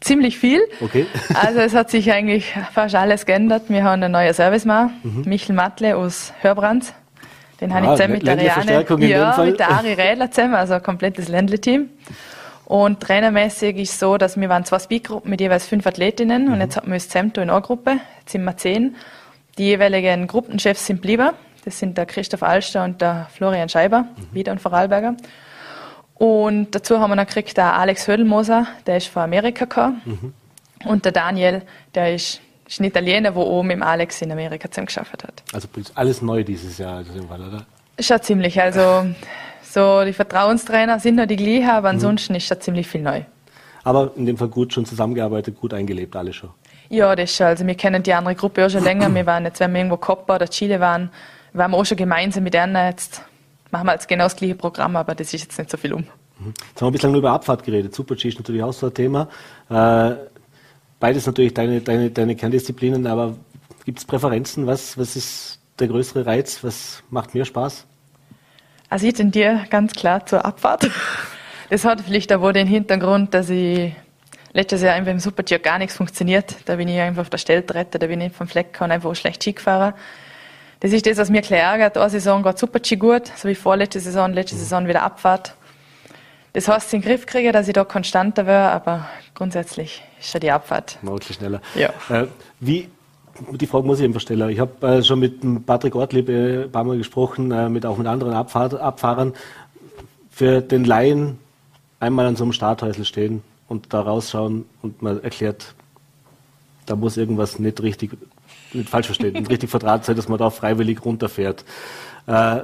Ziemlich 0.00 0.38
viel. 0.38 0.60
Okay. 0.82 1.06
also 1.34 1.60
es 1.60 1.74
hat 1.74 1.90
sich 1.90 2.12
eigentlich 2.12 2.54
fast 2.74 2.94
alles 2.94 3.24
geändert. 3.24 3.64
Wir 3.68 3.84
haben 3.84 4.02
einen 4.02 4.12
neuen 4.12 4.34
Servicemann, 4.34 4.92
mhm. 5.02 5.22
Michel 5.24 5.54
Matle 5.54 5.96
aus 5.96 6.34
Hörbrands. 6.42 6.92
Den 7.58 7.72
ah, 7.72 7.76
habe 7.76 7.86
ich 7.86 7.92
zusammen 7.92 8.12
mit 8.12 8.26
der 8.26 8.38
Riane, 8.38 8.84
ja, 9.08 9.42
mit 9.42 9.58
der 9.58 9.70
Ari 9.70 9.94
Rädler 9.94 10.30
zusammen, 10.30 10.56
also 10.56 10.74
ein 10.74 10.82
komplettes 10.82 11.28
Ländle-Team. 11.28 11.88
Und 12.66 12.98
trainermäßig 13.00 13.76
ist 13.76 13.92
es 13.92 14.00
so, 14.00 14.18
dass 14.18 14.38
wir 14.38 14.48
waren 14.48 14.64
zwei 14.64 14.80
Speedgruppen 14.80 15.30
mit 15.30 15.40
jeweils 15.40 15.66
fünf 15.66 15.86
Athletinnen 15.86 16.46
mhm. 16.46 16.52
und 16.52 16.60
jetzt 16.60 16.76
hatten 16.76 16.88
wir 16.88 16.96
das 16.96 17.08
Zemto 17.08 17.40
in 17.40 17.48
einer 17.48 17.60
Gruppe. 17.60 18.00
Jetzt 18.18 18.32
sind 18.32 18.42
wir 18.42 18.56
zehn. 18.56 18.96
Die 19.56 19.66
jeweiligen 19.66 20.26
Gruppenchefs 20.26 20.84
sind 20.84 21.00
blieben. 21.00 21.30
Das 21.64 21.78
sind 21.78 21.96
der 21.96 22.06
Christoph 22.06 22.42
Alster 22.42 22.84
und 22.84 23.00
der 23.00 23.28
Florian 23.32 23.68
Scheiber, 23.68 24.02
mhm. 24.02 24.28
wieder 24.32 24.52
ein 24.52 24.58
Vorarlberger. 24.58 25.16
Und 26.14 26.74
dazu 26.74 26.98
haben 26.98 27.10
wir 27.10 27.16
noch 27.16 27.26
gekriegt 27.26 27.56
der 27.56 27.74
Alex 27.74 28.08
Hödelmoser, 28.08 28.66
der 28.86 28.96
ist 28.96 29.08
von 29.08 29.22
Amerika 29.22 29.66
gekommen. 29.66 30.02
Mhm. 30.04 30.34
Und 30.88 31.04
der 31.04 31.12
Daniel, 31.12 31.62
der 31.94 32.14
ist, 32.14 32.40
ist 32.66 32.80
ein 32.80 32.84
Italiener, 32.84 33.30
der 33.30 33.36
oben 33.36 33.68
mit 33.68 33.80
Alex 33.80 34.22
in 34.22 34.32
Amerika 34.32 34.68
zusammen 34.68 34.86
geschafft 34.86 35.22
hat. 35.22 35.42
Also 35.52 35.68
alles 35.94 36.20
neu 36.20 36.42
dieses 36.42 36.78
Jahr, 36.78 36.96
also 36.96 37.12
im 37.12 37.28
Fall, 37.28 37.42
oder? 37.42 37.66
Schon 38.00 38.22
ziemlich. 38.22 38.60
Also 38.60 39.06
so, 39.76 40.04
die 40.06 40.14
Vertrauenstrainer 40.14 40.98
sind 41.00 41.16
noch 41.16 41.26
die 41.26 41.36
gleichen, 41.36 41.68
aber 41.68 41.90
mhm. 41.90 41.96
ansonsten 41.96 42.32
mhm. 42.32 42.38
ist 42.38 42.50
da 42.50 42.58
ziemlich 42.58 42.88
viel 42.88 43.02
neu. 43.02 43.20
Aber 43.84 44.10
in 44.16 44.24
dem 44.24 44.38
Fall 44.38 44.48
gut 44.48 44.72
schon 44.72 44.86
zusammengearbeitet, 44.86 45.60
gut 45.60 45.74
eingelebt, 45.74 46.16
alle 46.16 46.32
schon. 46.32 46.50
Ja, 46.88 47.14
das 47.14 47.36
schon. 47.36 47.46
Also 47.46 47.66
wir 47.66 47.74
kennen 47.74 48.02
die 48.02 48.14
andere 48.14 48.34
Gruppe 48.34 48.64
auch 48.64 48.70
schon 48.70 48.82
länger. 48.82 49.14
Wir 49.14 49.26
waren 49.26 49.44
jetzt, 49.44 49.60
wenn 49.60 49.72
wir 49.72 49.80
irgendwo 49.80 49.98
Copa 49.98 50.36
oder 50.36 50.48
Chile 50.48 50.80
waren, 50.80 51.10
waren 51.52 51.70
wir 51.72 51.76
auch 51.76 51.84
schon 51.84 51.98
gemeinsam 51.98 52.44
mit 52.44 52.54
denen. 52.54 52.74
Jetzt 52.74 53.20
machen 53.70 53.86
wir 53.86 53.92
jetzt 53.92 54.08
genau 54.08 54.24
das 54.24 54.36
gleiche 54.36 54.54
Programm, 54.54 54.96
aber 54.96 55.14
das 55.14 55.34
ist 55.34 55.42
jetzt 55.42 55.58
nicht 55.58 55.70
so 55.70 55.76
viel 55.76 55.92
um. 55.92 56.00
Mhm. 56.38 56.46
Jetzt 56.46 56.80
haben 56.80 56.80
wir 56.80 56.86
ein 56.86 56.92
bisschen 56.92 57.14
über 57.14 57.32
Abfahrt 57.32 57.62
geredet. 57.62 57.94
Super-G 57.94 58.28
ist 58.28 58.38
natürlich 58.38 58.62
auch 58.62 58.72
so 58.72 58.86
ein 58.86 58.94
Thema. 58.94 59.28
Äh, 59.68 60.12
beides 60.98 61.26
natürlich 61.26 61.52
deine, 61.52 61.82
deine, 61.82 62.10
deine 62.10 62.34
Kerndisziplinen, 62.34 63.06
aber 63.06 63.36
gibt 63.84 63.98
es 63.98 64.06
Präferenzen? 64.06 64.66
Was, 64.66 64.96
was 64.96 65.16
ist 65.16 65.60
der 65.78 65.88
größere 65.88 66.24
Reiz? 66.24 66.64
Was 66.64 67.02
macht 67.10 67.34
mehr 67.34 67.44
Spaß? 67.44 67.86
Also 68.88 69.06
ich 69.06 69.14
tendiere 69.14 69.64
ganz 69.70 69.92
klar 69.92 70.24
zur 70.26 70.44
Abfahrt. 70.44 70.90
Das 71.70 71.84
hat 71.84 72.00
vielleicht 72.00 72.30
wohl 72.40 72.52
den 72.52 72.68
Hintergrund, 72.68 73.34
dass 73.34 73.50
ich 73.50 73.92
letztes 74.52 74.82
Jahr 74.82 74.94
einfach 74.94 75.10
im 75.10 75.18
Super-G 75.18 75.58
gar 75.58 75.78
nichts 75.78 75.96
funktioniert. 75.96 76.56
Da 76.64 76.76
bin 76.76 76.88
ich 76.88 77.00
einfach 77.00 77.22
auf 77.22 77.30
der 77.30 77.38
Stelltrette, 77.38 77.98
da 77.98 78.06
bin 78.06 78.20
ich 78.20 78.32
vom 78.32 78.46
Fleck 78.46 78.78
und 78.80 78.90
einfach 78.90 79.14
schlecht 79.16 79.42
Ski 79.42 79.52
gefahren. 79.52 79.94
Das 80.80 80.92
ist 80.92 81.06
das, 81.06 81.16
was 81.16 81.30
mir 81.30 81.42
klar 81.42 81.60
ärgert. 81.60 81.96
Eine 81.96 82.10
Saison 82.10 82.42
geht 82.42 82.58
Super-G 82.58 82.96
gut, 82.96 83.32
so 83.34 83.48
wie 83.48 83.54
vorletzte 83.54 83.98
Saison, 83.98 84.32
letzte 84.32 84.56
Saison 84.56 84.86
wieder 84.86 85.02
Abfahrt. 85.02 85.54
Das 86.52 86.68
heißt, 86.68 86.94
in 86.94 87.00
den 87.00 87.08
Griff 87.08 87.26
kriege, 87.26 87.52
dass 87.52 87.68
ich 87.68 87.74
da 87.74 87.84
konstanter 87.84 88.46
wäre, 88.46 88.70
aber 88.70 89.08
grundsätzlich 89.34 90.02
ist 90.18 90.30
schon 90.30 90.40
die 90.40 90.50
Abfahrt. 90.50 90.98
Deutlich 91.02 91.36
schneller. 91.36 91.60
Ja. 91.74 91.90
Äh, 92.08 92.28
wie 92.60 92.88
die 93.52 93.66
Frage 93.66 93.86
muss 93.86 93.98
ich 93.98 94.04
einfach 94.04 94.20
stellen. 94.20 94.48
Ich 94.50 94.60
habe 94.60 94.86
äh, 94.86 95.02
schon 95.02 95.20
mit 95.20 95.66
Patrick 95.66 95.94
Ortlieb 95.94 96.28
äh, 96.28 96.64
ein 96.64 96.72
paar 96.72 96.84
Mal 96.84 96.98
gesprochen, 96.98 97.50
äh, 97.50 97.68
mit 97.68 97.86
auch 97.86 97.98
mit 97.98 98.06
anderen 98.06 98.32
Abfahr 98.32 98.72
Abfahrern. 98.80 99.34
Für 100.30 100.60
den 100.60 100.84
Laien 100.84 101.38
einmal 102.00 102.26
an 102.26 102.36
so 102.36 102.44
einem 102.44 102.52
Starthäusl 102.52 103.04
stehen 103.04 103.42
und 103.68 103.92
da 103.92 104.00
rausschauen 104.00 104.64
und 104.82 105.02
man 105.02 105.22
erklärt, 105.22 105.74
da 106.84 106.94
muss 106.94 107.16
irgendwas 107.16 107.58
nicht 107.58 107.82
richtig, 107.82 108.16
nicht 108.72 108.88
falsch 108.88 109.06
verstehen, 109.06 109.32
nicht 109.32 109.50
richtig 109.50 109.70
vertraut 109.76 110.04
sein, 110.04 110.16
dass 110.16 110.28
man 110.28 110.38
da 110.38 110.50
freiwillig 110.50 111.04
runterfährt. 111.04 111.64
Äh, 112.26 112.60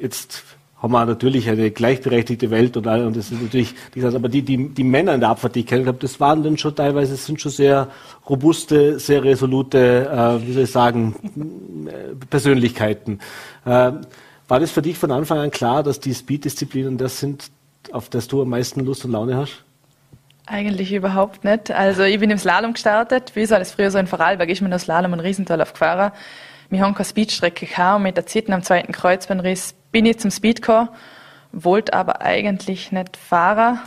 jetzt 0.00 0.44
haben 0.82 0.92
wir 0.92 1.06
natürlich 1.06 1.48
eine 1.48 1.70
gleichberechtigte 1.70 2.50
Welt 2.50 2.76
und, 2.76 2.88
und 2.88 3.16
das 3.16 3.30
ist 3.30 3.40
natürlich, 3.40 3.72
aber 4.02 4.28
die, 4.28 4.42
die, 4.42 4.68
die 4.68 4.82
Männer 4.82 5.14
in 5.14 5.20
der 5.20 5.28
Abfahrt, 5.28 5.54
die 5.54 5.60
ich 5.60 5.66
kenne, 5.66 5.92
das 5.94 6.18
waren 6.18 6.42
dann 6.42 6.58
schon 6.58 6.74
teilweise, 6.74 7.14
sind 7.14 7.40
schon 7.40 7.52
sehr 7.52 7.88
robuste, 8.28 8.98
sehr 8.98 9.22
resolute, 9.22 9.78
äh, 9.78 10.46
wie 10.46 10.52
soll 10.52 10.64
ich 10.64 10.72
sagen, 10.72 11.14
Persönlichkeiten. 12.30 13.20
Äh, 13.64 13.92
war 14.48 14.60
das 14.60 14.72
für 14.72 14.82
dich 14.82 14.98
von 14.98 15.12
Anfang 15.12 15.38
an 15.38 15.52
klar, 15.52 15.84
dass 15.84 16.00
die 16.00 16.12
Speed-Disziplinen 16.12 16.98
das 16.98 17.20
sind, 17.20 17.52
auf 17.92 18.08
das 18.08 18.26
du 18.26 18.42
am 18.42 18.48
meisten 18.48 18.80
Lust 18.80 19.04
und 19.04 19.12
Laune 19.12 19.36
hast? 19.36 19.62
Eigentlich 20.46 20.92
überhaupt 20.92 21.44
nicht. 21.44 21.70
Also 21.70 22.02
ich 22.02 22.18
bin 22.18 22.30
im 22.30 22.38
Slalom 22.38 22.72
gestartet, 22.72 23.30
wie 23.36 23.46
so 23.46 23.54
alles 23.54 23.70
früher 23.70 23.92
so 23.92 23.98
in 23.98 24.08
Vorarlberg 24.08 24.50
ist 24.50 24.60
man 24.60 24.72
das 24.72 24.82
Slalom 24.82 25.12
und 25.12 25.20
Riesental 25.20 25.62
aufgefahren. 25.62 26.10
Wir 26.70 26.80
haben 26.80 26.94
keine 26.94 27.04
Speedstrecke 27.04 27.66
gehabt 27.66 27.98
und 27.98 28.02
mit 28.02 28.16
der 28.16 28.26
Zitten 28.26 28.52
am 28.52 28.64
zweiten 28.64 28.92
Kreuzbandriss 28.92 29.76
bin 29.92 30.06
ich 30.06 30.18
zum 30.18 30.30
Speed 30.30 30.62
gekommen, 30.62 30.88
wollte 31.52 31.94
aber 31.94 32.22
eigentlich 32.22 32.90
nicht 32.92 33.16
fahren. 33.16 33.78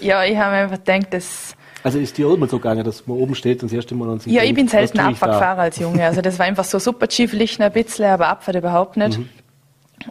Ja, 0.00 0.24
ich 0.24 0.36
habe 0.36 0.50
mir 0.50 0.62
einfach 0.62 0.84
gedacht, 0.84 1.06
das... 1.10 1.56
Also 1.82 1.98
ist 2.00 2.18
dir 2.18 2.28
immer 2.32 2.48
so 2.48 2.58
gegangen, 2.58 2.84
dass 2.84 3.06
man 3.06 3.16
oben 3.16 3.34
steht 3.36 3.62
und 3.62 3.70
das 3.70 3.76
erste 3.76 3.94
Mal 3.94 4.08
und 4.08 4.22
sich 4.22 4.32
Ja, 4.32 4.40
denkt, 4.40 4.50
ich 4.50 4.56
bin 4.56 4.68
selten 4.68 4.98
Abfahrt 4.98 5.32
gefahren 5.32 5.60
als 5.60 5.78
Junge. 5.78 6.04
Also 6.04 6.20
das 6.20 6.38
war 6.38 6.46
einfach 6.46 6.64
so 6.64 6.80
super 6.80 7.06
Schieflichten 7.08 7.62
ein 7.62 7.72
bisschen, 7.72 8.06
aber 8.06 8.26
Abfahrt 8.26 8.56
überhaupt 8.56 8.96
nicht. 8.96 9.18
Mhm. 9.18 9.28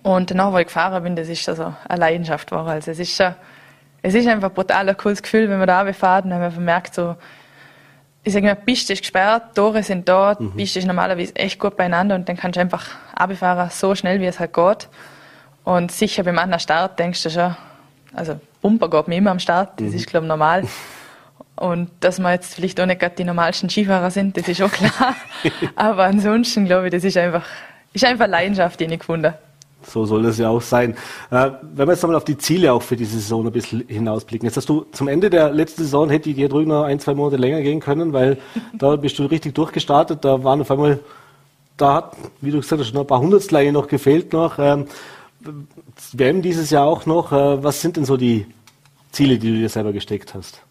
Und 0.01 0.31
danach, 0.31 0.53
wo 0.53 0.57
ich 0.57 0.67
gefahren 0.67 1.03
bin, 1.03 1.15
das 1.15 1.27
ist 1.27 1.47
also 1.49 1.73
eine 1.87 1.99
Leidenschaft 1.99 2.51
war. 2.51 2.65
Also 2.67 2.91
es 2.91 2.99
ist 2.99 3.15
schon, 3.15 3.35
es 4.01 4.13
ist 4.13 4.27
einfach 4.27 4.49
ein 4.49 4.53
brutal 4.53 4.95
cooles 4.95 5.21
Gefühl, 5.21 5.49
wenn 5.49 5.57
man 5.57 5.67
da 5.67 5.79
runterfährt 5.79 6.25
und 6.25 6.31
man 6.31 6.63
merkt 6.63 6.95
so, 6.95 7.15
ich 8.23 8.33
sage 8.33 8.45
mal, 8.45 8.55
Piste 8.55 8.93
ist 8.93 9.01
gesperrt, 9.01 9.55
Tore 9.55 9.83
sind 9.83 10.07
da, 10.07 10.35
mhm. 10.39 10.55
Piste 10.55 10.79
ist 10.79 10.85
normalerweise 10.85 11.35
echt 11.35 11.59
gut 11.59 11.75
beieinander 11.77 12.15
und 12.15 12.27
dann 12.27 12.37
kannst 12.37 12.55
du 12.55 12.61
einfach 12.61 12.87
runterfahren, 13.19 13.69
so 13.69 13.93
schnell 13.95 14.21
wie 14.21 14.25
es 14.25 14.39
halt 14.39 14.53
geht. 14.53 14.87
Und 15.65 15.91
sicher 15.91 16.23
beim 16.23 16.39
anderen 16.39 16.61
Start 16.61 16.97
denkst 16.97 17.23
du 17.23 17.29
schon, 17.29 17.55
also 18.13 18.39
Bumper 18.61 18.89
geht 18.89 19.07
mir 19.07 19.17
immer 19.17 19.31
am 19.31 19.39
Start, 19.39 19.79
das 19.79 19.89
mhm. 19.89 19.95
ist 19.95 20.07
glaube 20.07 20.25
ich 20.25 20.29
normal. 20.29 20.63
Und 21.57 21.89
dass 22.01 22.19
wir 22.19 22.31
jetzt 22.31 22.55
vielleicht 22.55 22.79
auch 22.81 22.85
nicht 22.85 22.99
gerade 22.99 23.15
die 23.15 23.23
normalsten 23.23 23.69
Skifahrer 23.69 24.11
sind, 24.11 24.37
das 24.37 24.47
ist 24.47 24.61
auch 24.61 24.71
klar. 24.71 25.15
Aber 25.75 26.03
ansonsten 26.03 26.65
glaube 26.65 26.87
ich, 26.87 26.91
das 26.91 27.03
ist 27.03 27.17
einfach, 27.17 27.45
ist 27.93 28.03
einfach 28.03 28.27
Leidenschaft, 28.27 28.79
die 28.79 28.85
ich 28.85 28.99
gefunden 28.99 29.33
so 29.87 30.05
soll 30.05 30.23
das 30.23 30.37
ja 30.37 30.49
auch 30.49 30.61
sein. 30.61 30.95
Äh, 31.31 31.51
wenn 31.61 31.87
wir 31.87 31.93
jetzt 31.93 32.03
einmal 32.03 32.17
auf 32.17 32.25
die 32.25 32.37
Ziele 32.37 32.73
auch 32.73 32.81
für 32.81 32.95
diese 32.95 33.19
Saison 33.19 33.45
ein 33.45 33.51
bisschen 33.51 33.83
hinausblicken. 33.87 34.47
Jetzt 34.47 34.57
hast 34.57 34.69
du 34.69 34.85
zum 34.91 35.07
Ende 35.07 35.29
der 35.29 35.51
letzten 35.51 35.83
Saison 35.83 36.09
hätte 36.09 36.29
ich 36.29 36.35
dir 36.35 36.49
drüben 36.49 36.69
noch 36.69 36.83
ein, 36.83 36.99
zwei 36.99 37.13
Monate 37.13 37.37
länger 37.37 37.61
gehen 37.61 37.79
können, 37.79 38.13
weil 38.13 38.37
da 38.73 38.95
bist 38.95 39.19
du 39.19 39.25
richtig 39.25 39.55
durchgestartet. 39.55 40.23
Da 40.23 40.43
waren 40.43 40.61
auf 40.61 40.71
einmal, 40.71 40.99
da 41.77 41.93
hat, 41.95 42.15
wie 42.41 42.51
du 42.51 42.59
gesagt 42.59 42.81
hast, 42.81 42.93
noch 42.93 43.01
ein 43.01 43.07
paar 43.07 43.19
Hundertstel 43.19 43.71
noch 43.71 43.87
gefehlt 43.87 44.33
noch. 44.33 44.59
Ähm, 44.59 44.85
WM 46.13 46.41
dieses 46.41 46.69
Jahr 46.69 46.85
auch 46.85 47.05
noch. 47.05 47.31
Äh, 47.31 47.63
was 47.63 47.81
sind 47.81 47.97
denn 47.97 48.05
so 48.05 48.17
die 48.17 48.47
Ziele, 49.11 49.37
die 49.37 49.51
du 49.51 49.57
dir 49.57 49.69
selber 49.69 49.93
gesteckt 49.93 50.33
hast? 50.33 50.61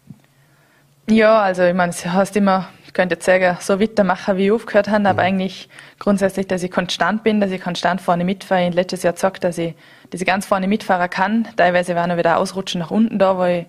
Ja, 1.09 1.39
also 1.39 1.63
ich 1.63 1.73
meine, 1.75 1.93
du 1.93 2.13
hast 2.13 2.35
immer, 2.35 2.67
ich 2.85 2.93
könnte 2.93 3.15
jetzt 3.15 3.25
sagen, 3.25 3.57
so 3.59 3.79
weitermachen, 3.79 4.37
wie 4.37 4.45
ich 4.45 4.51
aufgehört 4.51 4.89
habe, 4.89 5.07
aber 5.07 5.21
mhm. 5.21 5.27
eigentlich 5.27 5.69
grundsätzlich, 5.99 6.47
dass 6.47 6.63
ich 6.63 6.71
konstant 6.71 7.23
bin, 7.23 7.39
dass 7.39 7.51
ich 7.51 7.61
konstant 7.61 8.01
vorne 8.01 8.25
mitfahre. 8.25 8.61
Ich 8.61 8.67
habe 8.67 8.75
letztes 8.75 9.03
Jahr 9.03 9.13
gesagt, 9.13 9.43
dass 9.43 9.57
ich, 9.59 9.75
dass 10.09 10.21
ich 10.21 10.27
ganz 10.27 10.47
vorne 10.47 10.67
mitfahren 10.67 11.09
kann. 11.09 11.47
Teilweise 11.57 11.93
werden 11.93 12.11
auch 12.11 12.17
wieder 12.17 12.37
Ausrutschen 12.37 12.79
nach 12.79 12.91
unten 12.91 13.19
da, 13.19 13.37
weil 13.37 13.67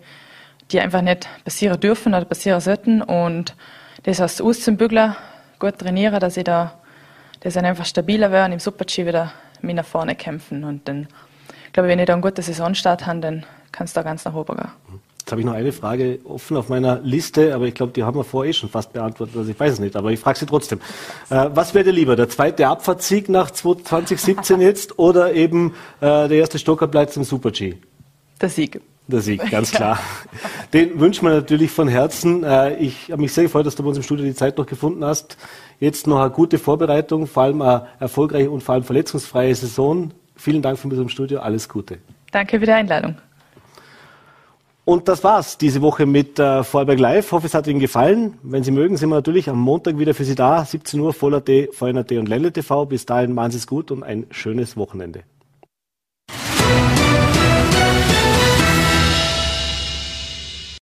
die 0.72 0.80
einfach 0.80 1.02
nicht 1.02 1.28
passieren 1.44 1.78
dürfen 1.78 2.14
oder 2.14 2.24
passieren 2.24 2.60
sollten. 2.60 3.02
Und 3.02 3.54
das 4.04 4.20
heißt, 4.20 4.40
auszubügeln, 4.40 5.14
gut 5.58 5.78
trainieren, 5.78 6.18
dass 6.20 6.36
ich 6.38 6.44
da, 6.44 6.72
dass 7.40 7.54
ich 7.54 7.62
einfach 7.62 7.84
stabiler 7.84 8.30
werde 8.30 8.46
und 8.46 8.52
im 8.52 8.60
Super-G 8.60 9.06
wieder 9.06 9.32
mit 9.62 9.76
nach 9.76 9.84
vorne 9.84 10.14
kämpfen. 10.14 10.64
Und 10.64 10.88
dann, 10.88 11.08
glaube 11.72 11.88
ich, 11.88 11.92
wenn 11.92 11.98
ich 11.98 12.06
da 12.06 12.12
einen 12.12 12.22
guten 12.22 12.42
Saisonstart 12.42 13.06
habe, 13.06 13.20
dann 13.20 13.44
kann 13.72 13.84
es 13.84 13.92
da 13.92 14.02
ganz 14.02 14.24
nach 14.24 14.34
oben 14.34 14.56
gehen. 14.56 14.70
Jetzt 15.26 15.32
habe 15.32 15.40
ich 15.40 15.46
noch 15.46 15.54
eine 15.54 15.72
Frage 15.72 16.20
offen 16.22 16.56
auf 16.56 16.68
meiner 16.68 17.00
Liste, 17.00 17.52
aber 17.52 17.64
ich 17.64 17.74
glaube, 17.74 17.92
die 17.92 18.04
haben 18.04 18.16
wir 18.16 18.22
vorher 18.22 18.50
eh 18.50 18.52
schon 18.52 18.68
fast 18.68 18.92
beantwortet. 18.92 19.36
Also 19.36 19.50
ich 19.50 19.58
weiß 19.58 19.72
es 19.72 19.80
nicht, 19.80 19.96
aber 19.96 20.12
ich 20.12 20.20
frage 20.20 20.38
sie 20.38 20.46
trotzdem. 20.46 20.78
Äh, 21.30 21.48
was 21.52 21.74
wäre 21.74 21.84
dir 21.84 21.90
lieber, 21.90 22.14
der 22.14 22.28
zweite 22.28 22.68
Abfahrtssieg 22.68 23.28
nach 23.28 23.50
2017 23.50 24.60
jetzt 24.60 25.00
oder 25.00 25.34
eben 25.34 25.74
äh, 26.00 26.28
der 26.28 26.30
erste 26.30 26.60
Stockerplatz 26.60 27.16
im 27.16 27.24
Super-G? 27.24 27.74
Der 28.40 28.48
Sieg. 28.48 28.80
Der 29.08 29.20
Sieg, 29.20 29.42
ganz 29.50 29.70
klar. 29.70 29.98
Den 30.72 30.98
wünschen 30.98 31.26
wir 31.26 31.34
natürlich 31.34 31.70
von 31.70 31.88
Herzen. 31.88 32.42
Äh, 32.42 32.76
ich 32.76 33.10
habe 33.10 33.22
mich 33.22 33.32
sehr 33.32 33.44
gefreut, 33.44 33.66
dass 33.66 33.76
du 33.76 33.82
bei 33.82 33.88
uns 33.88 33.98
im 33.98 34.02
Studio 34.02 34.24
die 34.24 34.34
Zeit 34.34 34.58
noch 34.58 34.66
gefunden 34.66 35.04
hast. 35.04 35.36
Jetzt 35.78 36.06
noch 36.06 36.20
eine 36.20 36.30
gute 36.30 36.58
Vorbereitung, 36.58 37.26
vor 37.26 37.44
allem 37.44 37.62
eine 37.62 37.86
erfolgreiche 38.00 38.50
und 38.50 38.62
vor 38.62 38.74
allem 38.74 38.84
verletzungsfreie 38.84 39.54
Saison. 39.54 40.10
Vielen 40.34 40.62
Dank 40.62 40.78
für 40.78 40.88
mich 40.88 40.98
im 40.98 41.08
Studio. 41.08 41.40
Alles 41.40 41.68
Gute. 41.68 41.98
Danke 42.32 42.58
für 42.58 42.66
die 42.66 42.72
Einladung. 42.72 43.16
Und 44.84 45.08
das 45.08 45.24
war's 45.24 45.58
diese 45.58 45.82
Woche 45.82 46.06
mit 46.06 46.38
äh, 46.38 46.62
Vorarlberg 46.62 47.00
Live. 47.00 47.32
Hoffe, 47.32 47.46
es 47.46 47.54
hat 47.54 47.66
Ihnen 47.66 47.80
gefallen. 47.80 48.38
Wenn 48.42 48.62
Sie 48.62 48.70
mögen, 48.70 48.96
sind 48.96 49.08
wir 49.08 49.16
natürlich 49.16 49.48
am 49.48 49.58
Montag 49.58 49.98
wieder 49.98 50.14
für 50.14 50.24
Sie 50.24 50.36
da. 50.36 50.64
17 50.64 51.00
Uhr, 51.00 51.12
Voller.at, 51.12 51.74
VNRT 51.74 52.12
und 52.12 52.28
Ländle 52.28 52.52
TV. 52.52 52.86
Bis 52.86 53.04
dahin 53.04 53.34
machen 53.34 53.50
Sie 53.50 53.58
es 53.58 53.66
gut 53.66 53.90
und 53.90 54.04
ein 54.04 54.26
schönes 54.30 54.76
Wochenende. 54.76 55.22